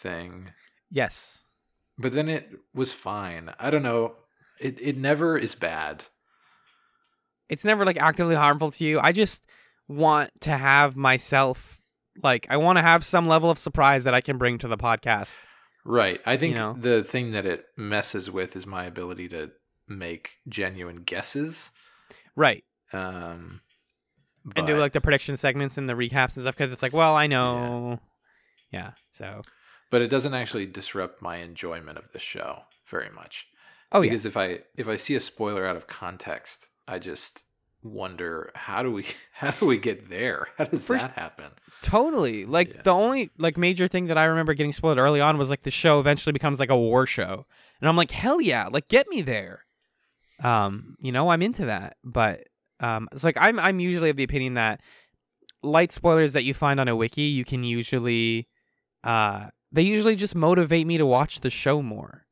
thing, 0.00 0.50
Yes. 0.90 1.41
But 1.98 2.12
then 2.12 2.28
it 2.28 2.50
was 2.74 2.92
fine. 2.92 3.52
I 3.58 3.70
don't 3.70 3.82
know. 3.82 4.14
It 4.60 4.78
it 4.80 4.96
never 4.96 5.36
is 5.36 5.54
bad. 5.54 6.04
It's 7.48 7.64
never 7.64 7.84
like 7.84 7.98
actively 7.98 8.34
harmful 8.34 8.70
to 8.72 8.84
you. 8.84 9.00
I 9.00 9.12
just 9.12 9.44
want 9.88 10.30
to 10.40 10.56
have 10.56 10.96
myself 10.96 11.78
like 12.22 12.46
I 12.50 12.56
want 12.56 12.78
to 12.78 12.82
have 12.82 13.04
some 13.04 13.28
level 13.28 13.50
of 13.50 13.58
surprise 13.58 14.04
that 14.04 14.14
I 14.14 14.20
can 14.20 14.38
bring 14.38 14.58
to 14.58 14.68
the 14.68 14.76
podcast. 14.76 15.38
Right. 15.84 16.20
I 16.24 16.36
think 16.36 16.56
know? 16.56 16.76
the 16.78 17.02
thing 17.02 17.32
that 17.32 17.46
it 17.46 17.64
messes 17.76 18.30
with 18.30 18.54
is 18.56 18.66
my 18.66 18.84
ability 18.84 19.28
to 19.30 19.50
make 19.88 20.38
genuine 20.48 21.02
guesses. 21.02 21.70
Right. 22.36 22.64
Um, 22.92 23.60
and 24.56 24.66
do 24.66 24.76
like 24.76 24.92
the 24.92 25.00
prediction 25.00 25.36
segments 25.36 25.78
and 25.78 25.88
the 25.88 25.94
recaps 25.94 26.36
and 26.36 26.42
stuff 26.42 26.56
because 26.56 26.72
it's 26.72 26.82
like, 26.82 26.92
well, 26.92 27.16
I 27.16 27.26
know. 27.26 28.00
Yeah. 28.70 28.92
So. 29.12 29.42
But 29.92 30.00
it 30.02 30.08
doesn't 30.08 30.34
actually 30.34 30.66
disrupt 30.66 31.20
my 31.22 31.36
enjoyment 31.36 31.98
of 31.98 32.10
the 32.12 32.18
show 32.18 32.62
very 32.86 33.10
much. 33.10 33.46
Oh 33.92 34.00
yeah. 34.00 34.08
because 34.10 34.24
if 34.26 34.36
I 34.36 34.60
if 34.76 34.88
I 34.88 34.96
see 34.96 35.14
a 35.14 35.20
spoiler 35.20 35.66
out 35.66 35.76
of 35.76 35.86
context, 35.86 36.68
I 36.88 36.98
just 36.98 37.44
wonder 37.84 38.50
how 38.54 38.82
do 38.82 38.90
we 38.90 39.04
how 39.32 39.50
do 39.52 39.66
we 39.66 39.76
get 39.76 40.08
there? 40.08 40.48
How 40.56 40.64
does 40.64 40.86
For- 40.86 40.96
that 40.98 41.12
happen? 41.12 41.50
Totally. 41.82 42.46
Like 42.46 42.74
Yeah. 42.74 42.82
the 42.84 42.90
only 42.94 43.30
like 43.38 43.56
major 43.58 43.86
thing 43.88 44.06
that 44.06 44.16
I 44.18 44.24
remember 44.24 44.54
getting 44.54 44.72
spoiled 44.72 44.98
early 44.98 45.20
on 45.20 45.36
was 45.36 45.50
like 45.50 45.62
the 45.62 45.70
show 45.70 46.00
eventually 46.00 46.32
becomes 46.32 46.58
like 46.58 46.70
a 46.70 46.76
war 46.76 47.06
show. 47.06 47.44
And 47.80 47.88
I'm 47.88 47.96
like, 47.96 48.10
hell 48.12 48.40
yeah, 48.40 48.68
like 48.70 48.88
get 48.88 49.08
me 49.08 49.20
there. 49.22 49.64
Um, 50.42 50.96
you 51.00 51.12
know, 51.12 51.28
I'm 51.28 51.42
into 51.42 51.66
that. 51.66 51.96
But 52.02 52.44
um 52.80 53.08
it's 53.12 53.24
like 53.24 53.36
I'm 53.38 53.60
I'm 53.60 53.78
usually 53.78 54.08
of 54.10 54.16
the 54.16 54.24
opinion 54.24 54.54
that 54.54 54.80
light 55.62 55.92
spoilers 55.92 56.32
that 56.32 56.44
you 56.44 56.54
find 56.54 56.80
on 56.80 56.88
a 56.88 56.96
wiki, 56.96 57.22
you 57.38 57.44
can 57.44 57.62
usually 57.62 58.48
uh 59.04 59.48
they 59.72 59.82
usually 59.82 60.16
just 60.16 60.34
motivate 60.34 60.86
me 60.86 60.98
to 60.98 61.06
watch 61.06 61.40
the 61.40 61.50
show 61.50 61.82
more. 61.82 62.26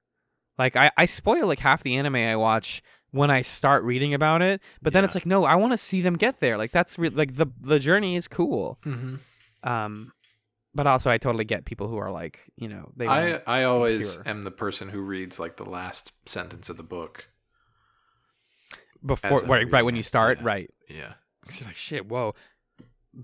Like 0.58 0.76
I, 0.76 0.90
I 0.96 1.06
spoil 1.06 1.46
like 1.46 1.60
half 1.60 1.82
the 1.82 1.96
anime 1.96 2.16
I 2.16 2.36
watch 2.36 2.82
when 3.12 3.30
I 3.30 3.40
start 3.42 3.82
reading 3.82 4.14
about 4.14 4.42
it, 4.42 4.60
but 4.82 4.92
then 4.92 5.02
Yeah. 5.02 5.06
it's 5.06 5.14
like 5.14 5.26
no, 5.26 5.44
I 5.44 5.54
want 5.56 5.72
to 5.72 5.78
see 5.78 6.00
them 6.02 6.16
get 6.16 6.40
there. 6.40 6.56
Like 6.58 6.70
that's 6.72 6.98
re- 6.98 7.08
like 7.08 7.34
the 7.34 7.46
the 7.60 7.78
journey 7.78 8.14
is 8.16 8.28
cool. 8.28 8.78
Mm-hmm. 8.84 9.68
Um, 9.68 10.12
but 10.74 10.86
also 10.86 11.10
I 11.10 11.18
totally 11.18 11.44
get 11.44 11.64
people 11.64 11.88
who 11.88 11.96
are 11.96 12.10
like, 12.12 12.38
you 12.56 12.68
know, 12.68 12.92
they. 12.96 13.06
I 13.06 13.40
I 13.46 13.64
always 13.64 14.16
pure. 14.16 14.28
am 14.28 14.42
the 14.42 14.50
person 14.52 14.88
who 14.88 15.00
reads 15.00 15.38
like 15.40 15.56
the 15.56 15.64
last 15.68 16.12
sentence 16.26 16.68
of 16.68 16.76
the 16.76 16.82
book. 16.84 17.26
before 19.04 19.40
right, 19.40 19.70
right 19.70 19.82
when 19.84 19.96
you 19.96 20.02
start, 20.02 20.38
yeah. 20.38 20.44
right? 20.46 20.70
Yeah. 20.88 21.12
'Cause 21.46 21.58
you're 21.60 21.66
like, 21.68 21.76
shit, 21.76 22.06
whoa. 22.06 22.34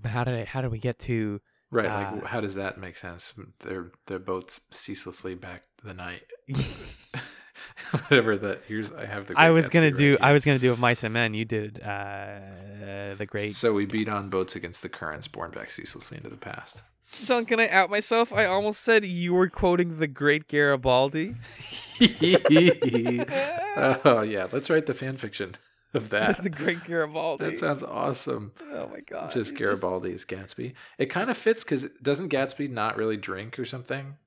How 0.03 0.23
did 0.23 0.33
I, 0.35 0.43
how 0.45 0.61
did 0.61 0.71
we 0.71 0.79
get 0.79 0.99
to? 0.99 1.39
Right. 1.69 1.85
Uh, 1.85 2.15
like 2.15 2.25
how 2.25 2.41
does 2.41 2.55
that 2.55 2.77
make 2.77 2.95
sense? 2.95 3.33
They're 3.59 3.91
they're 4.05 4.19
both 4.19 4.59
ceaselessly 4.71 5.35
back 5.35 5.63
the 5.83 5.93
night. 5.93 6.23
Whatever 7.91 8.37
that 8.37 8.61
here's 8.67 8.91
I 8.91 9.05
have 9.05 9.27
the 9.27 9.33
I 9.37 9.47
Great 9.47 9.61
was 9.61 9.69
gonna 9.69 9.87
right 9.87 9.95
do. 9.97 10.09
here. 10.11 10.17
I 10.21 10.33
was 10.33 10.45
gonna 10.45 10.59
do 10.59 10.71
with 10.71 10.79
mice 10.79 11.03
and 11.03 11.13
men. 11.13 11.33
You 11.33 11.45
did 11.45 11.81
uh, 11.81 13.15
the 13.17 13.25
great. 13.27 13.55
So 13.55 13.73
we 13.73 13.85
beat 13.85 14.09
on 14.09 14.29
boats 14.29 14.55
against 14.55 14.81
the 14.81 14.89
currents, 14.89 15.27
borne 15.27 15.51
back 15.51 15.69
ceaselessly 15.71 16.17
into 16.17 16.29
the 16.29 16.37
past. 16.37 16.81
John, 17.23 17.45
can 17.45 17.59
I 17.59 17.69
out 17.69 17.89
myself? 17.89 18.33
I 18.33 18.45
almost 18.45 18.81
said 18.81 19.05
you 19.05 19.33
were 19.33 19.49
quoting 19.49 19.97
the 19.97 20.07
great 20.07 20.47
Garibaldi. 20.47 21.35
oh 24.05 24.21
yeah, 24.21 24.47
let's 24.51 24.69
write 24.69 24.85
the 24.85 24.93
fan 24.93 25.17
fiction. 25.17 25.55
Of 25.93 26.09
that. 26.11 26.43
the 26.43 26.49
Great 26.49 26.83
Garibaldi. 26.83 27.45
That 27.45 27.57
sounds 27.57 27.83
awesome. 27.83 28.51
oh 28.73 28.87
my 28.89 28.99
god. 29.01 29.25
It's 29.25 29.33
just 29.35 29.51
He 29.51 29.57
Garibaldi 29.57 30.13
as 30.13 30.25
Gatsby. 30.25 30.73
It 30.97 31.07
kind 31.07 31.29
of 31.29 31.37
fits 31.37 31.63
because 31.63 31.85
doesn't 32.01 32.29
Gatsby 32.29 32.69
not 32.69 32.97
really 32.97 33.17
drink 33.17 33.57
or 33.59 33.65
something? 33.65 34.17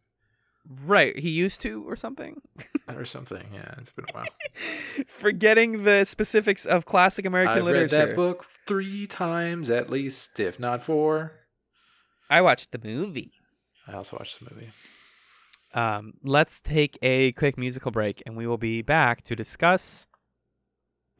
right. 0.85 1.19
He 1.19 1.31
used 1.31 1.61
to 1.63 1.83
or 1.89 1.97
something. 1.97 2.41
Or 2.97 3.05
something. 3.05 3.47
Yeah, 3.55 3.73
it's 3.79 3.93
been 3.93 4.05
a 4.13 4.13
while. 4.13 4.25
Forgetting 5.07 5.85
the 5.85 6.05
specifics 6.05 6.67
of 6.67 6.87
classic 6.87 7.25
American 7.25 7.59
I've 7.59 7.65
literature. 7.65 7.97
read 7.97 8.09
that 8.09 8.17
book 8.17 8.47
three 8.67 9.07
times 9.07 9.71
at 9.71 9.89
least, 9.89 10.41
if 10.41 10.59
not 10.59 10.83
four. 10.83 11.33
I 12.29 12.41
watched 12.43 12.73
the 12.73 12.81
movie. 12.83 13.31
I 13.87 13.93
also 13.93 14.17
watched 14.17 14.41
the 14.41 14.53
movie. 14.53 14.71
Um, 15.73 16.15
let's 16.25 16.61
take 16.61 16.99
a 17.01 17.31
quick 17.33 17.57
musical 17.57 17.93
break, 17.93 18.25
and 18.27 18.37
we 18.37 18.45
will 18.49 18.59
be 18.59 18.83
back 18.83 19.23
to 19.23 19.37
discuss 19.37 20.09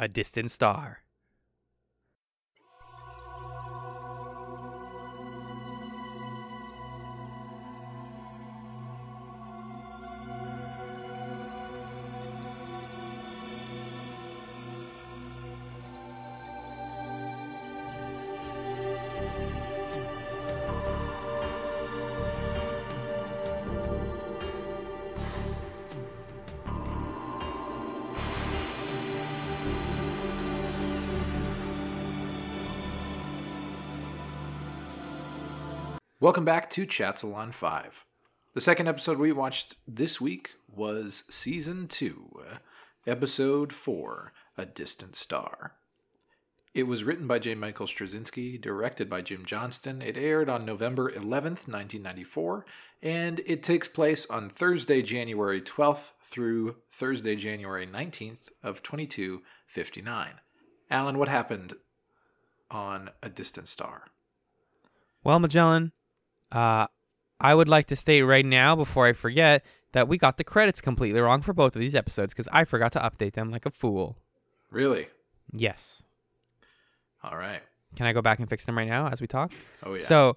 a 0.01 0.09
distant 0.09 0.51
star. 0.51 1.03
Welcome 36.23 36.45
back 36.45 36.69
to 36.73 36.85
Chat 36.85 37.19
Salon 37.19 37.51
5. 37.51 38.05
The 38.53 38.61
second 38.61 38.89
episode 38.89 39.17
we 39.17 39.33
watched 39.33 39.77
this 39.89 40.21
week 40.21 40.51
was 40.69 41.25
Season 41.31 41.89
2, 41.89 42.43
Episode 43.07 43.73
4 43.73 44.31
A 44.59 44.67
Distant 44.67 45.17
Star. 45.17 45.77
It 46.75 46.83
was 46.83 47.05
written 47.05 47.27
by 47.27 47.39
J. 47.39 47.55
Michael 47.55 47.87
Straczynski, 47.87 48.61
directed 48.61 49.09
by 49.09 49.23
Jim 49.23 49.47
Johnston. 49.47 50.03
It 50.03 50.19
aired 50.19 50.51
on 50.51 50.67
November 50.67 51.11
11th, 51.11 51.67
1994, 51.67 52.67
and 53.03 53.41
it 53.47 53.63
takes 53.63 53.89
place 53.89 54.27
on 54.27 54.51
Thursday, 54.51 55.01
January 55.01 55.63
12th 55.63 56.13
through 56.23 56.77
Thursday, 56.93 57.35
January 57.35 57.87
19th 57.87 58.51
of 58.63 58.83
2259. 58.83 60.33
Alan, 60.91 61.17
what 61.17 61.29
happened 61.29 61.77
on 62.71 63.09
A 63.23 63.31
Distant 63.31 63.69
Star? 63.69 64.09
Well, 65.25 65.39
Magellan, 65.39 65.93
uh, 66.53 66.87
I 67.41 67.55
would 67.55 67.69
like 67.69 67.87
to 67.89 67.97
state 67.97 68.23
right 68.23 68.45
now, 68.45 68.77
before 68.77 69.07
I 69.07 69.13
forget, 69.13 69.65
that 69.93 70.09
we 70.09 70.19
got 70.19 70.37
the 70.37 70.45
credits 70.45 70.81
completely 70.81 71.21
wrong 71.21 71.43
for 71.43 71.53
both 71.53 71.75
of 71.75 71.81
these 71.81 71.95
episodes 71.95 72.33
because 72.33 72.49
I 72.53 72.65
forgot 72.65 72.93
to 72.93 72.99
update 73.01 73.33
them 73.33 73.51
like 73.51 73.67
a 73.67 73.71
fool. 73.71 74.17
Really? 74.71 75.09
Yes. 75.53 76.03
All 77.23 77.37
right. 77.37 77.61
Can 77.97 78.07
I 78.07 78.13
go 78.13 78.23
back 78.23 78.39
and 78.39 78.49
fix 78.49 78.65
them 78.65 78.79
right 78.79 78.89
now 78.89 79.09
as 79.09 79.21
we 79.21 79.27
talk? 79.27 79.53
Oh, 79.83 79.95
yeah. 79.95 80.03
So, 80.03 80.37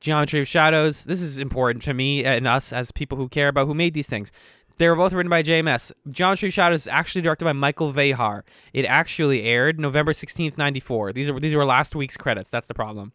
Geometry 0.00 0.40
of 0.40 0.48
Shadows, 0.48 1.04
this 1.04 1.20
is 1.20 1.38
important 1.38 1.84
to 1.84 1.94
me 1.94 2.24
and 2.24 2.46
us 2.46 2.72
as 2.72 2.90
people 2.90 3.18
who 3.18 3.28
care 3.28 3.48
about 3.48 3.66
who 3.66 3.74
made 3.74 3.94
these 3.94 4.06
things. 4.06 4.32
They 4.78 4.88
were 4.88 4.96
both 4.96 5.12
written 5.12 5.30
by 5.30 5.42
JMS. 5.42 5.92
Geometry 6.10 6.48
of 6.48 6.54
Shadows 6.54 6.82
is 6.82 6.88
actually 6.88 7.22
directed 7.22 7.44
by 7.44 7.52
Michael 7.52 7.92
Vejar. 7.92 8.42
It 8.72 8.84
actually 8.86 9.42
aired 9.42 9.78
November 9.78 10.12
16th, 10.12 10.58
94. 10.58 11.12
These 11.12 11.28
are 11.28 11.38
these 11.38 11.54
were 11.54 11.64
last 11.64 11.94
week's 11.94 12.16
credits. 12.16 12.50
That's 12.50 12.66
the 12.66 12.74
problem. 12.74 13.12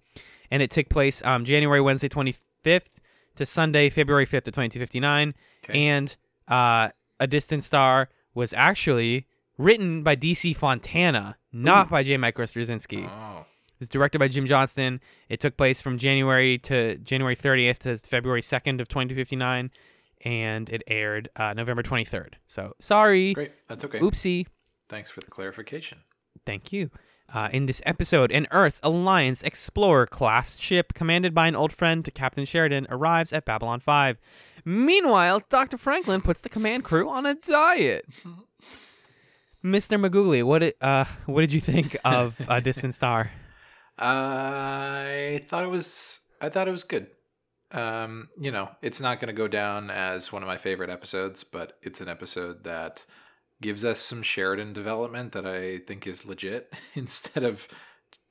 And 0.52 0.62
it 0.62 0.72
took 0.72 0.90
place 0.90 1.24
um, 1.26 1.46
January, 1.46 1.82
Wednesday, 1.82 2.10
25th 2.10 2.82
to 3.36 3.46
Sunday, 3.46 3.90
February 3.90 4.26
5th 4.26 4.44
to 4.46 4.52
2259. 4.52 5.34
Okay. 5.64 5.88
And 5.88 6.16
uh, 6.48 6.90
A 7.20 7.28
Distant 7.28 7.64
Star 7.64 8.10
was 8.34 8.54
actually 8.54 9.28
written 9.58 10.04
by 10.04 10.16
DC 10.16 10.56
Fontana, 10.56 11.38
not 11.52 11.90
by 11.90 12.04
J. 12.04 12.18
Michael 12.18 12.46
Straczynski. 12.46 13.08
oh. 13.10 13.46
It 13.72 13.84
was 13.84 13.90
directed 13.90 14.20
by 14.20 14.28
Jim 14.28 14.46
Johnston. 14.46 15.00
It 15.30 15.40
took 15.40 15.56
place 15.56 15.80
from 15.80 15.98
January 15.98 16.58
to 16.60 16.98
January 16.98 17.36
30th 17.38 17.78
to 17.80 17.98
February 17.98 18.42
2nd 18.42 18.82
of 18.82 18.90
2059, 18.90 19.72
and 20.26 20.70
it 20.70 20.84
aired 20.88 21.30
uh, 21.38 21.54
November 21.54 21.82
23rd. 21.82 22.34
So 22.48 22.74
sorry, 22.82 23.34
Great. 23.34 23.52
That's 23.70 23.86
okay. 23.86 24.00
oopsie. 24.00 24.48
Thanks 24.90 25.10
for 25.10 25.22
the 25.22 25.32
clarification. 25.32 26.00
Thank 26.46 26.74
you. 26.74 26.90
Uh, 27.34 27.48
in 27.54 27.68
this 27.68 27.82
episode, 27.86 28.32
an 28.32 28.48
Earth 28.52 28.80
Alliance 28.82 29.44
Explorer 29.44 30.08
class 30.08 30.58
ship 30.58 30.94
commanded 30.94 31.34
by 31.34 31.48
an 31.48 31.56
old 31.56 31.72
friend 31.72 32.04
to 32.06 32.12
Captain 32.12 32.44
Sheridan 32.44 32.88
arrives 32.90 33.32
at 33.34 33.46
Babylon 33.46 33.80
5. 33.80 34.18
Meanwhile, 34.66 35.44
Dr. 35.50 35.78
Franklin 35.78 36.22
puts 36.22 36.42
the 36.42 36.50
command 36.50 36.84
crew 36.84 37.08
on 37.10 37.26
a 37.26 37.36
diet. 37.36 38.06
Mr. 39.64 40.00
Magugli, 40.00 40.44
what 40.44 40.60
did, 40.60 40.74
uh, 40.82 41.06
what 41.26 41.42
did 41.42 41.54
you 41.54 41.62
think 41.62 41.98
of 42.04 42.36
A 42.48 42.62
Distant 42.62 42.96
Star? 42.96 43.32
I 43.98 45.44
thought 45.48 45.66
it 45.66 45.70
was. 45.70 46.22
I 46.42 46.50
thought 46.50 46.68
it 46.68 46.72
was 46.72 46.86
good. 46.86 47.08
Um, 47.72 48.30
you 48.40 48.52
know, 48.52 48.70
it's 48.82 49.02
not 49.02 49.20
going 49.20 49.28
to 49.28 49.38
go 49.38 49.48
down 49.48 49.92
as 49.92 50.32
one 50.32 50.42
of 50.42 50.48
my 50.48 50.58
favorite 50.58 50.90
episodes, 50.90 51.44
but 51.44 51.78
it's 51.82 52.00
an 52.02 52.08
episode 52.08 52.64
that 52.64 53.06
gives 53.62 53.84
us 53.84 54.00
some 54.00 54.24
Sheridan 54.24 54.74
development 54.74 55.32
that 55.34 55.46
I 55.46 55.80
think 55.80 56.08
is 56.08 56.26
legit 56.26 56.74
instead 56.96 57.44
of 57.44 57.68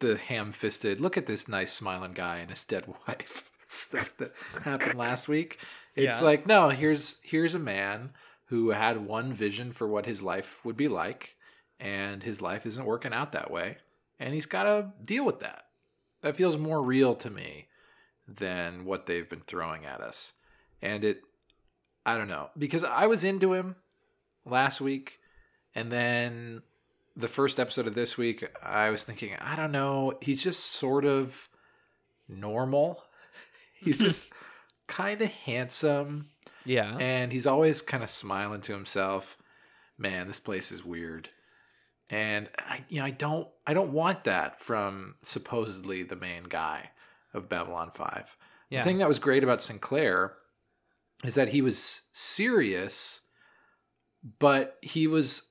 the 0.01 0.17
ham-fisted. 0.17 1.01
Look 1.01 1.17
at 1.17 1.27
this 1.27 1.49
nice 1.49 1.73
smiling 1.73 2.13
guy 2.13 2.37
and 2.39 2.51
his 2.51 2.65
dead 2.65 2.85
wife 3.09 3.45
stuff 3.69 4.17
that 4.19 4.33
happened 4.65 4.99
last 4.99 5.29
week. 5.29 5.59
It's 5.95 6.21
Yeah. 6.21 6.25
like 6.27 6.47
no, 6.47 6.69
here's 6.71 7.19
here's 7.23 7.55
a 7.55 7.59
man 7.59 8.11
who 8.47 8.71
had 8.71 9.07
one 9.07 9.33
vision 9.33 9.73
for 9.73 9.87
what 9.87 10.07
his 10.07 10.23
life 10.23 10.65
would 10.65 10.77
be 10.77 10.89
like, 10.89 11.35
and 11.79 12.23
his 12.23 12.41
life 12.41 12.65
isn't 12.65 12.87
working 12.87 13.13
out 13.13 13.33
that 13.33 13.51
way, 13.51 13.77
and 14.19 14.33
he's 14.33 14.47
got 14.47 14.63
to 14.63 14.93
deal 15.05 15.25
with 15.25 15.41
that. 15.41 15.65
That 16.23 16.37
feels 16.37 16.57
more 16.57 16.83
real 16.83 17.15
to 17.17 17.29
me 17.31 17.67
than 18.27 18.85
what 18.87 19.07
they've 19.07 19.29
been 19.29 19.41
throwing 19.43 19.85
at 19.85 20.01
us. 20.01 20.33
And 20.81 21.05
it, 21.05 21.21
I 22.07 22.17
don't 22.17 22.29
know, 22.29 22.49
because 22.57 22.85
I 22.85 23.07
was 23.07 23.23
into 23.25 23.53
him 23.53 23.77
last 24.51 24.81
week, 24.81 25.19
and 25.75 25.91
then 25.93 26.63
the 27.17 27.29
first 27.29 27.59
episode 27.59 27.87
of 27.87 27.95
this 27.95 28.17
week, 28.17 28.45
I 28.63 28.91
was 28.91 29.03
thinking, 29.05 29.35
I 29.41 29.57
don't 29.57 29.73
know, 29.73 30.15
he's 30.21 30.43
just 30.43 30.65
sort 30.65 31.05
of 31.05 31.49
normal. 32.29 33.03
He's 33.81 33.99
just 33.99 34.23
kind 34.89 35.23
of 35.23 35.31
handsome 35.31 36.31
Yeah. 36.65 36.97
and 36.99 37.33
he's 37.33 37.47
always 37.47 37.81
kind 37.81 38.03
of 38.03 38.11
smiling 38.11 38.61
to 38.63 38.73
himself. 38.73 39.39
Man, 39.97 40.27
this 40.27 40.41
place 40.41 40.73
is 40.73 40.85
weird. 40.85 41.29
And 42.11 42.49
I 42.59 42.85
you 42.89 42.99
know, 42.99 43.05
I 43.07 43.11
don't 43.11 43.47
I 43.69 43.75
don't 43.75 43.93
want 43.93 44.25
that 44.25 44.61
from 44.61 45.15
supposedly 45.23 46.03
the 46.03 46.17
main 46.17 46.45
guy 46.45 46.91
of 47.33 47.49
Babylon 47.49 47.91
5. 47.95 48.37
Yeah. 48.71 48.81
The 48.81 48.85
thing 48.85 48.99
that 48.99 49.07
was 49.09 49.21
great 49.21 49.45
about 49.45 49.63
Sinclair 49.63 50.35
is 51.23 51.37
that 51.37 51.49
he 51.51 51.63
was 51.63 52.03
serious, 52.13 53.21
but 54.39 54.79
he 54.83 55.07
was 55.07 55.51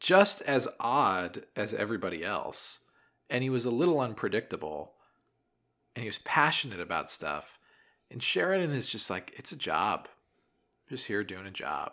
just 0.00 0.42
as 0.42 0.68
odd 0.80 1.44
as 1.56 1.74
everybody 1.74 2.24
else. 2.24 2.80
And 3.30 3.42
he 3.42 3.50
was 3.50 3.64
a 3.64 3.70
little 3.70 4.00
unpredictable. 4.00 4.94
And 5.94 6.02
he 6.02 6.08
was 6.08 6.18
passionate 6.18 6.80
about 6.80 7.10
stuff. 7.10 7.58
And 8.10 8.22
Sheridan 8.22 8.72
is 8.72 8.88
just 8.88 9.10
like, 9.10 9.32
it's 9.36 9.52
a 9.52 9.56
job. 9.56 10.08
Just 10.88 11.06
here 11.06 11.24
doing 11.24 11.46
a 11.46 11.50
job. 11.50 11.92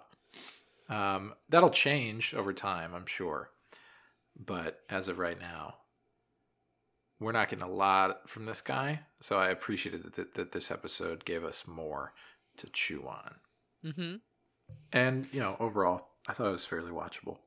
Um, 0.89 1.33
that'll 1.49 1.69
change 1.69 2.33
over 2.33 2.51
time, 2.51 2.93
I'm 2.93 3.05
sure. 3.05 3.51
But 4.35 4.81
as 4.89 5.07
of 5.07 5.19
right 5.19 5.39
now, 5.39 5.75
we're 7.19 7.31
not 7.31 7.49
getting 7.49 7.65
a 7.65 7.71
lot 7.71 8.29
from 8.29 8.45
this 8.45 8.61
guy. 8.61 9.01
So 9.19 9.37
I 9.37 9.49
appreciated 9.49 10.13
that, 10.13 10.33
that 10.35 10.51
this 10.51 10.71
episode 10.71 11.25
gave 11.25 11.43
us 11.43 11.67
more 11.67 12.13
to 12.57 12.67
chew 12.67 13.05
on. 13.07 13.35
mm-hmm. 13.85 14.15
And, 14.91 15.27
you 15.31 15.39
know, 15.39 15.55
overall, 15.59 16.07
I 16.27 16.33
thought 16.33 16.47
it 16.47 16.51
was 16.51 16.65
fairly 16.65 16.91
watchable. 16.91 17.37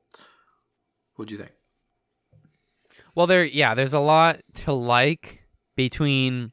What'd 1.15 1.31
you 1.31 1.37
think? 1.37 1.51
Well, 3.15 3.27
there, 3.27 3.43
yeah, 3.43 3.73
there's 3.75 3.93
a 3.93 3.99
lot 3.99 4.39
to 4.65 4.73
like 4.73 5.41
between, 5.75 6.51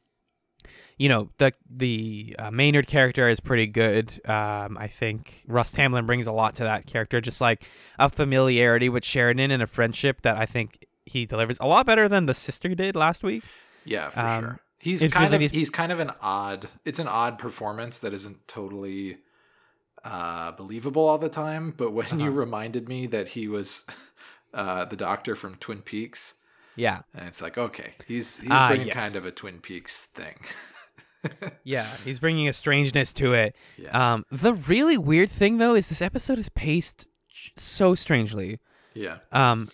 you 0.97 1.09
know, 1.09 1.29
the 1.37 1.53
the 1.69 2.35
uh, 2.37 2.51
Maynard 2.51 2.87
character 2.87 3.29
is 3.29 3.39
pretty 3.39 3.67
good. 3.67 4.09
Um, 4.25 4.77
I 4.77 4.87
think 4.87 5.43
Russ 5.47 5.71
Tamblyn 5.71 6.05
brings 6.05 6.27
a 6.27 6.31
lot 6.31 6.55
to 6.55 6.63
that 6.63 6.85
character, 6.87 7.21
just 7.21 7.41
like 7.41 7.63
a 7.99 8.09
familiarity 8.09 8.89
with 8.89 9.03
Sheridan 9.05 9.51
and 9.51 9.63
a 9.63 9.67
friendship 9.67 10.21
that 10.21 10.37
I 10.37 10.45
think 10.45 10.85
he 11.05 11.25
delivers 11.25 11.57
a 11.59 11.67
lot 11.67 11.85
better 11.85 12.07
than 12.07 12.25
the 12.27 12.33
sister 12.33 12.75
did 12.75 12.95
last 12.95 13.23
week. 13.23 13.43
Yeah, 13.85 14.09
for 14.09 14.19
Um, 14.19 14.41
sure. 14.43 14.59
He's 14.79 15.01
kind 15.01 15.13
like 15.25 15.33
of 15.33 15.41
he's- 15.41 15.51
he's 15.51 15.69
kind 15.69 15.91
of 15.91 15.99
an 15.99 16.11
odd. 16.21 16.67
It's 16.85 16.99
an 16.99 17.07
odd 17.07 17.37
performance 17.37 17.97
that 17.99 18.13
isn't 18.13 18.47
totally 18.47 19.17
uh, 20.03 20.51
believable 20.53 21.07
all 21.07 21.17
the 21.17 21.29
time. 21.29 21.73
But 21.75 21.91
when 21.91 22.19
you 22.19 22.27
Uh-huh. 22.27 22.39
reminded 22.39 22.87
me 22.89 23.07
that 23.07 23.29
he 23.29 23.47
was 23.47 23.85
uh, 24.53 24.85
the 24.85 24.95
doctor 24.95 25.35
from 25.35 25.55
Twin 25.55 25.81
Peaks, 25.81 26.35
Yeah. 26.75 27.01
and 27.13 27.27
it's 27.27 27.41
like 27.41 27.57
okay, 27.57 27.93
he's 28.07 28.37
he's 28.37 28.49
Ah, 28.51 28.67
bringing 28.69 28.87
yes. 28.87 28.95
kind 28.95 29.15
of 29.15 29.25
a 29.25 29.31
Twin 29.31 29.59
Peaks 29.59 30.05
thing. 30.15 30.35
Yeah, 31.63 31.85
he's 32.03 32.17
bringing 32.19 32.47
a 32.49 32.53
strangeness 32.53 33.13
to 33.13 33.33
it. 33.33 33.55
Yeah. 33.77 34.13
Um, 34.13 34.25
the 34.31 34.55
really 34.55 34.97
weird 34.97 35.29
thing 35.29 35.59
though 35.59 35.75
is 35.75 35.87
this 35.87 36.01
episode 36.01 36.39
is 36.39 36.49
paced 36.49 37.07
so 37.57 37.93
strangely. 37.93 38.57
yeah, 38.95 39.17
Um, 39.31 39.69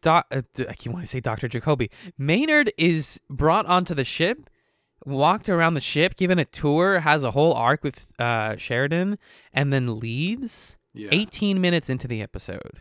doc, 0.00 0.26
uh, 0.30 0.42
I 0.68 0.74
keep 0.74 0.92
wanting 0.92 1.06
to 1.06 1.10
say 1.10 1.18
Doctor 1.18 1.48
Jacoby. 1.48 1.90
Maynard 2.18 2.72
is 2.78 3.18
brought 3.28 3.66
onto 3.66 3.94
the 3.94 4.04
ship, 4.04 4.48
walked 5.06 5.48
around 5.48 5.74
the 5.74 5.80
ship, 5.80 6.16
given 6.16 6.38
a 6.38 6.44
tour, 6.44 7.00
has 7.00 7.22
a 7.24 7.30
whole 7.30 7.54
arc 7.54 7.82
with 7.84 8.08
uh 8.18 8.56
Sheridan, 8.56 9.18
and 9.52 9.72
then 9.72 9.98
leaves. 10.00 10.76
yeah. 10.94 11.08
18 11.12 11.60
minutes 11.60 11.88
into 11.88 12.08
the 12.08 12.20
episode. 12.22 12.80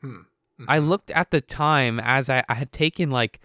Hmm. 0.00 0.22
I 0.68 0.78
looked 0.78 1.10
at 1.10 1.30
the 1.30 1.40
time 1.42 2.00
as 2.00 2.30
I, 2.30 2.42
I 2.48 2.54
had 2.54 2.72
taken 2.72 3.10
like 3.10 3.40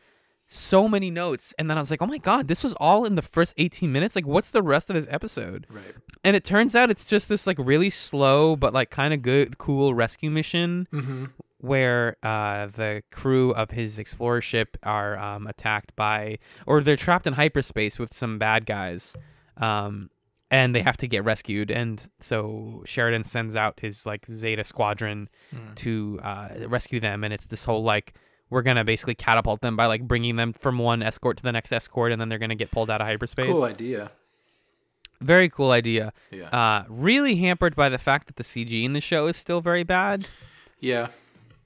so 0.47 0.87
many 0.87 1.09
notes, 1.11 1.53
and 1.57 1.69
then 1.69 1.77
I 1.77 1.81
was 1.81 1.91
like, 1.91 2.01
oh 2.01 2.05
my 2.07 2.17
god, 2.17 2.47
this 2.47 2.63
was 2.63 2.73
all 2.73 3.05
in 3.05 3.15
the 3.15 3.21
first 3.21 3.53
18 3.57 3.91
minutes. 3.91 4.15
Like, 4.15 4.25
what's 4.27 4.51
the 4.51 4.61
rest 4.61 4.89
of 4.89 4.95
this 4.95 5.07
episode? 5.09 5.65
Right. 5.69 5.95
And 6.23 6.35
it 6.35 6.43
turns 6.43 6.75
out 6.75 6.89
it's 6.91 7.05
just 7.05 7.29
this 7.29 7.45
like 7.47 7.57
really 7.59 7.89
slow 7.89 8.55
but 8.55 8.73
like 8.73 8.89
kind 8.89 9.13
of 9.13 9.21
good, 9.21 9.57
cool 9.57 9.93
rescue 9.93 10.29
mission 10.31 10.87
Mm-hmm. 10.93 11.25
Where 11.61 12.17
uh, 12.23 12.65
the 12.67 13.03
crew 13.11 13.51
of 13.53 13.71
his 13.71 13.97
explorer 13.97 14.41
ship 14.41 14.77
are 14.83 15.17
um, 15.17 15.47
attacked 15.47 15.95
by, 15.95 16.39
or 16.65 16.81
they're 16.81 16.97
trapped 16.97 17.27
in 17.27 17.33
hyperspace 17.33 17.97
with 17.99 18.13
some 18.13 18.37
bad 18.39 18.65
guys, 18.65 19.15
um, 19.57 20.09
and 20.49 20.75
they 20.75 20.81
have 20.81 20.97
to 20.97 21.07
get 21.07 21.23
rescued. 21.23 21.69
And 21.71 22.05
so 22.19 22.83
Sheridan 22.85 23.23
sends 23.23 23.55
out 23.55 23.79
his 23.79 24.05
like 24.05 24.25
Zeta 24.31 24.63
squadron 24.63 25.29
Mm. 25.53 25.75
to 25.75 26.19
uh, 26.23 26.49
rescue 26.67 26.99
them, 26.99 27.23
and 27.23 27.33
it's 27.33 27.47
this 27.47 27.63
whole 27.65 27.83
like 27.83 28.13
we're 28.49 28.61
gonna 28.63 28.83
basically 28.83 29.15
catapult 29.15 29.61
them 29.61 29.75
by 29.77 29.85
like 29.85 30.07
bringing 30.07 30.35
them 30.37 30.51
from 30.53 30.77
one 30.79 31.01
escort 31.03 31.37
to 31.37 31.43
the 31.43 31.51
next 31.51 31.71
escort, 31.71 32.11
and 32.11 32.19
then 32.19 32.27
they're 32.29 32.39
gonna 32.39 32.55
get 32.55 32.71
pulled 32.71 32.89
out 32.89 33.01
of 33.01 33.07
hyperspace. 33.07 33.45
Cool 33.45 33.63
idea. 33.65 34.11
Very 35.21 35.49
cool 35.49 35.71
idea. 35.71 36.11
Yeah. 36.31 36.49
Uh, 36.49 36.83
really 36.89 37.35
hampered 37.35 37.75
by 37.75 37.89
the 37.89 37.97
fact 37.99 38.27
that 38.27 38.37
the 38.37 38.43
CG 38.43 38.83
in 38.83 38.93
the 38.93 39.01
show 39.01 39.27
is 39.27 39.37
still 39.37 39.61
very 39.61 39.83
bad. 39.83 40.27
yeah. 40.79 41.09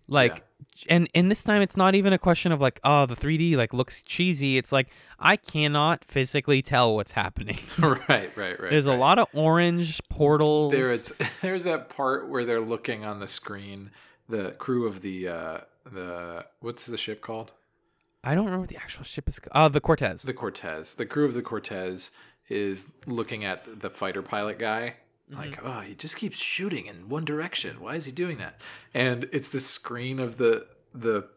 Like 0.08 0.44
and 0.90 1.10
and 1.16 1.32
this 1.32 1.44
time 1.44 1.62
it's 1.62 1.78
not 1.78 1.96
even 1.96 2.14
a 2.14 2.18
question 2.18 2.52
of 2.52 2.60
like 2.60 2.80
oh 2.84 3.06
the 3.06 3.16
3d 3.16 3.56
like 3.56 3.74
looks 3.74 4.04
cheesy 4.04 4.58
it's 4.58 4.72
like 4.72 4.90
i 5.20 5.36
cannot 5.36 6.04
physically 6.06 6.62
tell 6.62 6.96
what's 6.96 7.14
happening 7.14 7.58
right. 7.80 8.06
Right. 8.10 8.36
Right. 8.38 8.70
there's 8.70 8.86
a 8.86 8.94
lot 8.94 9.18
of 9.18 9.28
orange 9.34 10.02
portals 10.10 10.74
There, 10.74 10.92
it's 10.92 11.14
there's 11.42 11.64
that 11.64 11.90
part 11.90 12.28
where 12.30 12.46
they're 12.46 12.60
looking 12.60 13.06
on 13.06 13.20
the 13.20 13.28
screen. 13.28 13.92
The 14.28 14.52
crew 14.52 14.86
of 14.88 15.02
the 15.02 15.28
uh 15.28 15.58
the 15.92 16.46
what's 16.60 16.86
the 16.86 16.98
ship 16.98 17.22
called? 17.22 17.52
i 18.24 18.34
don't 18.34 18.46
remember 18.46 18.62
what 18.62 18.70
the 18.70 18.78
actual 18.78 19.04
ship 19.04 19.30
is 19.30 19.40
called 19.40 19.52
oh 19.54 19.70
the 19.70 19.80
cortez 19.82 20.24
The 20.24 20.34
Cortez. 20.34 20.96
The 20.96 21.06
crew 21.06 21.26
of 21.26 21.34
the 21.36 21.44
Cortez 21.44 22.12
is 22.50 22.88
looking 23.06 23.46
at 23.46 23.82
the 23.82 23.90
fighter 23.90 24.22
pilot 24.22 24.60
guy. 24.60 24.96
Like, 25.30 25.58
mm-hmm. 25.58 25.68
oh, 25.68 25.80
he 25.82 25.96
just 25.96 26.18
keeps 26.18 26.38
shooting 26.38 26.86
in 26.86 27.10
one 27.10 27.26
direction. 27.26 27.80
Why 27.80 27.96
is 27.96 28.06
he 28.06 28.12
doing 28.12 28.38
that? 28.38 28.60
And 28.94 29.28
it's 29.32 29.50
the 29.50 29.60
screen 29.60 30.20
of 30.20 30.38
the 30.38 30.68
the 30.94 31.28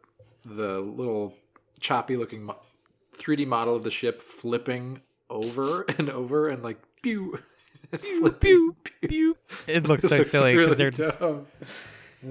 the 0.45 0.78
little 0.80 1.34
choppy 1.80 2.16
looking 2.16 2.45
mo- 2.45 2.59
3D 3.16 3.47
model 3.47 3.74
of 3.76 3.84
the 3.84 3.91
ship 3.91 4.20
flipping 4.22 5.01
over 5.30 5.82
and 5.99 6.11
over 6.11 6.49
and 6.49 6.62
like 6.62 6.78
pew 7.03 7.39
pew, 8.01 8.30
pew, 8.41 8.76
pew. 9.03 9.36
it 9.66 9.84
looks 9.84 10.07
so 10.09 10.22
silly 10.22 10.57
because 10.57 10.76
they're 10.76 10.91
dumb. 10.91 11.47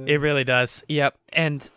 it 0.05 0.20
really 0.20 0.43
does 0.43 0.84
yep 0.88 1.16
and 1.30 1.70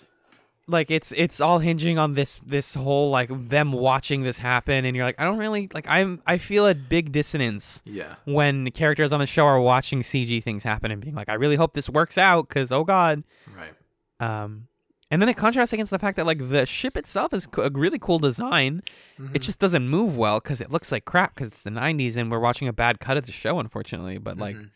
like 0.70 0.90
it's 0.90 1.12
it's 1.16 1.40
all 1.40 1.58
hinging 1.58 1.98
on 1.98 2.14
this 2.14 2.40
this 2.46 2.74
whole 2.74 3.10
like 3.10 3.28
them 3.48 3.72
watching 3.72 4.22
this 4.22 4.38
happen 4.38 4.84
and 4.84 4.96
you're 4.96 5.04
like 5.04 5.18
i 5.20 5.24
don't 5.24 5.38
really 5.38 5.68
like 5.74 5.86
i'm 5.88 6.22
i 6.26 6.38
feel 6.38 6.66
a 6.66 6.74
big 6.74 7.12
dissonance 7.12 7.82
Yeah. 7.84 8.14
when 8.24 8.70
characters 8.70 9.12
on 9.12 9.20
the 9.20 9.26
show 9.26 9.44
are 9.46 9.60
watching 9.60 10.00
cg 10.02 10.42
things 10.42 10.62
happen 10.64 10.90
and 10.90 11.00
being 11.02 11.14
like 11.14 11.28
i 11.28 11.34
really 11.34 11.56
hope 11.56 11.74
this 11.74 11.88
works 11.90 12.16
out 12.16 12.48
because 12.48 12.72
oh 12.72 12.84
god 12.84 13.22
Right. 13.56 13.72
um 14.20 14.68
and 15.12 15.20
then 15.20 15.28
it 15.28 15.36
contrasts 15.36 15.72
against 15.72 15.90
the 15.90 15.98
fact 15.98 16.16
that 16.16 16.26
like 16.26 16.48
the 16.50 16.64
ship 16.66 16.96
itself 16.96 17.34
is 17.34 17.46
co- 17.46 17.62
a 17.62 17.70
really 17.70 17.98
cool 17.98 18.18
design 18.18 18.82
Mm-hmm. 19.20 19.34
it 19.36 19.40
just 19.40 19.58
doesn't 19.58 19.86
move 19.88 20.16
well 20.16 20.40
because 20.40 20.60
it 20.62 20.70
looks 20.70 20.90
like 20.92 21.04
crap 21.04 21.34
because 21.34 21.48
it's 21.48 21.62
the 21.62 21.70
90s 21.70 22.16
and 22.16 22.30
we're 22.30 22.38
watching 22.38 22.68
a 22.68 22.72
bad 22.72 23.00
cut 23.00 23.16
of 23.18 23.26
the 23.26 23.32
show 23.32 23.58
unfortunately 23.58 24.16
but 24.18 24.38
like 24.38 24.56
Mhm. 24.56 24.70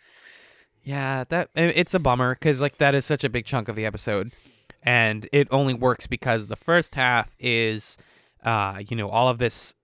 yeah 0.83 1.25
that 1.31 1.49
it's 1.55 1.95
a 1.95 1.99
bummer 1.99 2.35
because 2.35 2.61
like 2.61 2.77
that 2.79 2.95
is 2.95 3.05
such 3.07 3.25
a 3.25 3.29
big 3.31 3.47
chunk 3.47 3.69
of 3.69 3.77
the 3.77 3.87
episode 3.87 4.33
and 4.83 5.29
it 5.33 5.49
only 5.51 5.75
works 5.75 6.07
because 6.07 6.49
the 6.49 6.57
first 6.57 6.95
half 6.95 7.35
is 7.39 7.97
uh 8.45 8.81
you 8.89 8.97
know 8.97 9.09
all 9.09 9.29
of 9.29 9.39
this 9.39 9.75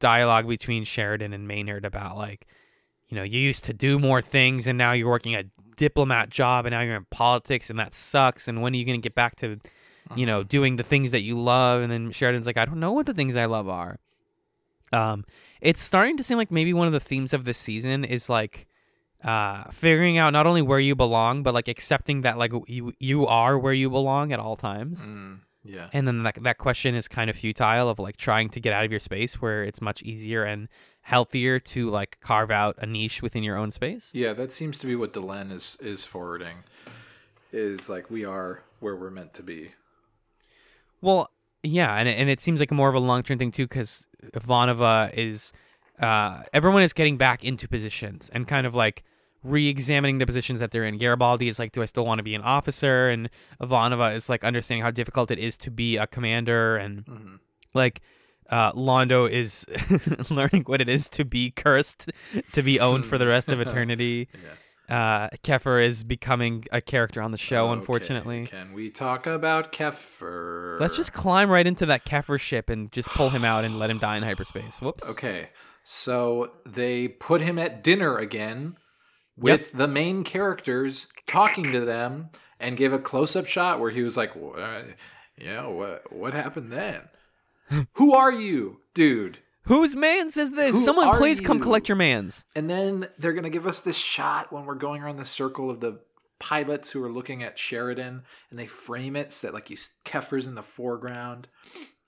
dialogue 0.00 0.46
between 0.46 0.84
sheridan 0.84 1.32
and 1.32 1.48
maynard 1.48 1.84
about 1.84 2.16
like 2.16 2.46
you 3.08 3.16
know 3.16 3.22
you 3.22 3.40
used 3.40 3.64
to 3.64 3.72
do 3.72 3.98
more 3.98 4.20
things 4.20 4.66
and 4.66 4.76
now 4.76 4.92
you're 4.92 5.08
working 5.08 5.34
a 5.34 5.44
diplomat 5.76 6.30
job 6.30 6.66
and 6.66 6.72
now 6.72 6.80
you're 6.80 6.96
in 6.96 7.06
politics 7.10 7.70
and 7.70 7.78
that 7.78 7.94
sucks. 7.94 8.48
And 8.48 8.62
when 8.62 8.72
are 8.72 8.76
you 8.76 8.84
going 8.84 9.00
to 9.00 9.02
get 9.02 9.14
back 9.14 9.36
to 9.36 9.58
you 10.14 10.26
know 10.26 10.42
doing 10.42 10.76
the 10.76 10.82
things 10.82 11.10
that 11.10 11.22
you 11.22 11.38
love? 11.38 11.82
And 11.82 11.90
then 11.90 12.10
sheridan's 12.10 12.46
like 12.46 12.58
i 12.58 12.64
don't 12.64 12.80
know 12.80 12.92
what 12.92 13.06
the 13.06 13.14
things 13.14 13.36
i 13.36 13.44
love 13.46 13.68
are. 13.68 13.98
Um 14.92 15.24
it's 15.60 15.82
starting 15.82 16.16
to 16.18 16.22
seem 16.22 16.38
like 16.38 16.50
maybe 16.50 16.72
one 16.72 16.86
of 16.86 16.92
the 16.92 17.00
themes 17.00 17.32
of 17.32 17.44
this 17.44 17.58
season 17.58 18.04
is 18.04 18.28
like 18.28 18.66
uh 19.24 19.64
figuring 19.72 20.18
out 20.18 20.32
not 20.32 20.46
only 20.46 20.60
where 20.62 20.78
you 20.78 20.94
belong 20.94 21.42
but 21.42 21.54
like 21.54 21.66
accepting 21.68 22.20
that 22.22 22.36
like 22.38 22.52
you 22.68 22.92
you 22.98 23.26
are 23.26 23.58
where 23.58 23.72
you 23.72 23.88
belong 23.90 24.32
at 24.32 24.38
all 24.38 24.54
times 24.56 25.00
Mm, 25.00 25.40
yeah. 25.64 25.88
and 25.94 26.06
then 26.06 26.22
that, 26.24 26.36
that 26.42 26.58
question 26.58 26.94
is 26.94 27.08
kind 27.08 27.30
of 27.30 27.36
futile 27.36 27.88
of 27.88 27.98
like 27.98 28.16
trying 28.18 28.50
to 28.50 28.60
get 28.60 28.72
out 28.74 28.84
of 28.84 28.90
your 28.90 29.00
space 29.00 29.40
where 29.40 29.64
it's 29.64 29.80
much 29.80 30.02
easier 30.02 30.44
and 30.44 30.68
healthier 31.00 31.58
to 31.58 31.88
like 31.90 32.18
carve 32.20 32.50
out 32.50 32.74
a 32.78 32.86
niche 32.86 33.22
within 33.22 33.42
your 33.42 33.56
own 33.56 33.70
space 33.70 34.10
Yeah, 34.12 34.34
that 34.34 34.52
seems 34.52 34.76
to 34.78 34.86
be 34.86 34.94
what 34.94 35.12
Delenn 35.14 35.50
is 35.52 35.76
is 35.80 36.04
forwarding. 36.04 36.58
Is 37.52 37.88
like 37.88 38.10
we 38.10 38.24
are 38.24 38.62
where 38.80 38.96
we're 38.96 39.10
meant 39.10 39.32
to 39.34 39.42
be. 39.42 39.70
Well, 41.00 41.30
yeah, 41.62 41.94
and 41.96 42.08
it, 42.08 42.18
and 42.18 42.28
it 42.28 42.40
seems 42.40 42.58
like 42.60 42.72
more 42.72 42.88
of 42.88 42.94
a 42.94 42.98
long 43.00 43.22
term 43.22 43.38
thing 43.38 43.52
too, 43.52 43.64
because 43.66 44.06
Ivanova 44.32 45.12
is 45.14 45.52
uh, 46.00 46.42
everyone 46.52 46.82
is 46.82 46.92
getting 46.92 47.16
back 47.16 47.44
into 47.44 47.68
positions 47.68 48.30
and 48.34 48.48
kind 48.48 48.66
of 48.66 48.74
like 48.74 49.04
re-examining 49.44 50.18
the 50.18 50.26
positions 50.26 50.58
that 50.60 50.70
they're 50.72 50.84
in. 50.84 50.98
Garibaldi 50.98 51.48
is 51.48 51.58
like, 51.58 51.72
do 51.72 51.82
I 51.82 51.84
still 51.84 52.04
want 52.06 52.18
to 52.18 52.22
be 52.24 52.34
an 52.34 52.40
officer? 52.42 53.08
And 53.10 53.28
Ivanova 53.62 54.14
is 54.14 54.28
like 54.28 54.42
understanding 54.42 54.82
how 54.82 54.90
difficult 54.90 55.30
it 55.30 55.38
is 55.38 55.56
to 55.58 55.70
be 55.70 55.96
a 55.96 56.06
commander, 56.06 56.76
and 56.76 57.04
Mhm. 57.04 57.38
like 57.74 58.00
uh, 58.50 58.72
Londo 58.72 59.30
is 59.30 59.64
learning 60.30 60.64
what 60.66 60.80
it 60.80 60.88
is 60.88 61.08
to 61.10 61.24
be 61.24 61.50
cursed, 61.50 62.10
to 62.52 62.62
be 62.62 62.78
owned 62.80 63.06
for 63.06 63.16
the 63.16 63.26
rest 63.26 63.48
of 63.48 63.58
eternity. 63.66 64.28
Yeah. 64.34 64.50
Uh, 64.86 65.28
Keffer 65.42 65.82
is 65.82 66.04
becoming 66.04 66.62
a 66.70 66.82
character 66.82 67.22
on 67.22 67.30
the 67.30 67.38
show, 67.38 67.68
Okay, 67.68 67.78
unfortunately. 67.80 68.46
Can 68.46 68.74
we 68.74 68.90
talk 68.90 69.26
about 69.26 69.72
Keffer? 69.72 70.78
Let's 70.78 70.94
just 70.94 71.14
climb 71.14 71.48
right 71.48 71.66
into 71.66 71.86
that 71.86 72.04
Keffer 72.04 72.38
ship 72.38 72.68
and 72.68 72.92
just 72.92 73.08
pull 73.08 73.30
him 73.30 73.44
out 73.46 73.64
and 73.64 73.78
let 73.78 73.88
him 73.88 73.98
die 73.98 74.18
in 74.18 74.22
hyperspace. 74.22 74.80
Whoops. 74.82 75.08
Okay. 75.10 75.48
So 75.84 76.52
they 76.66 77.08
put 77.08 77.40
him 77.40 77.58
at 77.58 77.82
dinner 77.82 78.16
again 78.18 78.76
with 79.36 79.72
the 79.72 79.88
main 79.88 80.24
characters 80.24 81.06
talking 81.26 81.64
to 81.72 81.80
them 81.80 82.30
and 82.60 82.76
give 82.76 82.92
a 82.92 82.98
close 82.98 83.34
up 83.36 83.46
shot 83.46 83.80
where 83.80 83.90
he 83.90 84.02
was 84.02 84.16
like, 84.16 84.34
"What- 84.36 84.86
Yeah, 85.36 85.66
what 85.66 86.12
what 86.12 86.32
happened 86.34 86.70
then? 86.72 87.02
Who 87.94 88.14
are 88.14 88.32
you, 88.32 88.80
dude? 88.94 89.38
Whose 89.66 89.96
man's 89.96 90.36
is 90.36 90.52
this? 90.52 90.76
Who 90.76 90.84
Someone 90.84 91.16
please 91.16 91.40
come 91.40 91.58
collect 91.58 91.88
your 91.88 91.96
man's. 91.96 92.44
And 92.54 92.68
then 92.68 93.08
they're 93.18 93.32
going 93.32 93.44
to 93.44 93.50
give 93.50 93.66
us 93.66 93.80
this 93.80 93.96
shot 93.96 94.52
when 94.52 94.66
we're 94.66 94.74
going 94.74 95.02
around 95.02 95.16
the 95.16 95.24
circle 95.24 95.70
of 95.70 95.80
the 95.80 96.00
pilots 96.38 96.92
who 96.92 97.02
are 97.02 97.10
looking 97.10 97.42
at 97.42 97.58
Sheridan 97.58 98.22
and 98.50 98.58
they 98.58 98.66
frame 98.66 99.16
it 99.16 99.32
so 99.32 99.46
that 99.46 99.54
like 99.54 99.70
you 99.70 99.78
Keffer's 100.04 100.46
in 100.46 100.54
the 100.54 100.62
foreground 100.62 101.48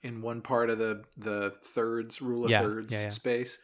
in 0.03 0.21
one 0.21 0.43
part 0.43 0.69
of 0.69 0.79
the 0.79 1.03
the 1.17 1.55
thirds 1.65 2.21
rule 2.21 2.45
of 2.45 2.51
Yeah, 2.51 2.61
thirds 2.61 2.93
yeah, 2.93 3.03
yeah. 3.05 3.09
space 3.09 3.57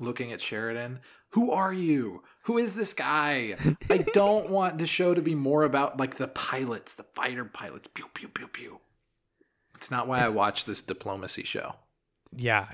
looking 0.00 0.32
at 0.32 0.40
Sheridan. 0.40 0.98
Who 1.30 1.52
are 1.52 1.72
you? 1.72 2.22
Who 2.44 2.58
is 2.58 2.74
this 2.74 2.92
guy? 2.92 3.56
I 3.88 3.98
don't 4.12 4.50
want 4.50 4.78
the 4.78 4.86
show 4.86 5.14
to 5.14 5.22
be 5.22 5.34
more 5.34 5.62
about 5.62 5.98
like 5.98 6.16
the 6.16 6.28
pilots, 6.28 6.94
the 6.94 7.04
fighter 7.14 7.44
pilots. 7.44 7.88
Pew 7.94 8.06
pew 8.12 8.28
pew 8.28 8.48
pew. 8.48 8.80
It's 9.76 9.90
not 9.90 10.08
why 10.08 10.20
I 10.20 10.28
watch 10.28 10.64
this 10.64 10.82
diplomacy 10.82 11.44
show. 11.44 11.76
Yeah, 12.36 12.66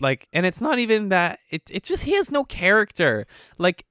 like, 0.00 0.26
and 0.32 0.44
it's 0.44 0.60
not 0.60 0.78
even 0.78 1.10
that. 1.10 1.40
It 1.50 1.62
it's 1.70 1.88
just 1.88 2.04
he 2.04 2.14
has 2.14 2.30
no 2.30 2.44
character. 2.44 3.26
Like, 3.58 3.84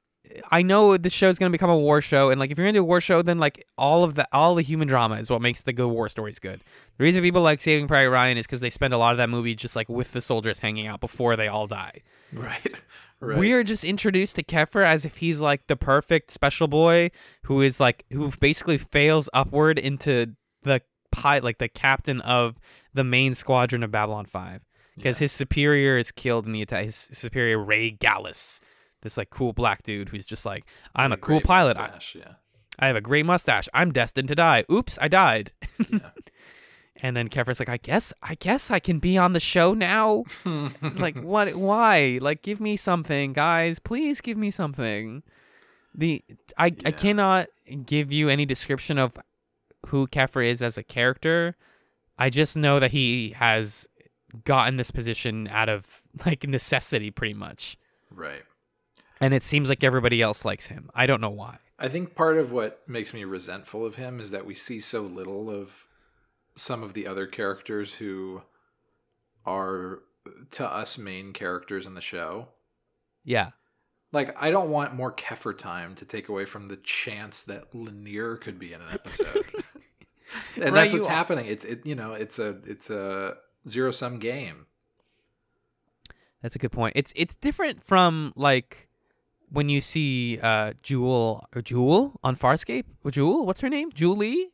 I 0.51 0.61
know 0.63 0.97
the 0.97 1.09
show's 1.09 1.39
gonna 1.39 1.51
become 1.51 1.69
a 1.69 1.77
war 1.77 2.01
show, 2.01 2.29
and 2.29 2.39
like, 2.39 2.51
if 2.51 2.57
you're 2.57 2.65
gonna 2.65 2.73
do 2.73 2.81
a 2.81 2.83
war 2.83 2.99
show, 2.99 3.21
then 3.21 3.37
like 3.37 3.65
all 3.77 4.03
of 4.03 4.15
the 4.15 4.27
all 4.33 4.55
the 4.55 4.63
human 4.63 4.87
drama 4.87 5.15
is 5.15 5.29
what 5.29 5.41
makes 5.41 5.61
the 5.61 5.71
good 5.71 5.87
war 5.87 6.09
stories 6.09 6.39
good. 6.39 6.61
The 6.97 7.03
reason 7.03 7.21
people 7.21 7.41
like 7.41 7.61
Saving 7.61 7.87
Private 7.87 8.09
Ryan 8.09 8.37
is 8.37 8.45
because 8.45 8.59
they 8.59 8.69
spend 8.69 8.93
a 8.93 8.97
lot 8.97 9.11
of 9.11 9.17
that 9.17 9.29
movie 9.29 9.55
just 9.55 9.75
like 9.75 9.87
with 9.87 10.11
the 10.11 10.21
soldiers 10.21 10.59
hanging 10.59 10.87
out 10.87 10.99
before 10.99 11.35
they 11.35 11.47
all 11.47 11.67
die. 11.67 12.01
Right. 12.33 12.81
Right. 13.19 13.39
We 13.39 13.53
are 13.53 13.63
just 13.63 13.83
introduced 13.83 14.35
to 14.35 14.43
Keffer 14.43 14.85
as 14.85 15.03
if 15.03 15.17
he's 15.17 15.39
like 15.39 15.65
the 15.67 15.75
perfect 15.75 16.29
special 16.29 16.67
boy 16.67 17.09
who 17.43 17.61
is 17.61 17.79
like 17.79 18.05
who 18.11 18.31
basically 18.39 18.77
fails 18.77 19.27
upward 19.33 19.79
into 19.79 20.35
the 20.61 20.81
pilot, 21.11 21.43
like 21.43 21.57
the 21.57 21.67
captain 21.69 22.21
of 22.21 22.59
the 22.93 23.03
main 23.03 23.33
squadron 23.33 23.81
of 23.81 23.89
Babylon 23.89 24.25
Five, 24.25 24.61
because 24.95 25.17
his 25.17 25.31
superior 25.31 25.97
is 25.97 26.11
killed 26.11 26.45
in 26.45 26.51
the 26.51 26.61
attack. 26.61 26.85
His 26.85 27.09
superior 27.11 27.57
Ray 27.57 27.89
Gallus, 27.91 28.59
this 29.01 29.17
like 29.17 29.31
cool 29.31 29.53
black 29.53 29.81
dude 29.81 30.09
who's 30.09 30.25
just 30.25 30.45
like, 30.45 30.65
I'm 30.95 31.11
a 31.11 31.17
cool 31.17 31.41
pilot. 31.41 31.77
I, 31.77 31.87
mustache, 31.87 32.15
yeah. 32.19 32.33
I 32.77 32.85
have 32.85 32.95
a 32.95 33.01
great 33.01 33.25
mustache. 33.25 33.67
I'm 33.73 33.91
destined 33.91 34.27
to 34.27 34.35
die. 34.35 34.63
Oops, 34.71 34.97
I 35.01 35.07
died. 35.07 35.53
Yeah. 35.89 36.09
And 37.01 37.15
then 37.15 37.29
Keffer's 37.29 37.59
like, 37.59 37.69
I 37.69 37.77
guess, 37.77 38.11
I 38.23 38.35
guess 38.35 38.71
I 38.71 38.79
can 38.79 38.99
be 38.99 39.17
on 39.17 39.33
the 39.33 39.39
show 39.39 39.73
now. 39.73 40.23
like, 40.81 41.19
what? 41.19 41.55
Why? 41.55 42.17
Like, 42.21 42.41
give 42.41 42.59
me 42.59 42.75
something, 42.75 43.33
guys. 43.33 43.79
Please 43.79 44.21
give 44.21 44.37
me 44.37 44.51
something. 44.51 45.23
The 45.93 46.23
I 46.57 46.65
I 46.85 46.91
cannot 46.91 47.47
give 47.85 48.11
you 48.11 48.29
any 48.29 48.45
description 48.45 48.97
of 48.97 49.13
who 49.87 50.07
Kefir 50.07 50.47
is 50.47 50.61
as 50.61 50.77
a 50.77 50.83
character. 50.83 51.55
I 52.17 52.29
just 52.29 52.57
know 52.57 52.79
that 52.79 52.91
he 52.91 53.35
has 53.37 53.87
gotten 54.43 54.77
this 54.77 54.91
position 54.91 55.47
out 55.47 55.69
of 55.69 55.85
like 56.25 56.47
necessity, 56.47 57.11
pretty 57.11 57.33
much. 57.33 57.77
Right. 58.11 58.43
And 59.19 59.33
it 59.33 59.43
seems 59.43 59.69
like 59.69 59.83
everybody 59.83 60.21
else 60.21 60.45
likes 60.45 60.67
him. 60.67 60.89
I 60.93 61.05
don't 61.05 61.21
know 61.21 61.29
why. 61.29 61.57
I 61.79 61.89
think 61.89 62.15
part 62.15 62.37
of 62.37 62.51
what 62.51 62.81
makes 62.87 63.13
me 63.13 63.23
resentful 63.23 63.85
of 63.85 63.95
him 63.95 64.19
is 64.19 64.31
that 64.31 64.45
we 64.45 64.55
see 64.55 64.79
so 64.79 65.01
little 65.01 65.49
of 65.49 65.86
some 66.57 66.83
of 66.83 66.93
the 66.93 67.07
other 67.07 67.27
characters 67.27 67.93
who 67.93 68.41
are 69.45 69.99
to 70.51 70.65
us 70.65 70.97
main 70.97 71.31
characters 71.31 71.85
in 71.85 71.93
the 71.93 72.01
show. 72.01 72.49
Yeah. 73.23 73.51
Like 74.11 74.35
I 74.41 74.51
don't 74.51 74.69
want 74.69 74.95
more 74.95 75.11
Keffer 75.11 75.57
time 75.57 75.95
to 75.95 76.05
take 76.05 76.29
away 76.29 76.45
from 76.45 76.67
the 76.67 76.77
chance 76.77 77.43
that 77.43 77.73
Lennier 77.73 78.39
could 78.39 78.57
be 78.57 78.73
in 78.73 78.81
an 78.81 78.89
episode. 78.91 79.45
and 80.55 80.63
Right, 80.65 80.73
that's 80.73 80.93
what's 80.93 81.07
happening. 81.07 81.45
It's 81.45 81.65
it 81.65 81.85
you 81.85 81.95
know, 81.95 82.13
it's 82.13 82.39
a 82.39 82.57
it's 82.65 82.89
a 82.89 83.35
zero 83.67 83.91
sum 83.91 84.19
game. 84.19 84.65
That's 86.41 86.55
a 86.55 86.59
good 86.59 86.71
point. 86.71 86.93
It's 86.95 87.13
it's 87.15 87.35
different 87.35 87.83
from 87.83 88.33
like 88.35 88.87
when 89.49 89.69
you 89.69 89.81
see 89.81 90.39
uh 90.41 90.73
Jool 90.81 91.45
or 91.53 91.61
Jool 91.61 92.19
on 92.23 92.35
Farscape. 92.35 92.85
Jool, 93.09 93.45
what's 93.45 93.59
her 93.59 93.69
name? 93.69 93.91
Julie? 93.91 94.51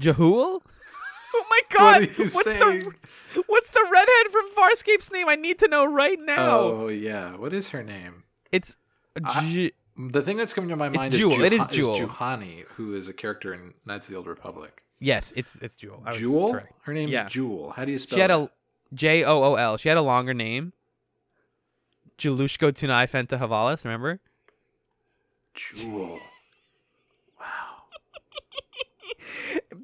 Jahul? 0.00 0.60
oh 1.34 1.44
my 1.50 1.60
god! 1.72 2.02
you 2.16 2.26
what's 2.28 2.44
saying? 2.44 2.80
the 2.80 3.42
what's 3.46 3.70
the 3.70 3.86
redhead 3.90 4.32
from 4.32 4.50
Farscape's 4.56 5.10
name? 5.12 5.28
I 5.28 5.34
need 5.34 5.58
to 5.60 5.68
know 5.68 5.84
right 5.84 6.18
now. 6.20 6.58
Oh 6.60 6.88
yeah. 6.88 7.34
What 7.36 7.52
is 7.52 7.70
her 7.70 7.82
name? 7.82 8.24
It's 8.52 8.76
I- 9.24 9.72
The 9.96 10.22
thing 10.22 10.36
that's 10.36 10.54
coming 10.54 10.70
to 10.70 10.76
my 10.76 10.88
mind 10.88 11.12
Jool. 11.12 11.30
is, 11.32 11.36
Jool. 11.36 11.44
It 11.44 11.52
is 11.52 11.66
Jool. 11.68 11.94
Juhani, 11.98 12.64
who 12.76 12.94
is 12.94 13.08
a 13.08 13.12
character 13.12 13.52
in 13.52 13.74
Knights 13.84 14.06
of 14.06 14.12
the 14.12 14.16
Old 14.16 14.28
Republic. 14.28 14.82
yes, 15.00 15.32
it's 15.36 15.56
it's 15.56 15.74
Jool. 15.76 16.02
I 16.06 16.12
Jool? 16.12 16.60
Her 16.82 16.92
name's 16.94 17.10
Yeah. 17.12 17.26
Jool. 17.26 17.70
How 17.76 17.84
do 17.84 17.90
you 17.92 17.98
spell 17.98 18.16
She 18.16 18.20
had 18.20 18.30
it? 18.30 18.34
a 18.34 18.50
J 18.94 19.24
O 19.24 19.42
O 19.42 19.54
L. 19.56 19.76
She 19.76 19.88
had 19.88 19.98
a 19.98 20.02
longer 20.02 20.32
name. 20.34 20.72
Joolushko 22.18 22.72
Tunay 22.72 23.08
Fenta 23.08 23.38
Hovalis, 23.38 23.84
remember? 23.84 24.18
Jool. 25.54 26.18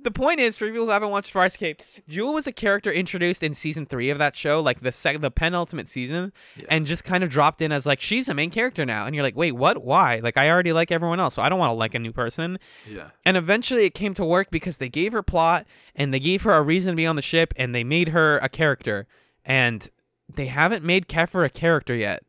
The 0.02 0.10
point 0.10 0.40
is 0.40 0.58
for 0.58 0.66
people 0.68 0.84
who 0.84 0.90
haven't 0.90 1.10
watched 1.10 1.32
Farscape, 1.32 1.80
Jool 2.08 2.34
was 2.34 2.46
a 2.46 2.52
character 2.52 2.90
introduced 2.92 3.42
in 3.42 3.54
season 3.54 3.86
three 3.86 4.10
of 4.10 4.18
that 4.18 4.36
show, 4.36 4.60
like 4.60 4.80
the 4.80 4.92
sec- 4.92 5.20
the 5.20 5.30
penultimate 5.30 5.88
season, 5.88 6.32
Yeah. 6.56 6.66
and 6.68 6.86
just 6.86 7.04
kind 7.04 7.24
of 7.24 7.30
dropped 7.30 7.62
in 7.62 7.72
as 7.72 7.86
like 7.86 8.00
she's 8.00 8.28
a 8.28 8.34
main 8.34 8.50
character 8.50 8.84
now, 8.84 9.06
and 9.06 9.14
you're 9.14 9.24
like, 9.24 9.36
wait, 9.36 9.52
what? 9.52 9.82
Why? 9.82 10.20
Like 10.22 10.36
I 10.36 10.50
already 10.50 10.72
like 10.72 10.90
everyone 10.92 11.20
else, 11.20 11.34
so 11.34 11.42
I 11.42 11.48
don't 11.48 11.58
want 11.58 11.70
to 11.70 11.74
like 11.74 11.94
a 11.94 11.98
new 11.98 12.12
person. 12.12 12.58
Yeah. 12.88 13.10
And 13.24 13.36
eventually, 13.36 13.84
it 13.84 13.94
came 13.94 14.12
to 14.14 14.24
work 14.24 14.50
because 14.50 14.76
they 14.78 14.88
gave 14.90 15.12
her 15.12 15.22
plot 15.22 15.66
and 15.94 16.12
they 16.12 16.20
gave 16.20 16.42
her 16.42 16.52
a 16.52 16.62
reason 16.62 16.92
to 16.92 16.96
be 16.96 17.06
on 17.06 17.16
the 17.16 17.22
ship, 17.22 17.54
and 17.56 17.74
they 17.74 17.84
made 17.84 18.08
her 18.08 18.38
a 18.38 18.48
character, 18.48 19.06
and 19.44 19.88
they 20.32 20.46
haven't 20.46 20.84
made 20.84 21.08
Keffer 21.08 21.44
a 21.44 21.50
character 21.50 21.94
yet. 21.94 22.22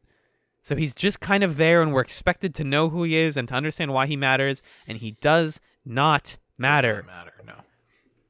So 0.62 0.76
he's 0.76 0.96
just 0.96 1.20
kind 1.20 1.44
of 1.44 1.58
there, 1.58 1.82
and 1.82 1.94
we're 1.94 2.02
expected 2.02 2.56
to 2.56 2.64
know 2.64 2.90
who 2.90 3.04
he 3.04 3.16
is 3.16 3.38
and 3.38 3.48
to 3.50 3.54
understand 3.54 3.94
why 3.94 4.08
he 4.08 4.16
matters, 4.16 4.62
and 4.88 4.98
he 4.98 5.12
does 5.22 5.62
not 5.86 6.38
matter. 6.60 6.94
Doesn't 6.94 7.08
matter. 7.08 7.32
No. 7.46 7.54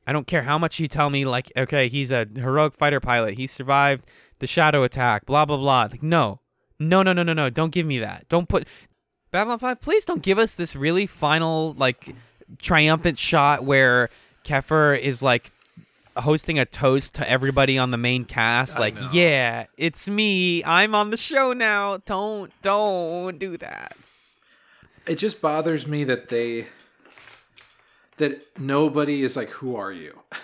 I 0.08 0.14
don't 0.14 0.28
care 0.28 0.44
how 0.44 0.58
much 0.58 0.80
you 0.80 0.88
tell 0.88 1.10
me, 1.10 1.26
like, 1.26 1.52
okay, 1.58 1.90
he's 1.90 2.12
a 2.12 2.28
heroic 2.36 2.76
fighter 2.76 3.00
pilot. 3.00 3.36
He 3.36 3.48
survived 3.48 4.06
the 4.40 4.48
shadow 4.48 4.84
attack, 4.84 5.26
blah, 5.26 5.46
blah, 5.46 5.58
blah. 5.58 5.88
Like, 5.92 6.04
no. 6.04 6.40
No, 6.80 7.02
no, 7.04 7.14
no, 7.14 7.24
no, 7.24 7.34
no. 7.34 7.50
Don't 7.50 7.72
give 7.72 7.86
me 7.86 8.00
that. 8.00 8.28
Don't 8.30 8.48
put. 8.50 8.68
Babylon 9.32 9.60
5, 9.60 9.82
please 9.82 10.06
don't 10.06 10.22
give 10.22 10.38
us 10.38 10.54
this 10.56 10.76
really 10.76 11.08
final, 11.08 11.74
like, 11.74 12.14
triumphant 12.62 13.18
shot 13.18 13.64
where 13.66 14.10
Keffer 14.46 14.98
is, 15.00 15.22
like, 15.24 15.52
hosting 16.18 16.60
a 16.60 16.66
toast 16.66 17.16
to 17.16 17.30
everybody 17.30 17.78
on 17.78 17.92
the 17.92 17.98
main 17.98 18.24
cast. 18.26 18.76
I 18.78 18.80
Like, 18.80 18.96
know. 18.96 19.10
yeah, 19.12 19.66
it's 19.78 20.08
me. 20.08 20.64
I'm 20.64 20.94
on 20.96 21.10
the 21.10 21.18
show 21.18 21.52
now. 21.54 21.98
Don't, 22.06 22.52
don't 22.62 23.40
do 23.40 23.58
that. 23.58 23.98
It 25.08 25.16
just 25.16 25.42
bothers 25.42 25.86
me 25.88 26.04
that 26.06 26.30
they 26.30 26.68
that 28.18 28.41
nobody 28.57 29.24
is 29.24 29.36
like, 29.36 29.49
"Who 29.49 29.76
are 29.76 29.91
you?" 29.91 30.20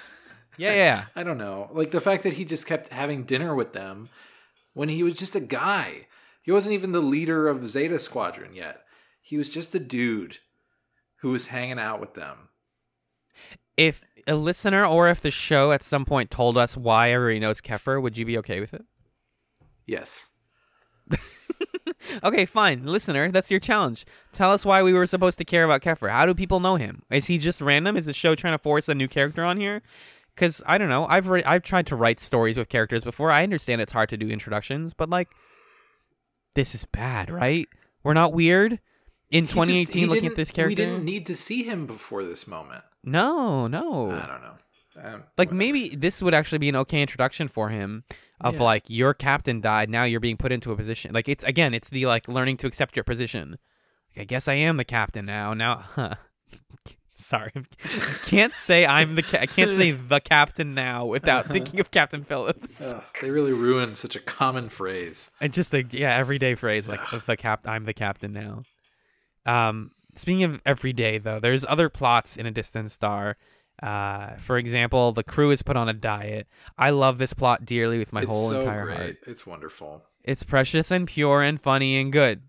Yeah, 0.57 0.73
yeah. 0.73 1.05
I 1.15 1.23
don't 1.23 1.37
know. 1.37 1.69
Like 1.73 1.91
the 1.91 2.01
fact 2.01 2.23
that 2.23 2.33
he 2.33 2.45
just 2.45 2.67
kept 2.67 2.89
having 2.89 3.23
dinner 3.23 3.55
with 3.55 3.73
them 3.73 4.09
when 4.73 4.89
he 4.89 5.01
was 5.01 5.15
just 5.15 5.35
a 5.35 5.39
guy. 5.39 6.07
He 6.43 6.51
wasn't 6.51 6.73
even 6.73 6.91
the 6.91 7.01
leader 7.01 7.47
of 7.47 7.67
Zeta 7.69 7.99
Squadron 7.99 8.53
yet. 8.53 8.83
He 9.21 9.37
was 9.37 9.49
just 9.49 9.75
a 9.75 9.79
dude 9.79 10.39
who 11.17 11.29
was 11.29 11.47
hanging 11.47 11.79
out 11.79 11.99
with 11.99 12.15
them. 12.15 12.49
If 13.77 14.03
a 14.27 14.35
listener 14.35 14.85
or 14.85 15.09
if 15.09 15.21
the 15.21 15.31
show 15.31 15.71
at 15.71 15.83
some 15.83 16.05
point 16.05 16.29
told 16.31 16.57
us 16.57 16.75
why 16.75 17.11
everybody 17.11 17.39
knows 17.39 17.61
Keffer, 17.61 18.01
would 18.01 18.17
you 18.17 18.25
be 18.25 18.37
okay 18.39 18.59
with 18.59 18.73
it? 18.73 18.83
Yes. 19.85 20.27
Okay, 22.23 22.45
fine. 22.45 22.85
Listener, 22.85 23.31
that's 23.31 23.51
your 23.51 23.59
challenge. 23.59 24.05
Tell 24.33 24.51
us 24.51 24.65
why 24.65 24.81
we 24.81 24.91
were 24.91 25.05
supposed 25.05 25.37
to 25.37 25.45
care 25.45 25.63
about 25.63 25.81
Keffer. 25.81 26.09
How 26.09 26.25
do 26.25 26.33
people 26.33 26.59
know 26.59 26.75
him? 26.75 27.03
Is 27.11 27.25
he 27.25 27.37
just 27.37 27.61
random? 27.61 27.95
Is 27.95 28.05
the 28.05 28.13
show 28.13 28.33
trying 28.33 28.53
to 28.55 28.57
force 28.57 28.89
a 28.89 28.95
new 28.95 29.07
character 29.07 29.43
on 29.43 29.57
here? 29.57 29.81
Because 30.33 30.63
I 30.65 30.77
don't 30.79 30.89
know. 30.89 31.05
I've 31.05 31.27
re- 31.29 31.43
I've 31.43 31.61
tried 31.63 31.85
to 31.87 31.95
write 31.95 32.19
stories 32.19 32.57
with 32.57 32.69
characters 32.69 33.03
before. 33.03 33.29
I 33.31 33.43
understand 33.43 33.81
it's 33.81 33.91
hard 33.91 34.09
to 34.09 34.17
do 34.17 34.29
introductions, 34.29 34.93
but 34.95 35.09
like, 35.09 35.29
this 36.55 36.73
is 36.75 36.85
bad, 36.85 37.29
right? 37.29 37.67
We're 38.03 38.13
not 38.13 38.33
weird 38.33 38.79
in 39.29 39.43
He 39.45 39.47
just- 39.47 39.53
2018 39.53 40.01
he 40.01 40.05
looking 40.07 40.25
at 40.27 40.35
this 40.35 40.49
character. 40.51 40.69
We 40.69 40.75
didn't 40.75 41.05
need 41.05 41.25
to 41.27 41.35
see 41.35 41.63
him 41.63 41.85
before 41.85 42.23
this 42.23 42.47
moment. 42.47 42.83
no, 43.03 43.67
no. 43.67 44.11
I 44.11 44.25
don't 44.27 44.41
know. 44.41 44.53
Um, 44.97 45.23
like 45.37 45.47
whatever. 45.49 45.55
maybe 45.55 45.95
this 45.95 46.21
would 46.21 46.33
actually 46.33 46.57
be 46.57 46.67
an 46.69 46.75
okay 46.75 47.01
introduction 47.01 47.47
for 47.47 47.69
him 47.69 48.03
of 48.41 48.55
Yeah. 48.55 48.63
like 48.63 48.83
your 48.87 49.13
captain 49.13 49.61
died 49.61 49.89
now 49.89 50.03
you're 50.03 50.19
being 50.19 50.37
put 50.37 50.51
into 50.51 50.71
a 50.71 50.75
position 50.75 51.13
like 51.13 51.29
it's 51.29 51.43
again 51.45 51.73
it's 51.73 51.89
the 51.89 52.05
like 52.05 52.27
learning 52.27 52.57
to 52.57 52.67
accept 52.67 52.95
your 52.95 53.03
position 53.03 53.57
like, 54.15 54.21
i 54.21 54.23
guess 54.25 54.47
i 54.47 54.53
am 54.53 54.77
the 54.77 54.83
captain 54.85 55.25
now 55.25 55.53
now 55.53 55.75
huh. 55.95 56.15
sorry 57.13 57.51
I 57.55 58.15
can't 58.25 58.53
say 58.53 58.85
i'm 58.85 59.13
the 59.15 59.21
ca- 59.21 59.39
i 59.41 59.45
can't 59.45 59.69
say 59.77 59.91
the 59.91 60.19
captain 60.19 60.73
now 60.73 61.05
without 61.05 61.47
thinking 61.51 61.79
of 61.79 61.91
captain 61.91 62.23
phillips 62.23 62.81
Ugh, 62.81 63.03
they 63.21 63.29
really 63.29 63.53
ruined 63.53 63.97
such 63.97 64.15
a 64.15 64.19
common 64.19 64.69
phrase. 64.69 65.29
and 65.39 65.53
just 65.53 65.73
a 65.73 65.83
yeah 65.91 66.15
everyday 66.17 66.55
phrase 66.55 66.87
like 66.87 66.99
the 67.27 67.37
cap 67.37 67.67
i'm 67.67 67.85
the 67.85 67.93
captain 67.93 68.33
now 68.33 68.63
um 69.45 69.91
speaking 70.15 70.43
of 70.43 70.61
everyday 70.65 71.19
though 71.19 71.39
there's 71.39 71.63
other 71.65 71.89
plots 71.89 72.37
in 72.37 72.45
a 72.47 72.51
distant 72.51 72.89
star 72.91 73.37
uh 73.81 74.35
for 74.39 74.57
example 74.57 75.11
the 75.11 75.23
crew 75.23 75.51
is 75.51 75.61
put 75.63 75.75
on 75.75 75.89
a 75.89 75.93
diet 75.93 76.47
i 76.77 76.89
love 76.91 77.17
this 77.17 77.33
plot 77.33 77.65
dearly 77.65 77.97
with 77.97 78.13
my 78.13 78.21
it's 78.21 78.29
whole 78.29 78.49
so 78.49 78.59
entire 78.59 78.85
great. 78.85 78.97
heart 78.97 79.17
It's 79.27 79.45
wonderful. 79.45 80.03
it's 80.23 80.43
precious 80.43 80.91
and 80.91 81.07
pure 81.07 81.41
and 81.41 81.59
funny 81.59 81.99
and 81.99 82.11
good 82.11 82.43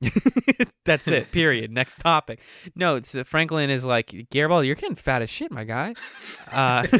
that's 0.84 1.08
it 1.08 1.32
period 1.32 1.70
next 1.70 1.98
topic 2.00 2.40
no 2.74 2.96
it's 2.96 3.14
uh, 3.14 3.24
franklin 3.24 3.70
is 3.70 3.84
like 3.84 4.26
garibaldi 4.30 4.66
you're 4.66 4.76
getting 4.76 4.94
fat 4.96 5.22
as 5.22 5.30
shit 5.30 5.50
my 5.50 5.64
guy 5.64 5.94
uh 6.52 6.86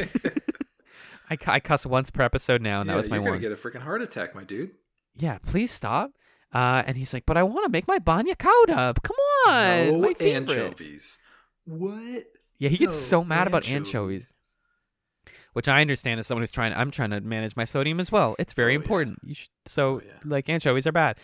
I, 1.29 1.37
I 1.45 1.59
cuss 1.59 1.85
once 1.85 2.09
per 2.09 2.23
episode 2.23 2.61
now 2.61 2.81
and 2.81 2.89
that 2.89 2.95
was 2.95 3.09
my 3.09 3.17
you're 3.17 3.23
one 3.23 3.31
gonna 3.33 3.41
get 3.41 3.51
a 3.51 3.55
freaking 3.55 3.81
heart 3.81 4.01
attack, 4.01 4.33
my 4.33 4.45
dude. 4.45 4.71
yeah, 5.15 5.39
please 5.39 5.71
stop. 5.71 6.11
Uh, 6.53 6.81
and 6.87 6.95
he's 6.95 7.13
like, 7.13 7.25
but 7.25 7.35
I 7.35 7.43
want 7.43 7.65
to 7.65 7.69
make 7.69 7.85
my 7.85 7.99
bagna 7.99 8.37
cauda. 8.37 8.95
Come 9.03 9.17
on, 9.45 9.87
no 9.91 9.97
my 9.99 10.13
favorite. 10.13 10.57
anchovies. 10.57 11.17
What? 11.65 12.23
Yeah, 12.59 12.69
he 12.69 12.77
gets 12.77 12.93
No 12.95 12.99
so 13.01 13.23
mad 13.23 13.47
about 13.47 13.67
anchovies. 13.69 14.31
which 15.53 15.67
I 15.67 15.81
understand 15.81 16.19
as 16.19 16.27
someone 16.27 16.41
who's 16.43 16.51
trying. 16.51 16.73
I'm 16.73 16.91
trying 16.91 17.09
to 17.11 17.21
manage 17.21 17.55
my 17.55 17.63
sodium 17.65 17.99
as 17.99 18.11
well. 18.11 18.35
It's 18.39 18.53
very 18.53 18.71
Oh, 18.73 18.77
yeah. 18.77 18.81
important. 18.83 19.19
You 19.23 19.33
should, 19.35 19.49
so 19.65 19.95
Oh, 19.97 20.01
yeah. 20.05 20.11
like 20.25 20.49
anchovies 20.49 20.85
are 20.87 20.91
bad. 20.91 21.17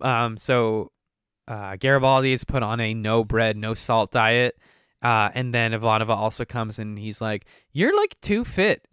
Um, 0.00 0.36
so 0.36 0.92
uh, 1.48 1.76
Garibaldi 1.76 2.32
is 2.32 2.44
put 2.44 2.62
on 2.62 2.78
a 2.80 2.94
no 2.94 3.24
bread, 3.24 3.56
no 3.56 3.74
salt 3.74 4.10
diet. 4.12 4.56
Uh, 5.02 5.30
and 5.34 5.52
then 5.52 5.72
Ivanova 5.72 6.10
also 6.10 6.44
comes 6.44 6.78
and 6.78 6.96
he's 6.96 7.20
like, 7.20 7.44
"You're 7.72 7.96
like 7.96 8.16
too 8.20 8.44
fit." 8.44 8.86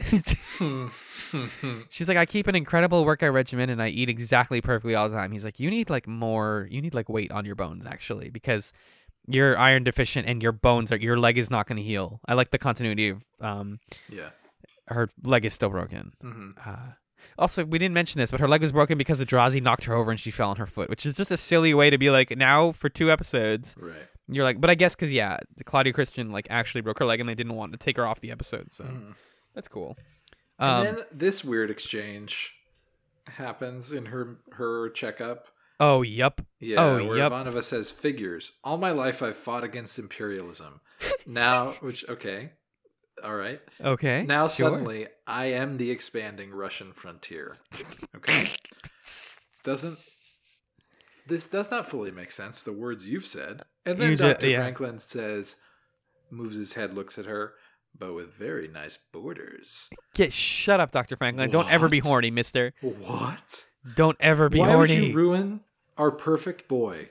She's 1.88 2.08
like, 2.08 2.16
I 2.16 2.26
keep 2.26 2.48
an 2.48 2.56
incredible 2.56 3.04
workout 3.04 3.32
regimen 3.32 3.70
and 3.70 3.80
I 3.80 3.88
eat 3.88 4.08
exactly 4.08 4.60
perfectly 4.60 4.96
all 4.96 5.08
the 5.08 5.14
time. 5.16 5.30
He's 5.30 5.44
like, 5.44 5.60
you 5.60 5.70
need 5.70 5.88
like 5.88 6.08
more, 6.08 6.66
you 6.70 6.82
need 6.82 6.94
like 6.94 7.08
weight 7.08 7.30
on 7.30 7.44
your 7.44 7.54
bones 7.54 7.86
actually, 7.86 8.30
because 8.30 8.72
you're 9.26 9.56
iron 9.58 9.84
deficient 9.84 10.26
and 10.28 10.42
your 10.42 10.52
bones 10.52 10.90
are 10.92 10.96
your 10.96 11.18
leg 11.18 11.38
is 11.38 11.50
not 11.50 11.66
going 11.66 11.76
to 11.76 11.82
heal. 11.82 12.20
I 12.26 12.34
like 12.34 12.50
the 12.50 12.58
continuity 12.58 13.10
of 13.10 13.24
um 13.40 13.78
Yeah. 14.08 14.30
her 14.88 15.08
leg 15.24 15.44
is 15.44 15.54
still 15.54 15.70
broken. 15.70 16.12
hmm 16.20 16.50
Uh, 16.64 16.92
also, 17.38 17.64
we 17.64 17.78
didn't 17.78 17.94
mention 17.94 18.18
this, 18.18 18.30
but 18.30 18.40
her 18.40 18.48
leg 18.48 18.62
was 18.62 18.72
broken 18.72 18.96
because 18.98 19.18
the 19.18 19.26
Drazi 19.26 19.62
knocked 19.62 19.84
her 19.84 19.94
over 19.94 20.10
and 20.10 20.18
she 20.18 20.30
fell 20.30 20.50
on 20.50 20.56
her 20.56 20.66
foot, 20.66 20.88
which 20.88 21.04
is 21.04 21.16
just 21.16 21.30
a 21.30 21.36
silly 21.36 21.74
way 21.74 21.90
to 21.90 21.98
be 21.98 22.08
like, 22.10 22.34
now 22.36 22.72
for 22.72 22.88
two 22.88 23.10
episodes, 23.10 23.76
Right. 23.78 24.08
you're 24.26 24.42
like, 24.44 24.58
but 24.60 24.70
I 24.70 24.74
guess 24.74 24.94
because, 24.94 25.12
yeah, 25.12 25.36
the 25.56 25.62
Claudia 25.64 25.92
Christian, 25.92 26.32
like, 26.32 26.46
actually 26.50 26.80
broke 26.80 26.98
her 26.98 27.04
leg 27.04 27.20
and 27.20 27.28
they 27.28 27.34
didn't 27.34 27.54
want 27.56 27.72
to 27.72 27.78
take 27.78 27.98
her 27.98 28.06
off 28.06 28.20
the 28.20 28.30
episode, 28.30 28.72
so 28.72 28.84
Mhm. 28.84 29.14
that's 29.54 29.68
cool. 29.68 29.96
And 30.58 30.88
Um, 30.88 30.96
then 30.96 31.04
this 31.12 31.44
weird 31.44 31.70
exchange 31.70 32.54
happens 33.26 33.92
in 33.92 34.06
her 34.06 34.38
her 34.52 34.88
checkup. 34.90 35.48
Oh, 35.80 36.02
yep. 36.02 36.40
Yeah, 36.60 36.80
Oh, 36.80 37.04
where 37.06 37.16
yep. 37.18 37.32
Ivanova 37.32 37.64
says, 37.64 37.90
"Figures. 37.90 38.52
All 38.62 38.76
my 38.78 38.90
life, 38.92 39.22
I've 39.22 39.36
fought 39.36 39.64
against 39.64 39.98
imperialism. 39.98 40.80
now, 41.26 41.70
which 41.80 42.04
okay, 42.08 42.50
all 43.24 43.34
right. 43.34 43.60
Okay. 43.80 44.22
Now 44.22 44.46
sure. 44.48 44.70
suddenly, 44.70 45.08
I 45.26 45.46
am 45.46 45.76
the 45.78 45.90
expanding 45.90 46.50
Russian 46.52 46.92
frontier. 46.92 47.56
Okay, 48.16 48.48
doesn't 49.64 49.98
this 51.26 51.46
does 51.46 51.70
not 51.70 51.88
fully 51.88 52.10
make 52.10 52.30
sense? 52.30 52.62
The 52.62 52.72
words 52.72 53.06
you've 53.06 53.24
said, 53.26 53.62
and 53.86 53.98
then 53.98 54.10
You 54.10 54.16
ju- 54.16 54.22
Doctor 54.24 54.46
yeah. 54.48 54.56
Franklin 54.58 54.98
says, 54.98 55.56
moves 56.30 56.56
his 56.56 56.72
head, 56.72 56.94
looks 56.94 57.18
at 57.18 57.26
her, 57.26 57.52
but 57.96 58.14
with 58.14 58.32
very 58.34 58.66
nice 58.68 58.98
borders. 59.12 59.88
Get 60.14 60.32
shut 60.32 60.80
up, 60.80 60.90
Dr. 60.92 61.16
Franklin. 61.16 61.50
Don't 61.50 61.70
ever 61.70 61.88
be 61.88 62.00
horny, 62.00 62.30
mister. 62.30 62.72
What? 62.80 63.64
Don't 63.96 64.16
ever 64.20 64.48
be 64.48 64.58
Why 64.58 64.68
would 64.76 64.90
horny. 64.90 65.06
you 65.08 65.14
ruin 65.14 65.60
our 66.00 66.10
perfect 66.10 66.66
boy? 66.66 67.10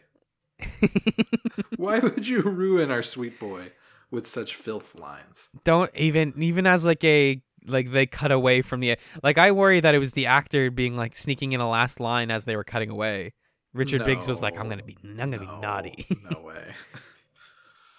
Why 1.77 1.99
would 1.99 2.27
you 2.27 2.41
ruin 2.41 2.91
our 2.91 3.03
sweet 3.03 3.39
boy 3.39 3.71
with 4.11 4.27
such 4.27 4.55
filth 4.55 4.95
lines? 4.99 5.49
don't 5.63 5.91
even 5.95 6.33
even 6.41 6.65
as 6.67 6.83
like 6.83 7.03
a 7.03 7.41
like 7.67 7.91
they 7.91 8.05
cut 8.05 8.31
away 8.31 8.61
from 8.61 8.79
the 8.79 8.97
like 9.23 9.37
I 9.37 9.51
worry 9.51 9.79
that 9.79 9.93
it 9.95 9.99
was 9.99 10.13
the 10.13 10.25
actor 10.25 10.71
being 10.71 10.97
like 10.97 11.15
sneaking 11.15 11.51
in 11.53 11.61
a 11.61 11.69
last 11.69 11.99
line 11.99 12.31
as 12.31 12.45
they 12.45 12.55
were 12.55 12.63
cutting 12.63 12.89
away. 12.89 13.33
Richard 13.73 14.03
Biggs 14.03 14.27
was 14.27 14.41
like, 14.41 14.57
"I'm 14.57 14.67
gonna 14.67 14.81
be, 14.81 14.97
I'm 15.03 15.15
gonna 15.15 15.37
be 15.37 15.45
naughty," 15.45 16.07
no 16.31 16.41
way. 16.43 16.73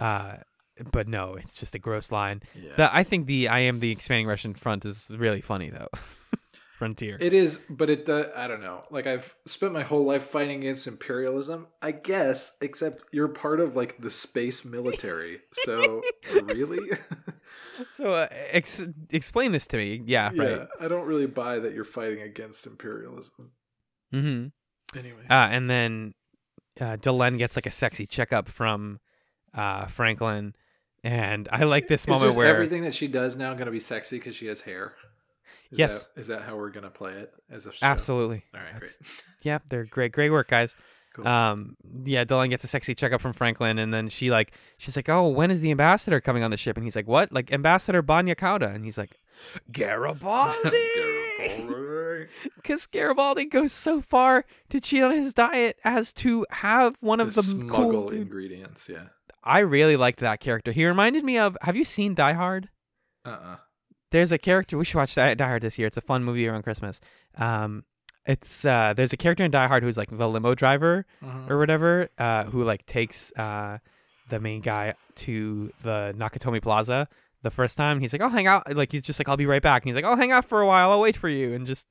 uh, 0.01 0.39
but 0.91 1.07
no, 1.07 1.35
it's 1.37 1.55
just 1.55 1.77
a 1.77 1.79
gross 1.79 2.11
line. 2.11 2.43
Yeah. 2.61 2.73
The, 2.77 2.95
I 2.95 3.05
think 3.05 3.27
the 3.27 3.47
"I 3.49 3.61
am 3.61 3.79
the 3.79 3.93
expanding 3.93 4.27
Russian 4.27 4.55
front" 4.55 4.85
is 4.85 5.11
really 5.15 5.41
funny 5.41 5.71
though. 5.71 5.87
Frontier. 6.81 7.19
It 7.21 7.35
is, 7.35 7.59
but 7.69 7.91
it. 7.91 8.09
Uh, 8.09 8.29
I 8.35 8.49
don't 8.49 8.63
know. 8.63 8.85
Like 8.91 9.07
I've 9.07 9.35
spent 9.45 9.75
my 9.75 9.83
whole 9.83 10.07
life 10.07 10.23
fighting 10.23 10.61
against 10.61 10.87
imperialism. 10.87 11.67
I 11.83 11.91
guess, 11.91 12.53
except 12.63 13.05
you're 13.13 13.29
part 13.29 13.61
of 13.61 13.77
like 13.77 14.01
the 14.01 14.09
space 14.09 14.65
military. 14.65 15.41
So 15.53 16.01
really, 16.43 16.89
so 17.93 18.13
uh, 18.15 18.29
ex- 18.31 18.83
explain 19.11 19.53
this 19.53 19.67
to 19.67 19.77
me. 19.77 20.01
Yeah, 20.07 20.31
yeah, 20.33 20.43
right. 20.43 20.69
I 20.81 20.89
don't 20.89 21.07
really 21.07 21.27
buy 21.27 21.59
that 21.59 21.75
you're 21.75 21.85
fighting 21.85 22.23
against 22.23 22.67
imperialism. 22.67 23.51
Mm-hmm. 24.15 24.99
Anyway, 24.99 25.23
Uh, 25.29 25.35
and 25.35 25.69
then 25.69 26.15
uh, 26.81 26.97
Delenn 26.97 27.37
gets 27.37 27.59
like 27.59 27.67
a 27.67 27.71
sexy 27.71 28.07
checkup 28.07 28.49
from 28.49 29.01
uh, 29.53 29.85
Franklin, 29.85 30.55
and 31.05 31.47
I 31.53 31.65
like 31.65 31.89
this 31.89 32.05
is 32.05 32.09
moment 32.09 32.29
just 32.29 32.39
where 32.39 32.47
everything 32.47 32.85
that 32.85 32.95
she 32.95 33.07
does 33.07 33.37
now 33.37 33.53
going 33.53 33.67
to 33.67 33.71
be 33.71 33.81
sexy 33.81 34.17
because 34.17 34.35
she 34.35 34.47
has 34.47 34.63
hair? 34.63 34.95
Is 35.71 35.79
Yes. 35.79 36.05
that, 36.15 36.21
is 36.21 36.27
that 36.29 36.43
how 36.43 36.57
we're 36.57 36.71
going 36.71 36.85
to 36.85 36.91
play 36.91 37.13
it 37.13 37.33
as 37.51 37.67
a 37.67 37.73
show? 37.73 37.87
absolutely. 37.87 38.45
All 38.55 38.61
right, 38.61 38.71
great. 38.79 38.91
That's- 38.91 38.99
Yep, 39.43 39.63
they're 39.69 39.85
great, 39.87 40.13
great 40.13 40.31
work, 40.31 40.49
guys. 40.49 40.75
Cool. 41.15 41.27
Um, 41.27 41.77
yeah, 42.05 42.25
Delenn 42.25 42.51
gets 42.51 42.63
a 42.63 42.69
sexy 42.69 42.95
checkup 42.95 43.21
from 43.21 43.33
Franklin, 43.33 43.79
and 43.81 43.93
then 43.93 44.09
she 44.09 44.31
like, 44.31 44.53
she's 44.79 44.95
like, 44.95 45.09
"Oh, 45.09 45.27
when 45.29 45.51
is 45.51 45.61
the 45.61 45.71
ambassador 45.73 46.21
coming 46.21 46.45
on 46.45 46.53
the 46.53 46.57
ship?" 46.57 46.77
And 46.77 46.85
he's 46.85 46.95
like, 46.95 47.09
"What? 47.09 47.33
Like 47.33 47.53
Ambassador 47.53 48.01
Bagna 48.01 48.37
Cauda?" 48.37 48.73
And 48.73 48.85
he's 48.85 48.97
like, 48.97 49.19
"Garibaldi." 49.73 50.71
Because 52.57 52.87
Garibaldi 52.87 53.47
goes 53.47 53.73
so 53.73 54.01
far 54.01 54.45
to 54.69 54.81
cheat 54.81 55.03
on 55.03 55.11
his 55.13 55.33
diet 55.35 55.79
as 55.85 56.13
to 56.15 56.47
have 56.51 56.97
one 57.01 57.19
To 57.19 57.25
of 57.25 57.35
the 57.35 57.43
smuggle 57.43 57.91
cool. 57.93 58.11
ingredients. 58.11 58.89
Yeah. 58.89 59.07
I 59.43 59.61
really 59.61 59.97
liked 59.97 60.21
that 60.21 60.39
character. 60.41 60.71
He 60.71 60.85
reminded 60.87 61.25
me 61.25 61.39
of. 61.39 61.57
Have 61.63 61.77
you 61.77 61.85
seen 61.85 62.15
Die 62.15 62.33
Hard? 62.35 62.69
Uh. 63.25 63.29
uh 63.31 63.57
there's 64.11 64.33
a 64.33 64.39
character 64.39 64.77
we 64.79 64.85
should 64.85 64.99
watch 64.99 65.15
Die, 65.15 65.35
Die 65.35 65.47
Hard 65.47 65.63
this 65.63 65.79
year. 65.79 65.87
It's 65.87 65.97
a 65.97 66.01
fun 66.03 66.25
movie 66.25 66.47
around 66.47 66.63
Christmas. 66.63 67.01
Um, 67.37 67.85
it's 68.27 68.65
uh, 68.65 68.93
there's 68.97 69.13
a 69.13 69.17
character 69.17 69.45
in 69.45 69.51
Die 69.51 69.67
Hard 69.67 69.83
who's 69.83 69.97
like 69.97 70.11
the 70.17 70.29
limo 70.29 70.55
driver 70.55 71.07
or 71.49 71.59
whatever, 71.59 72.09
uh, 72.19 72.45
who 72.45 72.65
like 72.65 72.87
takes 72.87 73.33
uh, 73.33 73.79
the 74.29 74.39
main 74.41 74.61
guy 74.61 74.95
to 75.17 75.73
the 75.83 76.15
Nakatomi 76.17 76.63
Plaza 76.63 77.09
the 77.43 77.51
first 77.51 77.77
time. 77.77 78.01
He's 78.01 78.13
like, 78.13 78.21
"I'll 78.23 78.29
hang 78.29 78.47
out." 78.47 78.75
Like 78.77 78.93
he's 78.93 79.05
just 79.05 79.19
like, 79.19 79.29
"I'll 79.29 79.37
be 79.37 79.47
right 79.47 79.63
back." 79.63 79.83
And 79.83 79.89
he's 79.89 79.97
like, 79.97 80.05
"I'll 80.05 80.17
hang 80.17 80.33
out 80.33 80.45
for 80.45 80.61
a 80.61 80.67
while. 80.67 80.91
I'll 80.91 81.01
wait 81.01 81.17
for 81.17 81.29
you." 81.29 81.55
And 81.55 81.67
just 81.67 81.87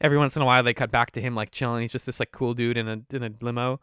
every 0.00 0.18
once 0.18 0.36
in 0.36 0.42
a 0.42 0.44
while, 0.44 0.62
they 0.62 0.74
cut 0.74 0.90
back 0.90 1.12
to 1.12 1.20
him 1.20 1.34
like 1.34 1.50
chilling. 1.50 1.82
He's 1.82 1.92
just 1.92 2.06
this 2.06 2.20
like 2.20 2.32
cool 2.32 2.54
dude 2.54 2.76
in 2.76 2.88
a 2.88 3.00
in 3.14 3.22
a 3.22 3.30
limo. 3.40 3.80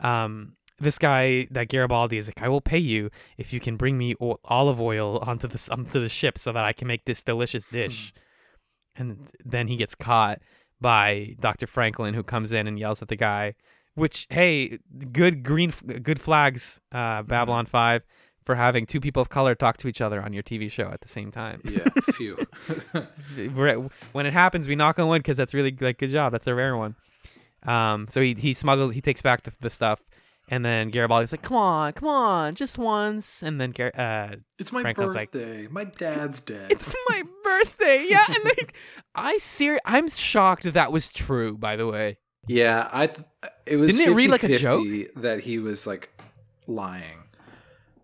Um, 0.00 0.56
this 0.78 0.98
guy 0.98 1.46
that 1.50 1.68
Garibaldi 1.68 2.18
is 2.18 2.26
like, 2.28 2.42
I 2.42 2.48
will 2.48 2.60
pay 2.60 2.78
you 2.78 3.10
if 3.38 3.52
you 3.52 3.60
can 3.60 3.76
bring 3.76 3.96
me 3.96 4.14
o- 4.20 4.40
olive 4.44 4.80
oil 4.80 5.18
onto 5.18 5.46
the 5.48 5.68
onto 5.70 6.00
the 6.00 6.08
ship 6.08 6.38
so 6.38 6.52
that 6.52 6.64
I 6.64 6.72
can 6.72 6.88
make 6.88 7.04
this 7.04 7.22
delicious 7.22 7.66
dish. 7.66 8.12
and 8.96 9.28
then 9.44 9.68
he 9.68 9.76
gets 9.76 9.94
caught 9.94 10.40
by 10.80 11.36
Dr. 11.40 11.66
Franklin, 11.66 12.14
who 12.14 12.22
comes 12.22 12.52
in 12.52 12.66
and 12.66 12.78
yells 12.78 13.02
at 13.02 13.08
the 13.08 13.16
guy. 13.16 13.54
Which, 13.94 14.26
hey, 14.30 14.78
good 15.12 15.44
green, 15.44 15.72
good 16.02 16.20
flags, 16.20 16.80
uh, 16.90 17.22
Babylon 17.22 17.66
Five, 17.66 18.02
for 18.44 18.56
having 18.56 18.86
two 18.86 18.98
people 19.00 19.22
of 19.22 19.28
color 19.28 19.54
talk 19.54 19.76
to 19.78 19.88
each 19.88 20.00
other 20.00 20.20
on 20.20 20.32
your 20.32 20.42
TV 20.42 20.68
show 20.68 20.90
at 20.90 21.00
the 21.00 21.08
same 21.08 21.30
time. 21.30 21.60
Yeah. 21.64 21.86
Phew. 22.14 22.36
When 24.12 24.26
it 24.26 24.32
happens, 24.32 24.66
we 24.68 24.74
knock 24.74 24.98
on 24.98 25.08
wood 25.08 25.22
because 25.22 25.36
that's 25.36 25.54
really 25.54 25.74
like 25.80 25.98
good 25.98 26.10
job. 26.10 26.32
That's 26.32 26.46
a 26.48 26.54
rare 26.54 26.76
one. 26.76 26.96
Um, 27.62 28.06
so 28.10 28.20
he 28.20 28.34
he 28.34 28.52
smuggles, 28.52 28.92
he 28.92 29.00
takes 29.00 29.22
back 29.22 29.42
the, 29.42 29.52
the 29.60 29.70
stuff, 29.70 30.00
and 30.48 30.64
then 30.64 30.90
Garibaldi's 30.90 31.32
like, 31.32 31.42
"Come 31.42 31.56
on, 31.56 31.92
come 31.92 32.08
on, 32.08 32.54
just 32.54 32.78
once." 32.78 33.42
And 33.42 33.60
then 33.60 33.70
Gar- 33.72 33.92
uh, 33.96 34.36
It's 34.58 34.72
my 34.72 34.82
Franklin's 34.82 35.14
like- 35.14 35.30
birthday. 35.32 35.66
my 35.70 35.84
dad's 35.84 36.40
dead. 36.40 36.70
it's 36.70 36.94
my 37.08 37.22
birthday, 37.44 38.06
yeah. 38.08 38.24
And 38.28 38.44
like, 38.44 38.74
I 39.14 39.38
ser- 39.38 39.80
I'm 39.84 40.08
shocked 40.08 40.72
that 40.72 40.92
was 40.92 41.10
true. 41.12 41.56
By 41.56 41.76
the 41.76 41.86
way, 41.86 42.18
Yeah, 42.46 42.88
I. 42.92 43.06
Th- 43.06 43.26
it 43.66 43.76
was. 43.76 43.96
Didn't 43.96 44.12
it 44.12 44.14
read 44.14 44.30
like 44.30 44.42
a 44.44 44.48
50-50 44.48 45.08
that 45.16 45.40
he 45.40 45.58
was 45.58 45.86
like 45.86 46.10
lying, 46.66 47.20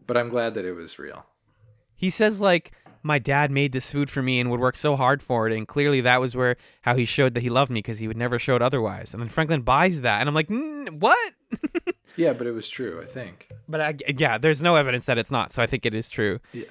but 0.07 0.17
I'm 0.17 0.29
glad 0.29 0.55
that 0.55 0.65
it 0.65 0.73
was 0.73 0.99
real. 0.99 1.27
he 1.97 2.09
says 2.11 2.41
like, 2.41 2.73
"My 3.03 3.19
dad 3.19 3.51
made 3.51 3.73
this 3.73 3.91
food 3.91 4.09
for 4.09 4.23
me 4.23 4.41
and 4.41 4.51
would 4.51 4.61
work 4.61 4.77
so 4.77 4.97
hard 4.97 5.23
for 5.23 5.47
it," 5.49 5.55
and 5.57 5.69
clearly 5.69 6.01
that 6.03 6.21
was 6.21 6.35
where 6.35 6.57
how 6.83 6.95
he 6.97 7.05
showed 7.05 7.35
that 7.35 7.43
he 7.43 7.51
loved 7.51 7.71
me 7.71 7.79
because 7.79 7.99
he 7.99 8.09
would 8.09 8.17
never 8.17 8.39
show 8.39 8.57
it 8.57 8.63
otherwise. 8.63 9.13
And 9.13 9.23
then 9.23 9.29
Franklin 9.29 9.61
buys 9.63 10.01
that, 10.03 10.21
and 10.21 10.29
I'm 10.29 10.35
like, 10.35 10.49
"Mm, 10.49 11.01
"What?" 11.01 11.33
Yeah, 12.21 12.35
but 12.35 12.47
it 12.47 12.53
was 12.53 12.69
true. 12.69 13.01
I 13.03 13.07
think. 13.07 13.49
But 13.67 13.81
I, 13.81 13.95
yeah, 14.19 14.37
there's 14.37 14.63
no 14.63 14.77
evidence 14.77 15.07
that 15.07 15.17
it's 15.17 15.31
not, 15.31 15.55
so 15.55 15.63
I 15.63 15.67
think 15.67 15.87
it 15.87 15.95
is 15.95 16.11
true. 16.11 16.39
Yeah. 16.53 16.65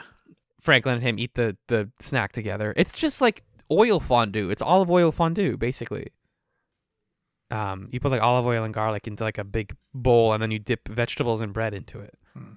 Franklin 0.62 0.96
and 0.96 1.04
him 1.04 1.18
eat 1.18 1.34
the 1.34 1.58
the 1.68 1.90
snack 2.00 2.34
together. 2.34 2.72
It's 2.78 2.92
just 2.92 3.20
like 3.20 3.44
oil 3.72 4.00
fondue. 4.00 4.52
It's 4.52 4.62
olive 4.62 4.92
oil 4.92 5.12
fondue, 5.12 5.58
basically. 5.58 6.10
Um, 7.50 7.90
you 7.92 8.00
put 8.00 8.12
like 8.12 8.22
olive 8.22 8.46
oil 8.46 8.64
and 8.64 8.72
garlic 8.72 9.08
into 9.08 9.24
like 9.24 9.40
a 9.40 9.44
big 9.44 9.76
bowl, 9.92 10.34
and 10.34 10.44
then 10.44 10.52
you 10.52 10.60
dip 10.60 10.88
vegetables 10.88 11.42
and 11.42 11.52
bread 11.52 11.74
into 11.74 12.00
it. 12.00 12.14
Hmm. 12.34 12.54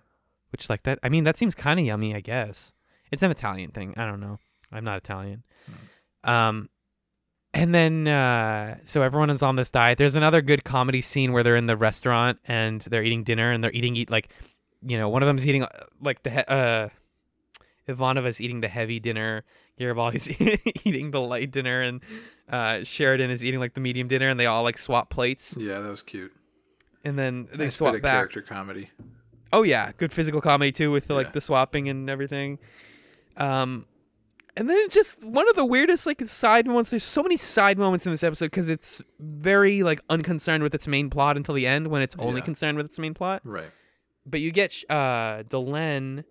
Which 0.51 0.69
like 0.69 0.83
that, 0.83 0.99
I 1.03 1.09
mean, 1.09 1.25
that 1.25 1.39
seems 1.39 1.55
kind 1.55 1.81
of 1.81 1.87
yummy. 1.87 2.15
I 2.15 2.21
guess 2.21 2.75
it's 3.11 3.23
an 3.23 3.31
Italian 3.31 3.71
thing. 3.71 3.95
I 3.97 4.05
don't 4.05 4.21
know. 4.21 4.39
I'm 4.71 4.85
not 4.85 4.99
Italian. 4.99 5.45
Um, 6.25 6.69
and 7.55 7.75
then 7.75 8.09
uh, 8.09 8.79
so 8.85 9.03
everyone 9.03 9.31
is 9.31 9.43
on 9.43 9.57
this 9.57 9.71
diet. 9.71 9.99
There's 9.99 10.15
another 10.15 10.41
good 10.43 10.65
comedy 10.65 11.01
scene 11.03 11.33
where 11.33 11.43
they're 11.43 11.57
in 11.57 11.67
the 11.67 11.77
restaurant 11.77 12.39
and 12.47 12.81
they're 12.83 13.03
eating 13.05 13.25
dinner 13.25 13.51
and 13.53 13.63
they're 13.63 13.73
eating 13.73 13.97
eat 13.97 14.11
like, 14.11 14.29
you 14.83 14.97
know, 14.99 15.09
one 15.09 15.23
of 15.23 15.27
them's 15.27 15.47
eating 15.47 15.63
uh, 15.65 15.69
like 16.01 16.23
the 16.23 16.31
he- 16.31 16.45
uh, 16.49 16.89
Ivanova's 17.89 18.41
eating 18.41 18.61
the 18.61 18.69
heavy 18.69 19.01
dinner. 19.01 19.45
Garibaldi's 19.79 20.29
eating 20.87 21.11
the 21.11 21.21
light 21.21 21.51
dinner, 21.51 21.81
and 21.81 22.01
uh, 22.49 22.85
Sheridan 22.85 23.31
is 23.31 23.43
eating 23.43 23.59
like 23.59 23.75
the 23.75 23.81
medium 23.81 24.07
dinner, 24.07 24.29
and 24.29 24.39
they 24.39 24.47
all 24.47 24.63
like 24.63 24.79
swap 24.79 25.09
plates, 25.11 25.57
Yeah, 25.59 25.81
that 25.81 25.89
was 25.91 26.03
cute. 26.03 26.31
and 27.05 27.19
then 27.19 27.49
they 27.53 27.65
Nice 27.65 27.77
swap 27.77 27.93
bit 27.93 27.97
of 27.97 28.03
back. 28.03 28.13
character 28.13 28.43
comedy. 28.43 28.91
Oh 29.53 29.63
yeah, 29.63 29.91
good 29.97 30.13
physical 30.13 30.41
comedy 30.41 30.71
too 30.73 30.91
with 30.93 31.09
the, 31.09 31.15
like 31.15 31.29
Yeah. 31.29 31.33
the 31.33 31.41
swapping 31.41 31.89
and 31.89 32.09
everything. 32.09 32.59
Um, 33.37 33.87
and 34.57 34.69
then 34.69 34.89
just 34.91 35.25
one 35.25 35.49
of 35.49 35.57
the 35.57 35.65
weirdest 35.65 36.07
like 36.07 36.27
side 36.29 36.67
moments. 36.67 36.91
There's 36.91 37.05
so 37.05 37.23
many 37.23 37.37
side 37.37 37.79
moments 37.79 38.07
in 38.07 38.13
this 38.13 38.23
episode 38.23 38.47
because 38.47 38.69
it's 38.69 39.03
very 39.19 39.83
like 39.83 40.01
unconcerned 40.11 40.63
with 40.63 40.75
its 40.75 40.87
main 40.87 41.11
plot 41.11 41.37
until 41.37 41.55
the 41.55 41.67
end 41.67 41.89
when 41.89 42.03
it's 42.03 42.17
only 42.19 42.41
Yeah. 42.41 42.45
concerned 42.45 42.77
with 42.77 42.87
its 42.87 42.99
main 42.99 43.15
plot. 43.15 43.41
Right. 43.45 43.71
But 44.27 44.41
you 44.41 44.51
get 44.53 44.73
uh 44.91 45.43
Delenn 45.45 46.25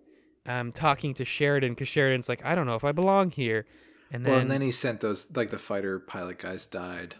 um 0.46 0.72
talking 0.72 1.14
to 1.14 1.24
Sheridan 1.24 1.72
because 1.72 1.88
Sheridan's 1.88 2.28
like, 2.28 2.44
I 2.44 2.54
don't 2.54 2.66
know 2.66 2.74
if 2.76 2.84
I 2.84 2.92
belong 2.92 3.30
here, 3.30 3.66
and 4.12 4.24
then 4.24 4.30
well, 4.32 4.40
and 4.40 4.50
then 4.50 4.60
he 4.62 4.70
sent 4.72 5.00
those 5.00 5.26
like 5.34 5.50
the 5.50 5.58
fighter 5.58 5.98
pilot 5.98 6.38
guys 6.38 6.64
died. 6.66 7.16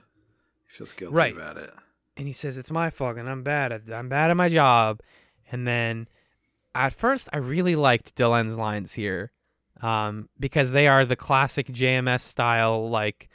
He 0.70 0.76
feels 0.78 0.92
guilty 0.92 1.14
Right. 1.14 1.34
about 1.36 1.56
it. 1.58 1.70
and 2.16 2.26
he 2.26 2.32
says 2.32 2.58
it's 2.58 2.70
my 2.70 2.90
fault 2.90 3.16
and 3.16 3.28
I'm 3.28 3.42
bad 3.42 3.72
at 3.72 3.90
I'm 3.92 4.08
bad 4.08 4.30
at 4.30 4.36
my 4.36 4.48
job, 4.48 5.00
and 5.50 5.66
then 5.66 6.08
at 6.74 6.94
first 6.94 7.28
I 7.32 7.36
really 7.38 7.76
liked 7.76 8.14
Dylan's 8.16 8.56
lines 8.56 8.94
here, 8.94 9.30
um, 9.82 10.28
because 10.38 10.70
they 10.70 10.86
are 10.88 11.04
the 11.04 11.16
classic 11.16 11.66
JMS 11.68 12.20
style. 12.20 12.88
Like 12.88 13.28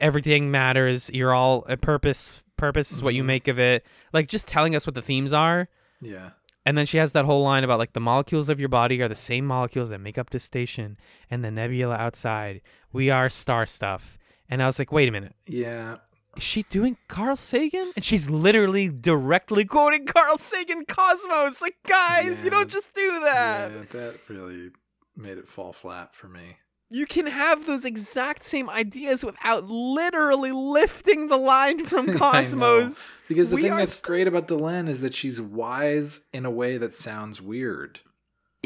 everything 0.00 0.50
matters. 0.50 1.10
You're 1.12 1.34
all 1.34 1.64
a 1.68 1.76
purpose. 1.76 2.42
Purpose 2.56 2.92
is 2.92 3.02
what 3.02 3.14
you 3.14 3.22
Mhm. 3.22 3.26
make 3.26 3.48
of 3.48 3.58
it. 3.58 3.84
Like 4.12 4.28
just 4.28 4.48
telling 4.48 4.74
us 4.76 4.86
what 4.86 4.94
the 4.94 5.02
themes 5.02 5.32
are. 5.32 5.68
Yeah. 6.00 6.30
And 6.66 6.76
then 6.76 6.86
she 6.86 6.98
has 6.98 7.12
that 7.12 7.24
whole 7.24 7.42
line 7.42 7.64
about 7.64 7.78
like 7.78 7.92
the 7.94 8.00
molecules 8.00 8.48
of 8.48 8.60
your 8.60 8.68
body 8.68 9.00
are 9.00 9.08
the 9.08 9.14
same 9.14 9.46
molecules 9.46 9.88
that 9.90 10.00
make 10.00 10.18
up 10.18 10.30
this 10.30 10.44
station 10.44 10.98
and 11.30 11.44
the 11.44 11.50
nebula 11.50 11.96
outside. 11.96 12.60
We 12.92 13.10
are 13.10 13.30
star 13.30 13.66
stuff. 13.66 14.18
And 14.50 14.62
I 14.62 14.66
was 14.66 14.78
like, 14.78 14.92
wait 14.92 15.08
a 15.08 15.12
minute. 15.12 15.34
Yeah. 15.46 15.96
Is 16.36 16.42
she 16.42 16.62
doing 16.64 16.96
Carl 17.08 17.36
Sagan? 17.36 17.92
And 17.96 18.04
she's 18.04 18.28
literally 18.28 18.88
directly 18.88 19.64
quoting 19.64 20.04
Carl 20.14 20.38
Sagan 20.38 20.84
Cosmos. 20.86 21.60
Like, 21.62 21.76
guys, 21.86 22.44
you 22.44 22.50
don't 22.50 22.68
just 22.68 22.92
do 22.94 23.20
that. 23.24 23.70
Yeah, 23.72 23.82
that 23.92 24.14
really 24.28 24.70
made 25.18 25.36
it 25.38 25.48
fall 25.48 25.72
flat 25.72 26.14
for 26.14 26.28
me. 26.28 26.56
You 26.90 27.04
can 27.04 27.26
have 27.26 27.66
those 27.66 27.84
exact 27.84 28.44
same 28.44 28.70
ideas 28.70 29.22
without 29.22 29.68
literally 29.68 30.52
lifting 30.52 31.28
the 31.28 31.36
line 31.36 31.84
from 31.84 32.14
Cosmos. 32.18 33.10
Because 33.28 33.50
the 33.50 33.56
We 33.56 33.62
thing 33.62 33.76
that's 33.76 33.92
st- 33.94 34.04
great 34.04 34.26
about 34.26 34.48
Delenn 34.48 34.88
is 34.88 35.02
that 35.02 35.12
she's 35.12 35.38
wise 35.38 36.20
in 36.32 36.46
a 36.46 36.50
way 36.50 36.78
that 36.78 36.96
sounds 36.96 37.42
weird. 37.42 38.00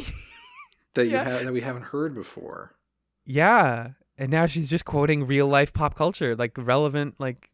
that 0.95 1.05
you 1.07 1.11
Yeah. 1.13 1.25
have 1.25 1.45
that 1.45 1.53
we 1.53 1.63
haven't 1.63 1.87
heard 1.87 2.15
before. 2.15 2.77
Yeah. 3.25 3.91
And 4.19 4.31
now 4.31 4.47
she's 4.47 4.71
just 4.71 4.85
quoting 4.85 5.27
real 5.27 5.49
life 5.49 5.73
pop 5.73 5.97
culture, 5.97 6.37
like 6.37 6.53
relevant, 6.57 7.15
like 7.19 7.49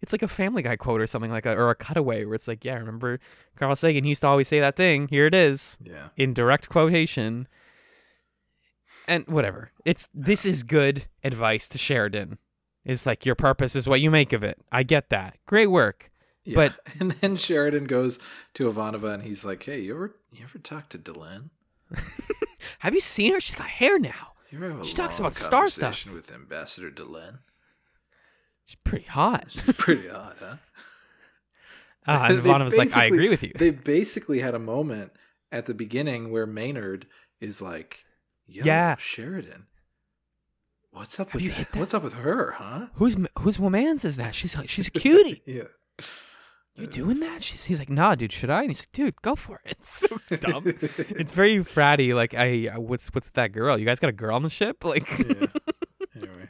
it's 0.00 0.12
like 0.12 0.22
a 0.22 0.28
Family 0.28 0.62
Guy 0.62 0.76
quote 0.76 1.00
or 1.00 1.06
something 1.06 1.30
like 1.30 1.44
a, 1.44 1.54
or 1.54 1.70
a 1.70 1.74
cutaway 1.74 2.24
where 2.24 2.34
it's 2.34 2.48
like, 2.48 2.64
yeah, 2.64 2.76
remember 2.76 3.20
Carl 3.56 3.76
Sagan 3.76 4.04
he 4.04 4.10
used 4.10 4.22
to 4.22 4.28
always 4.28 4.48
say 4.48 4.60
that 4.60 4.76
thing. 4.76 5.08
Here 5.08 5.26
it 5.26 5.34
is 5.34 5.76
Yeah. 5.82 6.08
in 6.16 6.32
direct 6.32 6.68
quotation. 6.68 7.46
And 9.06 9.26
whatever. 9.26 9.70
It's 9.84 10.08
this 10.14 10.46
is 10.46 10.62
good 10.62 11.04
advice 11.22 11.68
to 11.68 11.78
Sheridan. 11.78 12.38
It's 12.84 13.06
like 13.06 13.24
your 13.26 13.34
purpose 13.34 13.76
is 13.76 13.88
what 13.88 14.00
you 14.00 14.10
make 14.10 14.32
of 14.32 14.42
it. 14.42 14.58
I 14.72 14.82
get 14.82 15.10
that. 15.10 15.38
Great 15.46 15.68
work. 15.70 16.10
yeah. 16.44 16.54
But- 16.56 16.74
and 17.00 17.12
then 17.12 17.36
Sheridan 17.36 17.84
goes 17.84 18.18
to 18.54 18.70
Ivanova 18.70 19.14
and 19.14 19.22
he's 19.22 19.44
like, 19.44 19.62
"Hey, 19.62 19.80
you 19.80 19.94
ever 19.94 20.14
you 20.32 20.44
ever 20.44 20.58
talk 20.58 20.88
to 20.90 20.98
Delenn? 20.98 21.50
Have 22.80 22.94
you 22.94 23.00
seen 23.00 23.32
her? 23.32 23.40
She's 23.40 23.56
got 23.56 23.66
hair 23.66 23.98
now. 23.98 24.32
You 24.50 24.58
ever 24.58 24.70
have 24.70 24.80
a 24.80 24.84
She 24.84 24.94
talks 24.94 25.18
about 25.18 25.34
star 25.34 25.68
stuff. 25.68 26.06
with 26.06 26.32
Ambassador 26.32 26.90
Delenn? 26.90 27.38
She's 28.66 28.76
pretty 28.76 29.04
hot. 29.06 29.46
She's 29.48 29.62
pretty 29.76 30.08
hot, 30.08 30.36
huh?" 30.40 30.56
Uh, 32.06 32.26
and 32.28 32.42
Ivanova's 32.42 32.76
like, 32.76 32.94
I 32.94 33.06
agree 33.06 33.30
with 33.30 33.42
you. 33.42 33.52
They 33.56 33.70
basically 33.70 34.40
had 34.40 34.54
a 34.54 34.58
moment 34.58 35.12
at 35.50 35.64
the 35.64 35.72
beginning 35.72 36.30
where 36.30 36.44
Maynard 36.46 37.06
is 37.40 37.62
like, 37.62 38.04
Yo, 38.46 38.64
Yeah. 38.64 38.96
Sheridan. 38.96 39.66
What's 40.90 41.18
up 41.18 41.30
Have 41.30 41.42
with 41.42 41.56
that? 41.56 41.76
What's 41.76 41.92
up 41.94 42.02
with 42.04 42.12
her, 42.14 42.52
huh? 42.52 42.86
Who's 42.94 43.16
whose 43.40 43.58
woman's 43.58 44.04
is 44.04 44.16
that? 44.16 44.34
She's 44.34 44.56
like 44.56 44.68
she's 44.68 44.86
a 44.88 44.90
cutie. 44.92 45.42
yeah. 45.46 45.64
You 46.76 46.86
doing 46.88 47.20
that? 47.20 47.42
She's, 47.44 47.64
he's 47.64 47.78
like, 47.78 47.88
nah, 47.90 48.16
dude, 48.16 48.32
should 48.32 48.50
I? 48.50 48.62
And 48.62 48.70
he's 48.70 48.80
like, 48.80 48.90
dude, 48.92 49.22
go 49.22 49.36
for 49.36 49.60
it. 49.64 49.76
It's 49.80 49.98
so 50.00 50.18
dumb. 50.36 50.64
it's 50.66 51.32
very 51.32 51.58
fratty. 51.64 52.14
Like, 52.14 52.34
I, 52.34 52.68
uh, 52.68 52.80
what's 52.80 53.08
what's 53.14 53.30
that 53.30 53.52
girl? 53.52 53.78
You 53.78 53.84
guys 53.84 53.98
got 54.00 54.08
a 54.10 54.12
girl 54.12 54.34
on 54.36 54.42
the 54.42 54.50
ship? 54.50 54.84
Like, 54.84 55.08
yeah. 55.18 55.46
Anyway. 56.16 56.48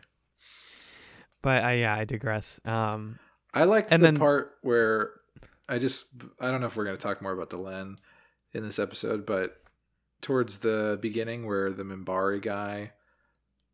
but 1.43 1.63
I, 1.65 1.73
yeah, 1.75 1.95
I 1.95 2.05
digress. 2.05 2.59
Um, 2.67 3.19
I 3.55 3.65
liked 3.65 3.93
And 3.93 4.03
the 4.03 4.09
then- 4.09 4.17
part 4.19 4.53
where 4.63 5.13
I 5.69 5.79
just 5.79 6.07
I 6.41 6.51
don't 6.51 6.61
know 6.61 6.67
if 6.69 6.77
we're 6.77 6.85
going 6.85 6.97
to 6.97 7.03
talk 7.03 7.23
more 7.23 7.33
about 7.33 7.49
Delenn 7.51 7.97
in 8.53 8.63
this 8.63 8.79
episode, 8.79 9.25
but 9.27 9.57
towards 10.25 10.59
the 10.59 10.99
beginning 11.03 11.47
where 11.47 11.71
the 11.71 11.83
Minbari 11.83 12.41
guy 12.41 12.93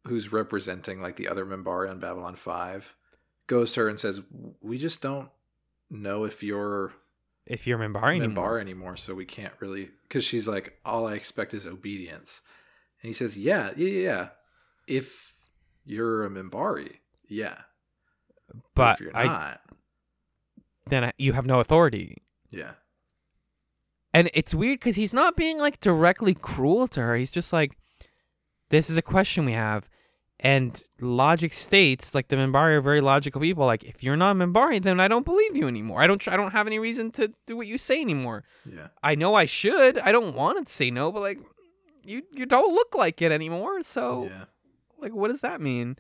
who's 0.07 0.33
representing 0.33 1.01
like 1.01 1.15
the 1.15 1.29
other 1.29 1.47
Minbari 1.47 1.89
on 1.89 2.01
Babylon 2.01 2.35
5 2.35 2.97
goes 3.47 3.73
to 3.73 3.81
her 3.81 3.89
and 3.89 4.01
says, 4.01 4.21
"We 4.61 4.77
just 4.77 5.01
don't 5.01 5.31
know 5.91 6.25
if 6.25 6.43
you're 6.43 6.93
if 7.47 7.67
you're 7.67 7.79
Minbari 7.79 8.17
anymore, 8.17 8.59
Minbari 8.59 8.61
anymore, 8.63 8.97
so 8.97 9.15
we 9.15 9.25
can't 9.25 9.55
really 9.61 9.91
cuz 10.09 10.25
she's 10.25 10.49
like 10.49 10.81
all 10.85 11.07
I 11.07 11.15
expect 11.15 11.55
is 11.55 11.67
obedience." 11.67 12.43
And 13.01 13.09
he 13.09 13.13
says, 13.13 13.39
"Yeah, 13.39 13.73
yeah, 13.77 13.89
yeah. 13.89 14.03
yeah. 14.03 14.29
If 14.89 15.35
you're 15.85 16.25
a 16.25 16.31
Minbari, 16.31 16.97
yeah. 17.29 17.63
but 18.75 18.95
if 18.95 19.01
you're 19.01 19.17
I 19.17 19.25
not, 19.25 19.61
then 20.87 21.05
I, 21.05 21.13
you 21.17 21.33
have 21.33 21.47
no 21.47 21.61
authority. 21.61 22.19
yeah. 22.51 22.73
And 24.13 24.31
it's 24.35 24.55
weird 24.55 24.81
because 24.81 24.97
he's 24.97 25.15
not 25.15 25.37
being 25.37 25.59
like 25.59 25.81
directly 25.81 26.35
cruel 26.35 26.89
to 26.89 27.01
her. 27.01 27.17
He's 27.17 27.31
just 27.31 27.53
like, 27.53 27.77
this 28.71 28.91
is 28.91 28.97
a 28.97 29.03
question 29.03 29.45
we 29.45 29.53
have. 29.53 29.89
And 30.43 30.83
logic 31.01 31.53
states, 31.53 32.15
like 32.15 32.29
the 32.29 32.37
Minbari 32.37 32.77
are 32.77 32.81
very 32.81 33.03
logical 33.03 33.41
people. 33.43 33.67
Like, 33.67 33.85
if 33.85 34.03
you're 34.03 34.17
not 34.17 34.37
Minbari, 34.37 34.83
then 34.83 34.99
I 34.99 35.07
don't 35.07 35.25
believe 35.25 35.55
you 35.55 35.69
anymore. 35.69 36.01
I 36.01 36.07
don't. 36.07 36.27
I 36.27 36.37
don't 36.37 36.53
have 36.53 36.67
any 36.67 36.79
reason 36.79 37.11
to 37.13 37.31
do 37.47 37.59
what 37.59 37.67
you 37.67 37.77
say 37.77 38.01
anymore. 38.01 38.45
Yeah. 38.65 38.89
I 39.03 39.17
know 39.17 39.35
I 39.35 39.45
should. 39.45 39.99
I 39.99 40.13
don't 40.13 40.35
want 40.35 40.67
to 40.67 40.73
say 40.73 40.91
no, 40.91 41.13
but 41.13 41.21
like, 41.21 41.41
you 42.05 42.23
you 42.33 42.47
don't 42.47 42.75
look 42.75 42.95
like 42.95 43.21
it 43.21 43.31
anymore. 43.33 43.83
So 43.83 44.29
Yeah. 44.31 44.45
like, 44.99 45.13
what 45.13 45.29
does 45.29 45.43
that 45.43 45.61
mean? 45.61 45.97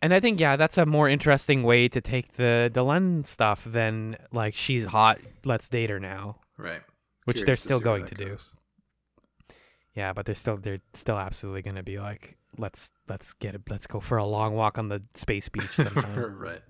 And 0.00 0.14
I 0.14 0.20
think 0.20 0.38
yeah, 0.38 0.54
that's 0.54 0.78
a 0.78 0.86
more 0.86 1.08
interesting 1.08 1.64
way 1.64 1.88
to 1.88 2.00
take 2.00 2.36
the 2.36 2.70
Delenn 2.72 3.26
stuff 3.26 3.64
than 3.64 4.16
like 4.32 4.54
she's 4.54 4.84
hot. 4.86 5.18
Let's 5.44 5.68
date 5.68 5.90
her 5.90 5.98
now. 5.98 6.36
Right. 6.58 6.82
Which 7.24 7.38
they're 7.38 7.44
Curious 7.56 7.60
to 7.62 7.64
still 7.66 7.80
going 7.80 8.02
that 8.02 8.16
to 8.16 8.24
do. 8.24 8.28
goes. 8.30 8.52
Yeah, 9.94 10.12
but 10.12 10.26
they're 10.26 10.34
still 10.34 10.56
they're 10.56 10.80
still 10.94 11.18
absolutely 11.18 11.62
going 11.62 11.76
to 11.76 11.82
be 11.82 11.98
like 11.98 12.36
let's 12.56 12.90
let's 13.08 13.32
get 13.32 13.54
it 13.54 13.62
let's 13.68 13.86
go 13.86 14.00
for 14.00 14.16
a 14.18 14.24
long 14.24 14.54
walk 14.54 14.78
on 14.78 14.88
the 14.88 15.02
space 15.14 15.48
beach 15.48 15.68
sometime. 15.70 16.38
right. 16.38 16.60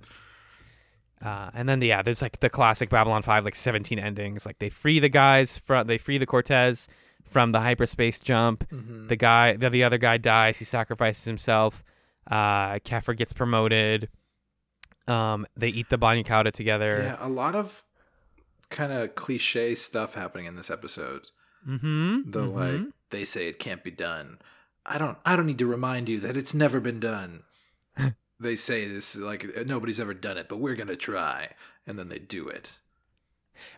uh, 1.24 1.50
and 1.54 1.68
then 1.68 1.80
yeah, 1.82 2.02
there's 2.02 2.22
like 2.22 2.40
the 2.40 2.48
classic 2.50 2.90
Babylon 2.90 3.22
5 3.22 3.44
like 3.44 3.54
17 3.54 3.98
endings. 3.98 4.46
Like 4.46 4.58
they 4.58 4.68
free 4.70 4.98
the 4.98 5.08
guys 5.08 5.58
from 5.58 5.86
they 5.86 5.98
free 5.98 6.18
the 6.18 6.26
Cortez 6.26 6.88
from 7.24 7.52
the 7.52 7.60
hyperspace 7.60 8.20
jump. 8.20 8.66
Mhm. 8.70 9.08
The 9.08 9.16
guy 9.16 9.56
the, 9.56 9.68
the 9.70 9.84
other 9.84 9.98
guy 9.98 10.16
dies, 10.16 10.58
he 10.58 10.64
sacrifices 10.64 11.24
himself. 11.24 11.84
Uh 12.30 12.78
Keffer 12.80 13.16
gets 13.16 13.32
promoted. 13.32 14.08
Um 15.06 15.46
they 15.56 15.68
eat 15.68 15.90
the 15.90 15.98
Bagna 15.98 16.24
cauda 16.26 16.50
together. 16.52 17.00
yeah, 17.02 17.26
a 17.26 17.28
lot 17.28 17.54
of 17.54 17.82
kind 18.70 18.92
of 18.92 19.14
cliche 19.14 19.74
stuff 19.74 20.14
happening 20.14 20.46
in 20.46 20.56
this 20.56 20.70
episode. 20.70 21.22
Mhm. 21.66 22.30
The 22.32 22.42
like 22.42 22.80
they 23.10 23.24
say 23.24 23.48
it 23.48 23.58
can't 23.58 23.82
be 23.84 23.90
done. 23.90 24.38
I 24.86 24.98
don't 24.98 25.18
I 25.24 25.36
don't 25.36 25.46
need 25.46 25.58
to 25.58 25.66
remind 25.66 26.08
you 26.08 26.20
that 26.20 26.36
it's 26.36 26.54
never 26.54 26.80
been 26.80 27.00
done. 27.00 27.42
they 28.40 28.56
say 28.56 28.86
this 28.88 29.16
like 29.16 29.44
nobody's 29.66 30.00
ever 30.00 30.14
done 30.14 30.38
it, 30.38 30.48
but 30.48 30.58
we're 30.58 30.76
going 30.76 30.88
to 30.88 30.96
try 30.96 31.50
and 31.86 31.98
then 31.98 32.08
they 32.08 32.18
do 32.18 32.48
it. 32.48 32.78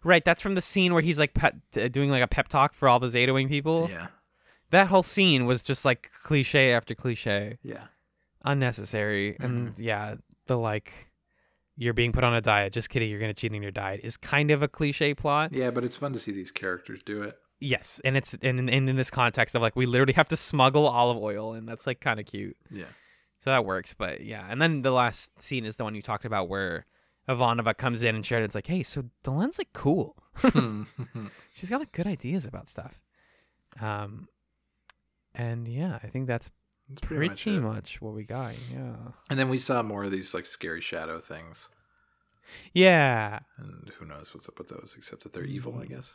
Right, 0.05 0.25
that's 0.25 0.43
from 0.43 0.55
the 0.57 0.61
scene 0.61 0.93
where 0.93 1.03
he's 1.03 1.19
like 1.19 1.33
pep, 1.33 1.57
uh, 1.81 1.89
doing 1.89 2.11
like 2.11 2.23
a 2.23 2.27
pep 2.29 2.49
talk 2.49 2.75
for 2.75 2.87
all 2.89 3.01
the 3.01 3.09
Zeta 3.09 3.33
Wing 3.33 3.49
people. 3.49 3.89
Yeah. 3.91 4.09
That 4.71 4.89
whole 4.89 5.03
scene 5.03 5.47
was 5.47 5.63
just 5.63 5.85
like 5.87 6.11
cliche 6.23 6.73
after 6.73 6.95
cliche, 6.95 7.57
Yeah. 7.63 7.87
unnecessary, 8.45 9.37
and 9.41 9.79
yeah, 9.79 10.17
the 10.47 10.59
like 10.59 10.93
you're 11.81 11.95
being 11.95 12.13
put 12.13 12.25
on 12.25 12.35
a 12.35 12.43
diet. 12.43 12.75
Just 12.75 12.91
kidding, 12.91 13.09
you're 13.09 13.19
gonna 13.19 13.33
cheat 13.33 13.55
on 13.55 13.63
your 13.63 13.71
diet 13.71 14.03
is 14.05 14.19
kind 14.19 14.51
of 14.51 14.61
a 14.63 14.69
cliche 14.69 15.15
plot. 15.15 15.51
Yeah, 15.55 15.71
but 15.71 15.83
it's 15.83 15.97
fun 15.97 16.13
to 16.13 16.19
see 16.19 16.31
these 16.31 16.51
characters 16.51 17.03
do 17.03 17.23
it. 17.23 17.39
Yes, 17.59 18.03
and 18.05 18.19
it's 18.19 18.35
and, 18.43 18.69
and 18.69 18.89
in 18.89 18.97
this 18.97 19.09
context 19.09 19.55
of 19.55 19.63
like 19.63 19.77
we 19.77 19.87
literally 19.87 20.13
have 20.13 20.29
to 20.29 20.37
smuggle 20.37 20.87
olive 20.87 21.17
oil, 21.17 21.55
and 21.55 21.67
that's 21.67 21.87
like 21.87 22.01
kind 22.01 22.21
of 22.21 22.27
cute. 22.27 22.59
Yeah. 22.71 22.85
So 23.39 23.49
that 23.49 23.65
works, 23.65 23.95
but 23.95 24.21
yeah. 24.21 24.47
And 24.47 24.61
then 24.61 24.83
the 24.83 24.91
last 24.91 25.41
scene 25.41 25.65
is 25.65 25.77
the 25.77 25.85
one 25.85 25.95
you 25.95 26.03
talked 26.03 26.27
about 26.27 26.51
where 26.51 26.85
Ivanova 27.27 27.75
comes 27.75 28.03
in 28.03 28.15
and 28.15 28.27
Sheridan's 28.27 28.55
like, 28.55 28.67
"Hey, 28.67 28.83
so 28.83 29.05
Delenn's 29.25 29.57
like 29.57 29.73
cool. 29.73 30.17
She's 31.55 31.71
got 31.71 31.81
like 31.81 31.93
good 31.93 32.07
ideas 32.07 32.45
about 32.45 32.69
stuff." 32.69 33.01
Um, 33.81 34.29
and 35.35 35.67
yeah, 35.67 35.99
I 36.03 36.09
think 36.09 36.27
that's 36.27 36.51
That's 36.91 37.01
pretty, 37.03 37.29
pretty, 37.29 37.61
much, 37.61 37.75
much, 37.75 38.01
what 38.03 38.15
we 38.15 38.25
got. 38.25 38.55
Yeah, 38.73 38.97
And 39.31 39.39
then 39.39 39.49
we 39.49 39.59
saw 39.59 39.83
more 39.83 40.05
of 40.05 40.11
these 40.11 40.35
like 40.35 40.45
scary 40.47 40.81
shadow 40.81 41.21
things. 41.21 41.69
yeah. 42.75 43.41
And 43.57 43.91
who 43.99 44.05
knows 44.07 44.35
what's 44.35 44.49
up 44.49 44.59
with 44.59 44.69
those 44.69 44.95
except 44.97 45.23
that 45.23 45.33
they're 45.33 45.45
evil, 45.45 45.79
I 45.79 45.85
Mm. 45.87 45.89
guess. 45.91 46.15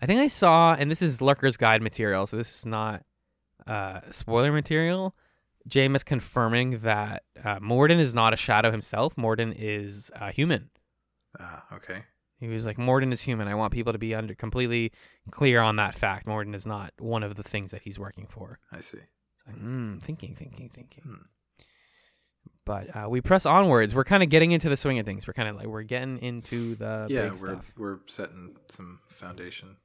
I 0.00 0.06
think 0.06 0.20
I 0.20 0.28
saw, 0.28 0.74
and 0.74 0.90
this 0.90 1.02
is 1.02 1.20
Lurker's 1.20 1.56
Guide 1.56 1.82
material, 1.82 2.26
so 2.26 2.36
this 2.36 2.54
is 2.54 2.66
not 2.66 3.04
uh, 3.66 4.00
spoiler 4.10 4.52
material. 4.52 5.16
James 5.66 6.04
confirming 6.04 6.80
that 6.80 7.24
uh, 7.44 7.58
Morden 7.60 7.98
is 7.98 8.14
not 8.14 8.32
a 8.32 8.36
shadow 8.36 8.70
himself. 8.70 9.18
Morden 9.18 9.52
is 9.56 10.10
uh, 10.14 10.30
human. 10.30 10.70
Ah, 11.40 11.64
okay. 11.74 12.04
He 12.40 12.46
was 12.48 12.64
like, 12.66 12.78
Morden 12.78 13.12
is 13.12 13.20
human. 13.20 13.48
I 13.48 13.54
want 13.54 13.72
people 13.72 13.92
to 13.92 13.98
be 13.98 14.14
under 14.14 14.34
completely 14.34 14.92
clear 15.30 15.60
on 15.60 15.76
that 15.76 15.98
fact. 15.98 16.26
Morden 16.26 16.54
is 16.54 16.66
not 16.66 16.92
one 16.98 17.22
of 17.24 17.34
the 17.34 17.42
things 17.42 17.72
that 17.72 17.82
he's 17.82 17.98
working 17.98 18.26
for. 18.28 18.58
I 18.70 18.80
see. 18.80 18.98
It's 18.98 19.46
like, 19.46 19.56
mm, 19.56 20.00
thinking, 20.02 20.36
thinking, 20.36 20.70
thinking. 20.72 21.02
Hmm. 21.02 21.14
But 22.64 22.94
uh, 22.94 23.08
we 23.08 23.20
press 23.20 23.46
onwards. 23.46 23.94
We're 23.94 24.04
kind 24.04 24.22
of 24.22 24.28
getting 24.28 24.52
into 24.52 24.68
the 24.68 24.76
swing 24.76 24.98
of 24.98 25.06
things. 25.06 25.26
We're 25.26 25.32
kind 25.32 25.48
of 25.48 25.56
like 25.56 25.66
we're 25.66 25.82
getting 25.82 26.18
into 26.18 26.74
the 26.76 27.06
yeah, 27.08 27.22
big 27.22 27.30
we're 27.32 27.36
stuff. 27.38 27.72
we're 27.78 27.98
setting 28.06 28.56
some 28.68 29.00
foundation 29.08 29.76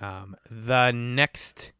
Um, 0.00 0.34
the 0.50 0.90
next 0.92 1.72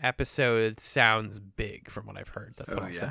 episode 0.00 0.80
sounds 0.80 1.38
big 1.40 1.90
from 1.90 2.06
what 2.06 2.18
I've 2.18 2.28
heard. 2.28 2.54
That's 2.58 2.74
what 2.74 2.82
Oh, 2.82 2.86
I'll 2.86 2.92
yeah? 2.92 3.00
say. 3.00 3.10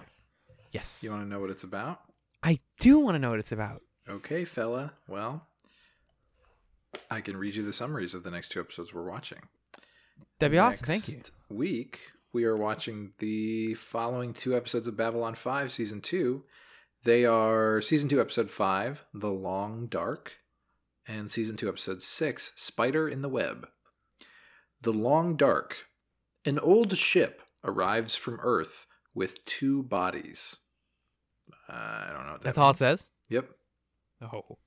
Yes. 0.71 1.01
You 1.03 1.09
want 1.11 1.23
to 1.23 1.27
know 1.29 1.39
what 1.39 1.49
it's 1.49 1.63
about? 1.63 2.01
I 2.43 2.59
do 2.79 2.99
want 2.99 3.15
to 3.15 3.19
know 3.19 3.29
what 3.31 3.39
it's 3.39 3.51
about. 3.51 3.81
Okay, 4.09 4.45
fella. 4.45 4.93
Well, 5.07 5.47
I 7.09 7.21
can 7.21 7.37
read 7.37 7.55
you 7.55 7.63
the 7.63 7.73
summaries 7.73 8.13
of 8.13 8.23
the 8.23 8.31
next 8.31 8.49
two 8.49 8.59
episodes 8.59 8.93
we're 8.93 9.09
watching. 9.09 9.39
That'd 10.39 10.51
be 10.51 10.57
awesome. 10.57 10.85
Thank 10.85 11.07
you. 11.07 11.21
Week 11.49 11.99
we 12.33 12.45
are 12.45 12.57
watching 12.57 13.11
the 13.19 13.73
following 13.75 14.33
two 14.33 14.55
episodes 14.55 14.87
of 14.87 14.97
Babylon 14.97 15.35
Five, 15.35 15.71
season 15.71 16.01
two. 16.01 16.43
They 17.03 17.25
are 17.25 17.81
season 17.81 18.09
two, 18.09 18.21
episode 18.21 18.49
five, 18.49 19.05
"The 19.13 19.31
Long 19.31 19.87
Dark," 19.87 20.33
and 21.07 21.29
season 21.29 21.57
two, 21.57 21.69
episode 21.69 22.01
six, 22.01 22.53
"Spider 22.55 23.07
in 23.07 23.21
the 23.21 23.29
Web." 23.29 23.67
The 24.81 24.93
Long 24.93 25.35
Dark. 25.35 25.87
An 26.45 26.57
old 26.57 26.97
ship 26.97 27.43
arrives 27.63 28.15
from 28.15 28.39
Earth 28.41 28.87
with 29.13 29.43
two 29.45 29.83
bodies. 29.83 30.57
Uh, 31.69 31.73
I 31.73 32.09
don't 32.13 32.25
know. 32.25 32.33
That 32.33 32.43
That's 32.43 32.57
all 32.57 32.71
it 32.71 32.77
says. 32.77 33.05
Yep. 33.29 33.49
Oh, 34.21 34.57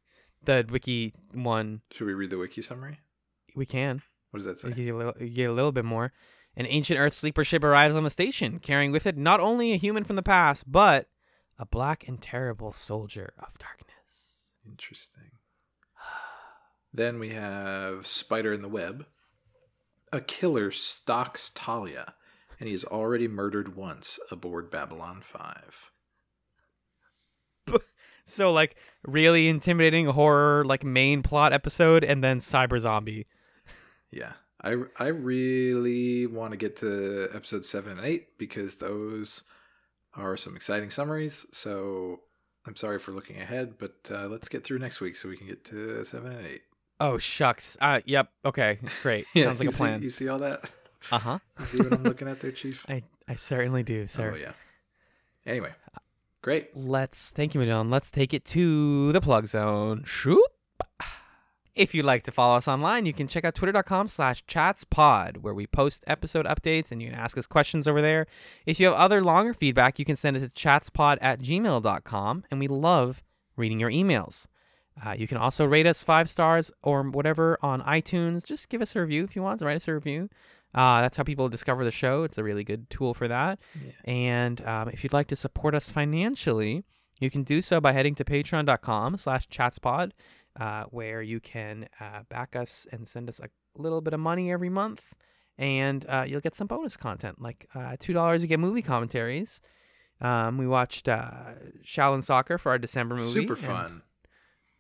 the 0.45 0.67
wiki 0.69 1.15
one 1.33 1.81
Should 1.93 2.07
we 2.07 2.15
read 2.15 2.31
the 2.31 2.39
wiki 2.39 2.63
summary? 2.63 3.01
we 3.55 3.67
can. 3.67 4.03
What 4.31 4.39
does 4.39 4.47
that 4.47 4.59
say? 4.59 4.69
You 4.71 4.75
get, 4.75 4.95
a 4.95 4.97
little, 4.97 5.15
you 5.21 5.29
get 5.29 5.51
a 5.51 5.53
little 5.53 5.73
bit 5.73 5.85
more. 5.85 6.13
An 6.57 6.67
ancient 6.67 6.99
Earth 6.99 7.15
sleeper 7.15 7.45
ship 7.45 7.63
arrives 7.63 7.95
on 7.95 8.05
the 8.05 8.11
station, 8.11 8.59
carrying 8.59 8.91
with 8.93 9.07
it 9.07 9.17
not 9.17 9.41
only 9.41 9.73
a 9.73 9.77
human 9.77 10.05
from 10.05 10.17
the 10.17 10.23
past, 10.23 10.71
but 10.71 11.09
a 11.59 11.67
black 11.67 12.07
and 12.09 12.21
terrible 12.21 12.73
soldier 12.73 13.33
of 13.39 13.57
darkness. 13.59 14.35
Interesting. 14.67 15.31
Then 16.93 17.19
we 17.19 17.31
have 17.31 18.07
Spider 18.07 18.53
in 18.53 18.63
the 18.63 18.69
Web. 18.69 19.07
A 20.13 20.21
killer 20.21 20.71
stalks 20.71 21.51
Talia, 21.53 22.15
and 22.61 22.69
he 22.69 22.73
has 22.73 22.85
already 22.85 23.27
murdered 23.27 23.75
once 23.75 24.21
aboard 24.31 24.71
Babylon 24.71 25.21
5. 25.21 25.91
So, 28.27 28.53
like, 28.53 28.77
really 29.07 29.49
intimidating 29.49 30.07
horror, 30.07 30.65
like, 30.65 30.83
main 30.85 31.23
plot 31.23 31.53
episode, 31.53 32.05
and 32.05 32.25
then 32.25 32.39
cyber 32.39 32.79
zombie. 32.79 33.27
Yeah. 34.11 34.33
I, 34.63 34.77
I 34.99 35.09
really 35.09 36.27
want 36.27 36.53
to 36.53 36.57
get 36.57 36.77
to 36.77 37.29
episode 37.35 37.67
7 37.67 37.99
and 37.99 38.07
8 38.07 38.39
because 38.39 38.77
those 38.77 39.43
are 40.17 40.37
some 40.39 40.57
exciting 40.57 40.89
summaries. 40.91 41.45
So 41.53 42.21
I'm 42.67 42.77
sorry 42.77 42.99
for 42.99 43.13
looking 43.13 43.41
ahead, 43.41 43.77
but 43.77 43.95
uh, 44.11 44.27
let's 44.27 44.49
get 44.49 44.65
through 44.65 44.79
next 44.79 45.01
week 45.03 45.17
so 45.17 45.29
we 45.29 45.37
can 45.37 45.47
get 45.47 45.65
to 45.67 46.03
7 46.05 46.33
and 46.33 46.47
8. 46.47 46.63
Oh, 47.01 47.19
shucks. 47.19 47.77
Uh, 47.81 48.01
yep. 48.07 48.29
Okay. 48.45 48.79
Great. 49.03 49.27
Sounds 49.37 49.61
like 49.61 49.69
a 49.69 49.73
plan. 49.73 49.99
See, 49.99 50.05
you 50.05 50.11
see 50.11 50.29
all 50.29 50.39
that? 50.39 50.65
Uh 51.13 51.19
huh. 51.19 51.39
You 51.61 51.67
see 51.67 51.79
what 51.79 51.93
I'm 51.93 52.03
looking 52.03 52.29
at 52.29 52.41
there, 52.41 52.53
Chief? 52.53 52.87
I, 52.89 53.03
I 53.29 53.35
certainly 53.35 53.83
do, 53.83 54.07
sir. 54.07 54.33
Oh, 54.33 54.37
yeah. 54.37 54.53
Anyway, 55.47 55.73
great. 56.45 56.77
Let's 56.77 57.31
thank 57.31 57.55
you, 57.55 57.61
Magellan. 57.61 57.89
Let's 57.89 58.11
take 58.11 58.35
it 58.35 58.45
to 58.47 59.13
the 59.13 59.21
plug 59.21 59.47
zone. 59.47 60.05
Shoop. 60.05 60.43
If 61.75 61.93
you'd 61.95 62.05
like 62.05 62.23
to 62.25 62.31
follow 62.31 62.57
us 62.57 62.69
online, 62.69 63.05
you 63.07 63.13
can 63.13 63.27
check 63.27 63.45
out 63.45 63.55
twitter.com 63.55 64.07
slash 64.07 64.45
chatspod, 64.45 65.39
where 65.39 65.55
we 65.55 65.67
post 65.67 66.05
episode 66.07 66.47
updates 66.47 66.93
and 66.93 67.03
you 67.03 67.09
can 67.09 67.19
ask 67.19 67.37
us 67.37 67.49
questions 67.49 67.89
over 67.89 68.01
there. 68.01 68.27
If 68.65 68.79
you 68.79 68.87
have 68.87 68.95
other 68.95 69.25
longer 69.25 69.55
feedback, 69.55 69.99
you 69.99 70.05
can 70.05 70.17
send 70.17 70.37
it 70.37 70.41
to 70.41 70.49
chatspod 70.49 71.19
at 71.21 71.41
gmail.com, 71.41 72.45
and 72.51 72.61
we 72.61 72.69
love 72.69 73.25
reading 73.57 73.81
your 73.81 73.91
emails. 73.91 74.47
Uh, 75.05 75.13
you 75.13 75.27
can 75.27 75.39
also 75.39 75.65
rate 75.65 75.87
us 75.87 76.05
five 76.05 76.29
stars 76.31 76.71
or 76.83 77.03
whatever 77.03 77.59
on 77.63 77.83
iTunes. 77.83 78.45
Just 78.45 78.69
give 78.69 78.83
us 78.83 78.95
a 78.95 79.01
review 79.01 79.25
if 79.25 79.35
you 79.35 79.43
want 79.43 79.59
to 79.59 79.65
write 79.65 79.77
us 79.77 79.89
a 79.89 79.95
review. 79.95 80.29
Uh, 80.75 81.01
that's 81.03 81.17
how 81.17 81.23
people 81.23 81.49
discover 81.49 81.85
the 81.85 81.91
show. 81.91 82.25
It's 82.25 82.37
a 82.39 82.43
really 82.43 82.65
good 82.65 82.91
tool 82.91 83.15
for 83.15 83.29
that. 83.29 83.59
Yeah. 83.85 83.93
And 84.13 84.67
um, 84.67 84.89
if 84.89 85.05
you'd 85.05 85.13
like 85.13 85.29
to 85.29 85.37
support 85.37 85.75
us 85.75 85.89
financially, 85.91 86.85
you 87.21 87.31
can 87.31 87.45
do 87.45 87.61
so 87.61 87.81
by 87.81 87.93
heading 87.93 88.15
to 88.17 88.25
patreon.com 88.25 89.17
slash 89.19 89.49
chatspod, 89.49 90.11
uh, 90.59 90.85
where 90.91 91.23
you 91.23 91.39
can 91.41 91.89
uh, 92.01 92.23
back 92.29 92.57
us 92.57 92.87
and 92.93 93.07
send 93.09 93.29
us 93.29 93.41
a 93.41 93.49
little 93.81 94.01
bit 94.01 94.15
of 94.15 94.21
money 94.21 94.51
every 94.51 94.69
month. 94.69 95.15
And 95.57 96.05
uh, 96.09 96.25
you'll 96.27 96.41
get 96.41 96.57
some 96.57 96.67
bonus 96.67 96.97
content. 96.97 97.41
Like 97.41 97.69
uh, 97.75 97.97
$2, 98.01 98.41
you 98.41 98.47
get 98.49 98.59
movie 98.59 98.83
commentaries. 98.83 99.61
Um, 100.21 100.59
we 100.59 100.67
watched 100.67 101.09
uh, 101.09 101.31
Shaolin 101.85 102.25
Soccer 102.25 102.59
for 102.59 102.71
our 102.71 102.79
December 102.79 103.15
movie. 103.15 103.31
Super 103.31 103.55
fun. 103.55 104.03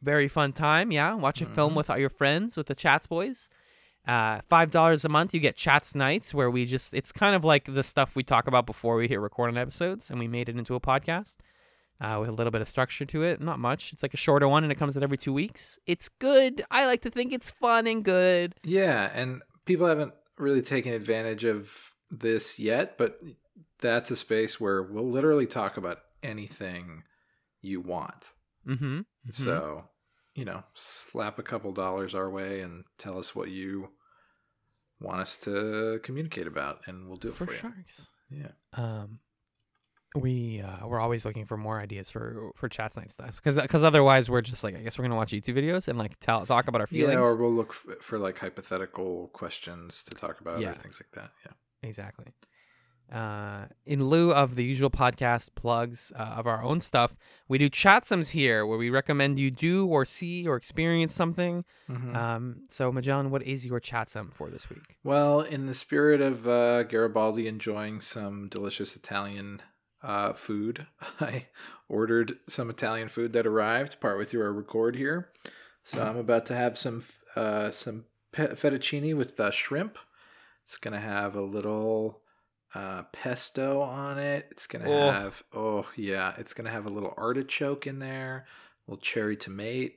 Very 0.02 0.26
fun 0.28 0.52
time. 0.52 0.90
Yeah. 0.90 1.14
Watch 1.14 1.40
a 1.40 1.46
film 1.46 1.72
Mhm. 1.72 1.76
with 1.76 1.90
all 1.90 1.98
your 1.98 2.08
friends, 2.10 2.56
with 2.56 2.66
the 2.66 2.74
Chats 2.74 3.06
Boys. 3.06 3.48
Uh, 4.06 4.40
Five 4.48 4.70
dollars 4.70 5.04
a 5.04 5.08
month, 5.08 5.32
you 5.32 5.40
get 5.40 5.56
Chats 5.56 5.94
Nights, 5.94 6.34
where 6.34 6.50
we 6.50 6.66
just, 6.66 6.92
it's 6.92 7.10
kind 7.10 7.34
of 7.34 7.44
like 7.44 7.72
the 7.72 7.82
stuff 7.82 8.16
we 8.16 8.22
talk 8.22 8.46
about 8.46 8.66
before 8.66 8.96
we 8.96 9.08
hit 9.08 9.20
recording 9.20 9.56
episodes, 9.56 10.10
and 10.10 10.18
we 10.18 10.28
made 10.28 10.48
it 10.48 10.56
into 10.56 10.74
a 10.74 10.80
podcast 10.80 11.36
uh, 12.00 12.18
with 12.20 12.28
a 12.28 12.32
little 12.32 12.50
bit 12.50 12.60
of 12.60 12.68
structure 12.68 13.06
to 13.06 13.22
it. 13.22 13.40
Not 13.40 13.58
much. 13.58 13.92
It's 13.92 14.02
like 14.02 14.12
a 14.14 14.18
shorter 14.18 14.46
one, 14.46 14.62
and 14.62 14.70
it 14.70 14.78
comes 14.78 14.96
out 14.96 15.02
every 15.02 15.16
two 15.16 15.32
weeks. 15.32 15.78
It's 15.86 16.08
good. 16.08 16.64
I 16.70 16.84
like 16.86 17.02
to 17.02 17.10
think 17.10 17.32
it's 17.32 17.50
fun 17.50 17.86
and 17.86 18.04
good. 18.04 18.54
Yeah, 18.62 19.10
and 19.14 19.42
people 19.64 19.86
haven't 19.86 20.12
really 20.36 20.62
taken 20.62 20.92
advantage 20.92 21.44
of 21.44 21.94
this 22.10 22.58
yet, 22.58 22.98
but 22.98 23.20
that's 23.80 24.10
a 24.10 24.16
space 24.16 24.60
where 24.60 24.82
we'll 24.82 25.08
literally 25.08 25.46
talk 25.46 25.76
about 25.76 25.98
anything 26.22 27.04
you 27.62 27.80
want. 27.80 28.32
Mm-hmm. 28.66 29.00
So, 29.30 29.84
you 30.34 30.44
know, 30.44 30.62
slap 30.74 31.38
a 31.38 31.42
couple 31.42 31.72
dollars 31.72 32.14
our 32.14 32.28
way 32.30 32.60
and 32.60 32.84
tell 32.98 33.18
us 33.18 33.34
what 33.34 33.50
you 33.50 33.90
want 35.00 35.20
us 35.20 35.36
to 35.38 36.00
communicate 36.02 36.46
about, 36.46 36.80
and 36.86 37.06
we'll 37.06 37.16
do 37.16 37.28
it 37.28 37.36
for, 37.36 37.46
for 37.46 37.52
you. 37.52 37.58
sharks. 37.58 38.08
Yeah. 38.30 38.48
Um, 38.72 39.18
we 40.16 40.60
uh, 40.60 40.86
we're 40.86 41.00
always 41.00 41.24
looking 41.24 41.44
for 41.44 41.56
more 41.56 41.80
ideas 41.80 42.08
for 42.08 42.52
for 42.54 42.68
chats 42.68 42.96
night 42.96 43.10
stuff 43.10 43.40
because 43.42 43.82
otherwise 43.84 44.30
we're 44.30 44.42
just 44.42 44.62
like 44.62 44.76
I 44.76 44.80
guess 44.80 44.96
we're 44.96 45.04
gonna 45.04 45.16
watch 45.16 45.32
YouTube 45.32 45.56
videos 45.56 45.88
and 45.88 45.98
like 45.98 46.18
tell 46.20 46.46
talk 46.46 46.68
about 46.68 46.80
our 46.80 46.86
feelings. 46.86 47.14
Yeah, 47.14 47.18
or 47.20 47.34
we'll 47.34 47.52
look 47.52 47.70
f- 47.70 47.96
for 48.00 48.18
like 48.18 48.38
hypothetical 48.38 49.28
questions 49.32 50.04
to 50.04 50.12
talk 50.16 50.40
about 50.40 50.60
Yeah. 50.60 50.70
or 50.70 50.74
things 50.74 51.00
like 51.00 51.10
that. 51.20 51.32
Yeah. 51.44 51.52
Exactly. 51.88 52.26
Uh, 53.12 53.66
in 53.86 54.04
lieu 54.04 54.32
of 54.32 54.56
the 54.56 54.64
usual 54.64 54.90
podcast 54.90 55.50
plugs 55.54 56.12
uh, 56.18 56.22
of 56.22 56.46
our 56.46 56.62
own 56.62 56.80
stuff, 56.80 57.14
we 57.48 57.58
do 57.58 57.68
chatsums 57.70 58.30
here 58.30 58.66
where 58.66 58.78
we 58.78 58.90
recommend 58.90 59.38
you 59.38 59.50
do 59.50 59.86
or 59.86 60.04
see 60.04 60.46
or 60.48 60.56
experience 60.56 61.14
something. 61.14 61.64
Mhm. 61.88 62.14
Um, 62.14 62.62
so, 62.70 62.90
Majan, 62.92 63.28
what 63.28 63.42
is 63.42 63.66
your 63.66 63.80
chatsum 63.80 64.32
for 64.32 64.50
this 64.50 64.68
week? 64.70 64.96
Well, 65.04 65.40
in 65.42 65.66
the 65.66 65.74
spirit 65.74 66.20
of 66.20 66.48
uh, 66.48 66.82
Garibaldi 66.84 67.46
enjoying 67.46 68.00
some 68.00 68.48
delicious 68.48 68.96
Italian 68.96 69.62
uh, 70.02 70.32
food, 70.32 70.86
I 71.20 71.46
ordered 71.88 72.38
some 72.48 72.70
Italian 72.70 73.08
food 73.08 73.32
that 73.34 73.46
arrived 73.46 74.00
partway 74.00 74.24
through 74.24 74.42
our 74.42 74.52
record 74.52 74.96
here. 74.96 75.30
So 75.84 76.02
I'm 76.02 76.16
about 76.16 76.46
to 76.46 76.54
have 76.54 76.78
some 76.78 77.04
uh, 77.36 77.70
some 77.70 78.06
pe- 78.32 78.54
fettuccine 78.54 79.14
with 79.16 79.38
uh, 79.38 79.50
shrimp. 79.50 79.98
It's 80.64 80.78
gonna 80.78 81.00
have 81.00 81.36
a 81.36 81.42
little 81.42 82.22
uh, 82.74 83.02
pesto 83.12 83.80
on 83.80 84.18
it. 84.18 84.48
It's 84.50 84.66
gonna 84.66 84.90
Oh. 84.90 85.10
have 85.10 85.42
oh 85.52 85.86
yeah, 85.96 86.34
it's 86.38 86.54
gonna 86.54 86.70
have 86.70 86.86
a 86.86 86.90
little 86.92 87.14
artichoke 87.16 87.86
in 87.86 87.98
there, 87.98 88.46
a 88.86 88.90
little 88.90 89.00
cherry 89.00 89.36
tomato. 89.36 89.94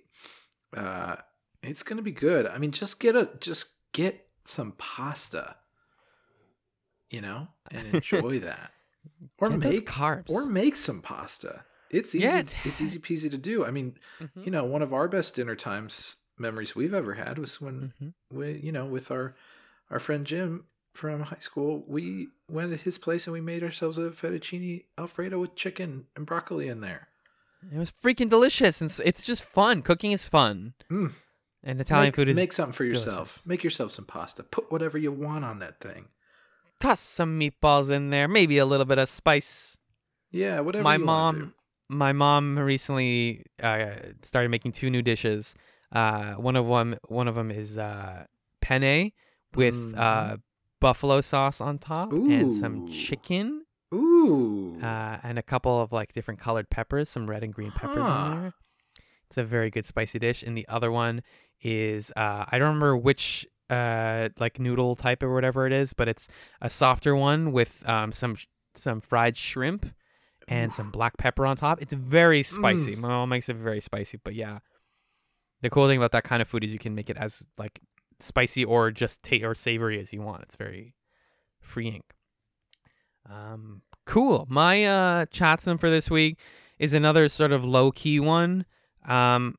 Uh, 0.75 1.15
it's 1.63 1.83
gonna 1.83 2.01
be 2.01 2.11
good. 2.11 2.45
I 2.45 2.57
mean, 2.57 2.71
just 2.71 2.99
get 2.99 3.15
a 3.15 3.29
just 3.39 3.67
get 3.93 4.27
some 4.43 4.73
pasta, 4.77 5.55
you 7.09 7.21
know, 7.21 7.47
and 7.71 7.87
enjoy 7.95 8.39
that. 8.41 8.71
Or 9.39 9.49
Get 9.49 9.59
make 9.59 9.89
carbs. 9.89 10.29
or 10.29 10.45
make 10.45 10.75
some 10.75 11.01
pasta. 11.01 11.63
It's 11.89 12.13
easy. 12.13 12.25
Yeah, 12.25 12.39
it's, 12.39 12.53
it's- 12.65 12.81
easy 12.81 12.99
peasy 12.99 13.31
to 13.31 13.37
do. 13.37 13.65
I 13.65 13.71
mean, 13.71 13.97
Mhm. 14.19 14.45
you 14.45 14.51
know, 14.51 14.65
one 14.65 14.81
of 14.81 14.93
our 14.93 15.07
best 15.07 15.35
dinner 15.35 15.55
times 15.55 16.17
memories 16.37 16.75
we've 16.75 16.93
ever 16.93 17.13
had 17.15 17.39
was 17.39 17.59
when 17.61 17.93
Mhm. 18.01 18.13
we, 18.31 18.59
you 18.59 18.71
know, 18.71 18.85
with 18.85 19.09
our 19.11 19.35
our 19.89 19.99
friend 19.99 20.25
Jim 20.27 20.65
from 20.97 21.21
high 21.21 21.37
school, 21.39 21.83
we 21.87 22.29
went 22.49 22.71
to 22.71 22.77
his 22.77 22.97
place 22.97 23.27
and 23.27 23.33
we 23.33 23.41
made 23.41 23.63
ourselves 23.63 23.97
a 23.97 24.09
fettuccine 24.09 24.83
alfredo 24.97 25.39
with 25.39 25.55
chicken 25.55 26.07
and 26.15 26.25
broccoli 26.25 26.67
in 26.67 26.81
there. 26.81 27.07
It 27.71 27.77
was 27.77 27.91
freaking 27.91 28.29
delicious, 28.29 28.81
and 28.81 28.89
it's 29.05 29.23
just 29.25 29.43
fun. 29.43 29.81
Cooking 29.81 30.11
is 30.11 30.23
fun, 30.27 30.73
Mm. 30.89 31.13
and 31.63 31.81
Italian 31.81 32.07
make, 32.07 32.15
food 32.15 32.29
is. 32.29 32.35
make 32.35 32.53
something 32.53 32.73
for 32.73 32.83
delicious. 32.85 33.05
yourself. 33.05 33.41
Make 33.45 33.63
yourself 33.63 33.91
some 33.91 34.05
pasta. 34.05 34.43
Put 34.43 34.71
whatever 34.71 34.97
you 34.97 35.11
want 35.11 35.43
on 35.45 35.59
that 35.59 35.79
thing. 35.79 36.09
Toss 36.79 36.99
some 37.01 37.39
meatballs 37.39 37.89
in 37.89 38.09
there, 38.11 38.27
maybe 38.27 38.57
a 38.59 38.65
little 38.65 38.85
bit 38.85 38.99
of 38.99 39.09
spice. 39.09 39.77
Yeah, 40.31 40.59
whatever. 40.59 40.83
my 40.83 40.97
mom 40.97 41.53
my 41.89 42.11
mom 42.11 42.59
recently 42.59 43.43
uh, 43.63 43.95
started 44.21 44.49
making 44.49 44.73
two 44.73 44.89
new 44.89 45.01
dishes 45.01 45.55
uh, 45.93 46.33
one 46.33 46.57
of 46.57 46.67
them 46.67 46.97
one 47.07 47.29
of 47.29 47.35
them 47.35 47.49
is 47.49 47.77
uh, 47.77 48.25
penne 48.61 49.11
with 49.55 49.73
uh, 49.95 50.35
Mhm. 50.35 50.41
Buffalo 50.79 51.21
sauce 51.21 51.59
on 51.61 51.77
top 51.77 52.11
and 52.11 52.53
some 52.53 52.89
chicken. 52.91 53.63
Ooh. 53.93 54.77
uh, 54.81 55.17
and 55.23 55.39
a 55.39 55.41
couple 55.43 55.81
of 55.81 55.91
like 55.93 56.11
different 56.11 56.39
colored 56.41 56.69
peppers 56.69 57.07
some 57.09 57.29
red 57.29 57.41
and 57.43 57.53
green 57.53 57.71
peppers 57.71 58.03
Huh. 58.03 58.31
in 58.35 58.41
there 58.41 58.53
it's 59.27 59.37
a 59.37 59.43
very 59.45 59.69
good 59.69 59.85
spicy 59.85 60.19
dish 60.19 60.43
and 60.43 60.57
the 60.57 60.67
other 60.67 60.91
one 60.91 61.21
is 61.61 62.11
uh, 62.17 62.43
i 62.49 62.57
don't 62.59 62.67
remember 62.67 62.97
which 62.97 63.47
uh 63.69 64.27
like 64.39 64.59
noodle 64.59 64.95
type 64.97 65.21
or 65.23 65.33
whatever 65.33 65.65
it 65.67 65.73
is, 65.73 65.91
but 65.93 66.07
it's 66.07 66.27
a 66.61 66.69
softer 66.69 67.15
one 67.15 67.51
with 67.51 67.83
um 67.87 68.11
some 68.13 68.37
some 68.75 68.99
fried 69.01 69.35
shrimp 69.35 69.85
and 70.47 70.71
some 70.71 70.91
black 70.91 71.17
pepper 71.17 71.45
on 71.45 71.57
top. 71.57 71.81
It's 71.81 71.91
very 71.93 72.43
spicy. 72.43 72.95
My 72.95 73.09
mom 73.09 73.27
makes 73.29 73.49
it 73.49 73.55
very 73.57 73.81
spicy, 73.81 74.19
but 74.23 74.35
yeah. 74.35 74.59
The 75.61 75.69
cool 75.69 75.87
thing 75.89 75.97
about 75.97 76.11
that 76.13 76.23
kind 76.23 76.41
of 76.41 76.47
food 76.47 76.63
is 76.63 76.71
you 76.71 76.79
can 76.79 76.95
make 76.95 77.09
it 77.09 77.17
as 77.17 77.45
like 77.57 77.81
spicy 78.19 78.63
or 78.65 78.91
just 78.91 79.23
ta- 79.23 79.43
or 79.45 79.55
savory 79.55 79.99
as 79.99 80.11
you 80.13 80.21
want. 80.21 80.43
It's 80.43 80.55
very 80.55 80.95
freeing. 81.59 82.03
Um, 83.29 83.81
cool. 84.05 84.45
My 84.49 84.85
uh 84.85 85.25
chatsum 85.25 85.79
for 85.79 85.89
this 85.89 86.09
week 86.09 86.37
is 86.79 86.93
another 86.93 87.27
sort 87.29 87.51
of 87.51 87.65
low 87.65 87.91
key 87.91 88.19
one. 88.19 88.65
Um, 89.07 89.55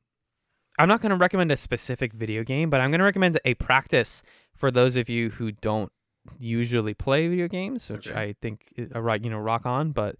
I'm 0.77 0.87
not 0.87 1.01
going 1.01 1.09
to 1.09 1.17
recommend 1.17 1.51
a 1.51 1.57
specific 1.57 2.13
video 2.13 2.43
game, 2.43 2.69
but 2.69 2.79
I'm 2.79 2.89
going 2.89 2.99
to 2.99 3.05
recommend 3.05 3.37
a 3.43 3.53
practice 3.55 4.23
for 4.55 4.71
those 4.71 4.95
of 4.95 5.09
you 5.09 5.29
who 5.29 5.51
don't 5.51 5.91
usually 6.39 6.93
play 6.93 7.27
video 7.27 7.47
games, 7.49 7.89
which 7.89 8.09
Okay. 8.09 8.19
I 8.19 8.35
think 8.41 8.61
a 8.93 9.01
right, 9.01 9.21
you 9.21 9.29
know, 9.29 9.39
rock 9.39 9.65
on. 9.65 9.91
But 9.91 10.15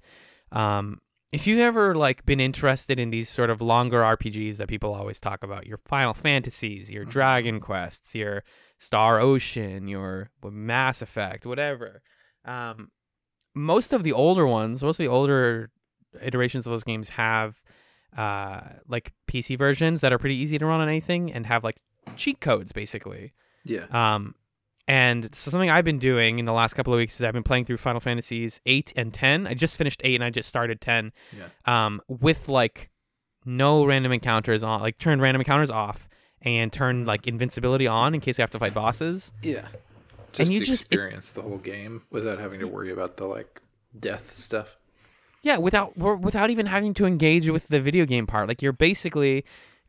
um, 0.52 1.00
if 1.32 1.46
you 1.48 1.60
ever 1.62 1.96
like 1.96 2.26
been 2.26 2.40
interested 2.40 3.00
in 3.00 3.10
these 3.12 3.30
sort 3.30 3.50
of 3.50 3.62
longer 3.62 4.02
RPGs 4.02 4.58
that 4.58 4.68
people 4.68 4.94
always 4.94 5.20
talk 5.20 5.44
about, 5.44 5.68
your 5.68 5.78
Final 5.78 6.14
Fantasies, 6.14 6.90
your 6.90 7.06
Mhm. 7.06 7.10
Dragon 7.10 7.60
Quests, 7.60 8.16
your 8.16 8.44
Star 8.80 9.20
Ocean, 9.20 9.88
your 9.88 10.32
Mass 10.44 11.02
Effect, 11.02 11.46
whatever. 11.46 12.02
Um, 12.46 12.90
most 13.54 13.94
of 13.94 14.04
the 14.04 14.14
older 14.14 14.48
ones, 14.48 14.82
most 14.82 15.00
of 15.00 15.04
the 15.04 15.10
older 15.12 15.70
iterations 16.22 16.66
of 16.66 16.72
those 16.72 16.84
games 16.84 17.10
have 17.10 17.62
uh, 18.18 18.62
like 18.88 19.14
PC 19.28 19.56
versions 19.56 20.02
that 20.02 20.12
are 20.12 20.18
pretty 20.18 20.36
easy 20.36 20.58
to 20.58 20.66
run 20.66 20.82
on 20.82 20.88
anything 20.90 21.32
and 21.32 21.46
have 21.46 21.64
like 21.64 21.78
cheat 22.16 22.40
codes 22.42 22.72
basically. 22.72 23.34
Yeah. 23.64 23.86
Um, 23.92 24.34
and 24.90 25.34
so 25.34 25.52
something 25.52 25.70
I've 25.70 25.86
been 25.86 26.00
doing 26.00 26.40
in 26.40 26.46
the 26.46 26.52
last 26.52 26.74
couple 26.74 26.92
of 26.94 26.98
weeks 26.98 27.20
is 27.20 27.24
I've 27.26 27.34
been 27.34 27.44
playing 27.44 27.66
through 27.66 27.78
Final 27.78 28.02
Fantasies 28.02 28.60
eight 28.66 28.92
and 28.96 29.14
ten. 29.14 29.48
I 29.48 29.54
just 29.54 29.78
finished 29.78 30.02
eight 30.04 30.16
and 30.16 30.24
I 30.24 30.32
just 30.32 30.50
started 30.50 30.82
ten. 30.82 31.12
Yeah. 31.38 31.46
Um, 31.66 32.02
with 32.08 32.50
like 32.50 32.90
no 33.46 33.86
random 33.86 34.12
encounters 34.12 34.64
on, 34.64 34.82
like 34.82 34.98
turn 34.98 35.22
random 35.22 35.42
encounters 35.42 35.70
off 35.70 36.10
and 36.42 36.74
turn 36.74 37.06
like 37.06 37.28
invincibility 37.28 37.88
on 37.88 38.14
in 38.16 38.20
case 38.22 38.40
I 38.40 38.42
have 38.44 38.50
to 38.52 38.60
fight 38.60 38.74
bosses. 38.74 39.32
Yeah. 39.44 39.68
Just 40.34 40.52
you 40.52 40.60
just- 40.66 40.84
it- 40.84 40.96
experience 40.96 41.32
the 41.34 41.42
whole 41.44 41.58
game 41.60 42.02
without 42.10 42.40
having 42.40 42.60
to 42.60 42.68
worry 42.68 42.92
about 42.92 43.18
the 43.18 43.26
like 43.26 43.62
death 43.98 44.32
stuff. 44.38 44.78
Yeah, 45.42 45.58
without 45.58 45.98
without 45.98 46.50
even 46.50 46.66
having 46.66 46.94
to 46.96 47.06
engage 47.06 47.48
with 47.50 47.68
the 47.70 47.80
video 47.80 48.06
game 48.06 48.28
part. 48.28 48.48
Like 48.50 48.62
you're 48.62 48.74
basically 48.74 49.46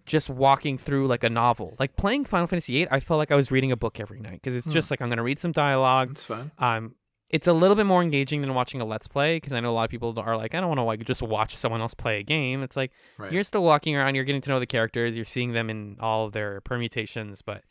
just 0.07 0.29
walking 0.31 0.79
through 0.79 1.07
like 1.07 1.25
a 1.25 1.31
novel. 1.31 1.77
Like 1.79 1.97
playing 1.97 2.25
Final 2.25 2.47
Fantasy 2.47 2.73
VIII, 2.75 2.89
I 2.91 3.01
felt 3.01 3.19
like 3.19 3.31
I 3.31 3.37
was 3.37 3.51
reading 3.51 3.73
a 3.73 3.77
book 3.77 4.01
every 4.01 4.21
night 4.21 4.35
because 4.43 4.57
it's 4.57 4.67
Hmm. 4.67 4.73
just 4.73 4.91
like 4.91 5.01
I'm 5.01 5.09
gonna 5.09 5.23
read 5.23 5.39
some 5.39 5.53
dialogue. 5.53 6.09
That's 6.09 6.25
fine. 6.25 6.51
Um, 6.59 6.95
it's 7.29 7.47
a 7.47 7.53
little 7.53 7.77
bit 7.77 7.87
more 7.87 8.03
engaging 8.03 8.41
than 8.41 8.55
watching 8.55 8.81
a 8.81 8.85
let's 8.85 9.07
play 9.07 9.37
because 9.37 9.53
I 9.53 9.61
know 9.61 9.71
a 9.71 9.73
lot 9.75 9.85
of 9.85 9.91
people 9.91 10.19
are 10.19 10.37
like, 10.37 10.55
I 10.55 10.59
don't 10.61 10.69
want 10.69 10.79
to 10.79 10.83
like 10.85 11.05
just 11.05 11.23
watch 11.23 11.57
someone 11.57 11.81
else 11.81 11.95
play 11.95 12.19
a 12.19 12.23
game. 12.25 12.63
It's 12.65 12.77
like 12.77 12.91
Right. 13.19 13.31
you're 13.33 13.45
still 13.45 13.63
walking 13.63 13.95
around, 13.95 14.17
you're 14.17 14.25
getting 14.25 14.41
to 14.41 14.51
know 14.51 14.59
the 14.59 14.67
characters, 14.67 15.15
you're 15.15 15.25
seeing 15.25 15.53
them 15.53 15.71
in 15.71 15.97
all 16.01 16.27
of 16.27 16.33
their 16.33 16.61
permutations, 16.63 17.41
but 17.41 17.63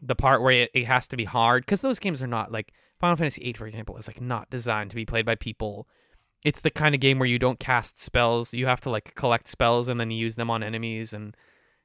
the 0.00 0.14
part 0.14 0.42
where 0.42 0.52
it, 0.62 0.70
it 0.74 0.84
has 0.86 1.08
to 1.08 1.16
be 1.16 1.24
hard 1.24 1.62
because 1.66 1.80
those 1.80 1.98
games 1.98 2.22
are 2.22 2.26
not 2.28 2.52
like 2.52 2.72
Final 3.00 3.16
Fantasy 3.16 3.42
VIII, 3.42 3.54
for 3.54 3.66
example, 3.66 3.96
is 3.96 4.06
like 4.06 4.20
not 4.20 4.48
designed 4.50 4.90
to 4.90 4.96
be 4.96 5.04
played 5.06 5.26
by 5.26 5.34
people. 5.34 5.88
It's 6.44 6.60
the 6.60 6.70
kind 6.70 6.94
of 6.94 7.00
game 7.00 7.18
where 7.18 7.28
you 7.28 7.38
don't 7.38 7.58
cast 7.58 8.00
spells; 8.00 8.54
you 8.54 8.66
have 8.66 8.80
to 8.82 8.90
like 8.90 9.14
collect 9.14 9.48
spells 9.48 9.88
and 9.88 9.98
then 10.00 10.10
use 10.10 10.36
them 10.36 10.50
on 10.50 10.62
enemies, 10.62 11.12
and 11.12 11.36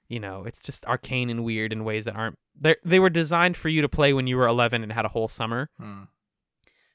you 0.08 0.20
know 0.20 0.44
it's 0.46 0.62
just 0.62 0.86
arcane 0.86 1.30
and 1.30 1.44
weird 1.44 1.72
in 1.74 1.84
ways 1.84 2.06
that 2.06 2.16
aren't. 2.16 2.38
They 2.60 2.76
they 2.84 3.00
were 3.00 3.10
designed 3.10 3.58
for 3.58 3.70
you 3.70 3.82
to 3.82 3.90
play 3.90 4.14
when 4.14 4.28
you 4.28 4.38
were 4.38 4.48
11 4.48 4.84
and 4.84 4.92
had 4.92 5.06
a 5.06 5.10
whole 5.10 5.28
summer. 5.28 5.70
Hmm. 5.80 6.04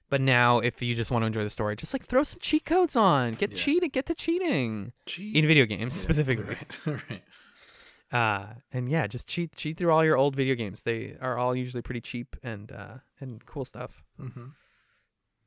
But 0.09 0.21
now, 0.21 0.59
if 0.59 0.83
you 0.83 0.97
just 0.97 1.13
want 1.13 1.23
to 1.23 1.27
enjoy 1.27 1.45
the 1.45 1.51
story, 1.51 1.77
just 1.77 1.93
like 1.95 2.05
throw 2.05 2.25
some 2.25 2.41
cheat 2.41 2.65
codes 2.65 2.97
on, 2.97 3.35
get 3.35 3.53
Yeah. 3.53 3.57
cheated, 3.59 3.93
get 3.93 4.07
to 4.07 4.15
cheating 4.15 4.93
Cheat. 5.07 5.37
in 5.37 5.47
video 5.47 5.67
games 5.67 5.95
Yeah, 5.97 6.03
specifically. 6.03 6.57
Right. 6.87 6.87
right. 7.11 7.23
Uh, 8.13 8.55
and 8.73 8.89
yeah, 8.91 9.07
just 9.07 9.29
cheat 9.29 9.55
cheat 9.55 9.77
through 9.77 9.93
all 9.93 10.05
your 10.05 10.17
old 10.17 10.35
video 10.35 10.57
games. 10.57 10.83
They 10.83 11.17
are 11.21 11.39
all 11.39 11.55
usually 11.55 11.83
pretty 11.83 12.01
cheap 12.01 12.35
and 12.43 12.73
uh, 12.73 12.95
and 13.21 13.47
cool 13.47 13.65
stuff. 13.65 14.03
Mm-hmm. 14.21 14.47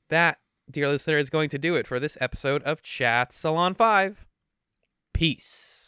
That, 0.09 0.37
dear 0.71 0.87
listener, 0.87 1.17
is 1.17 1.29
going 1.29 1.49
to 1.49 1.57
do 1.57 1.75
it 1.75 1.85
for 1.85 1.99
this 1.99 2.17
episode 2.21 2.63
of 2.63 2.81
Chat 2.81 3.33
Salon 3.33 3.73
Five. 3.73 4.25
Peace. 5.13 5.82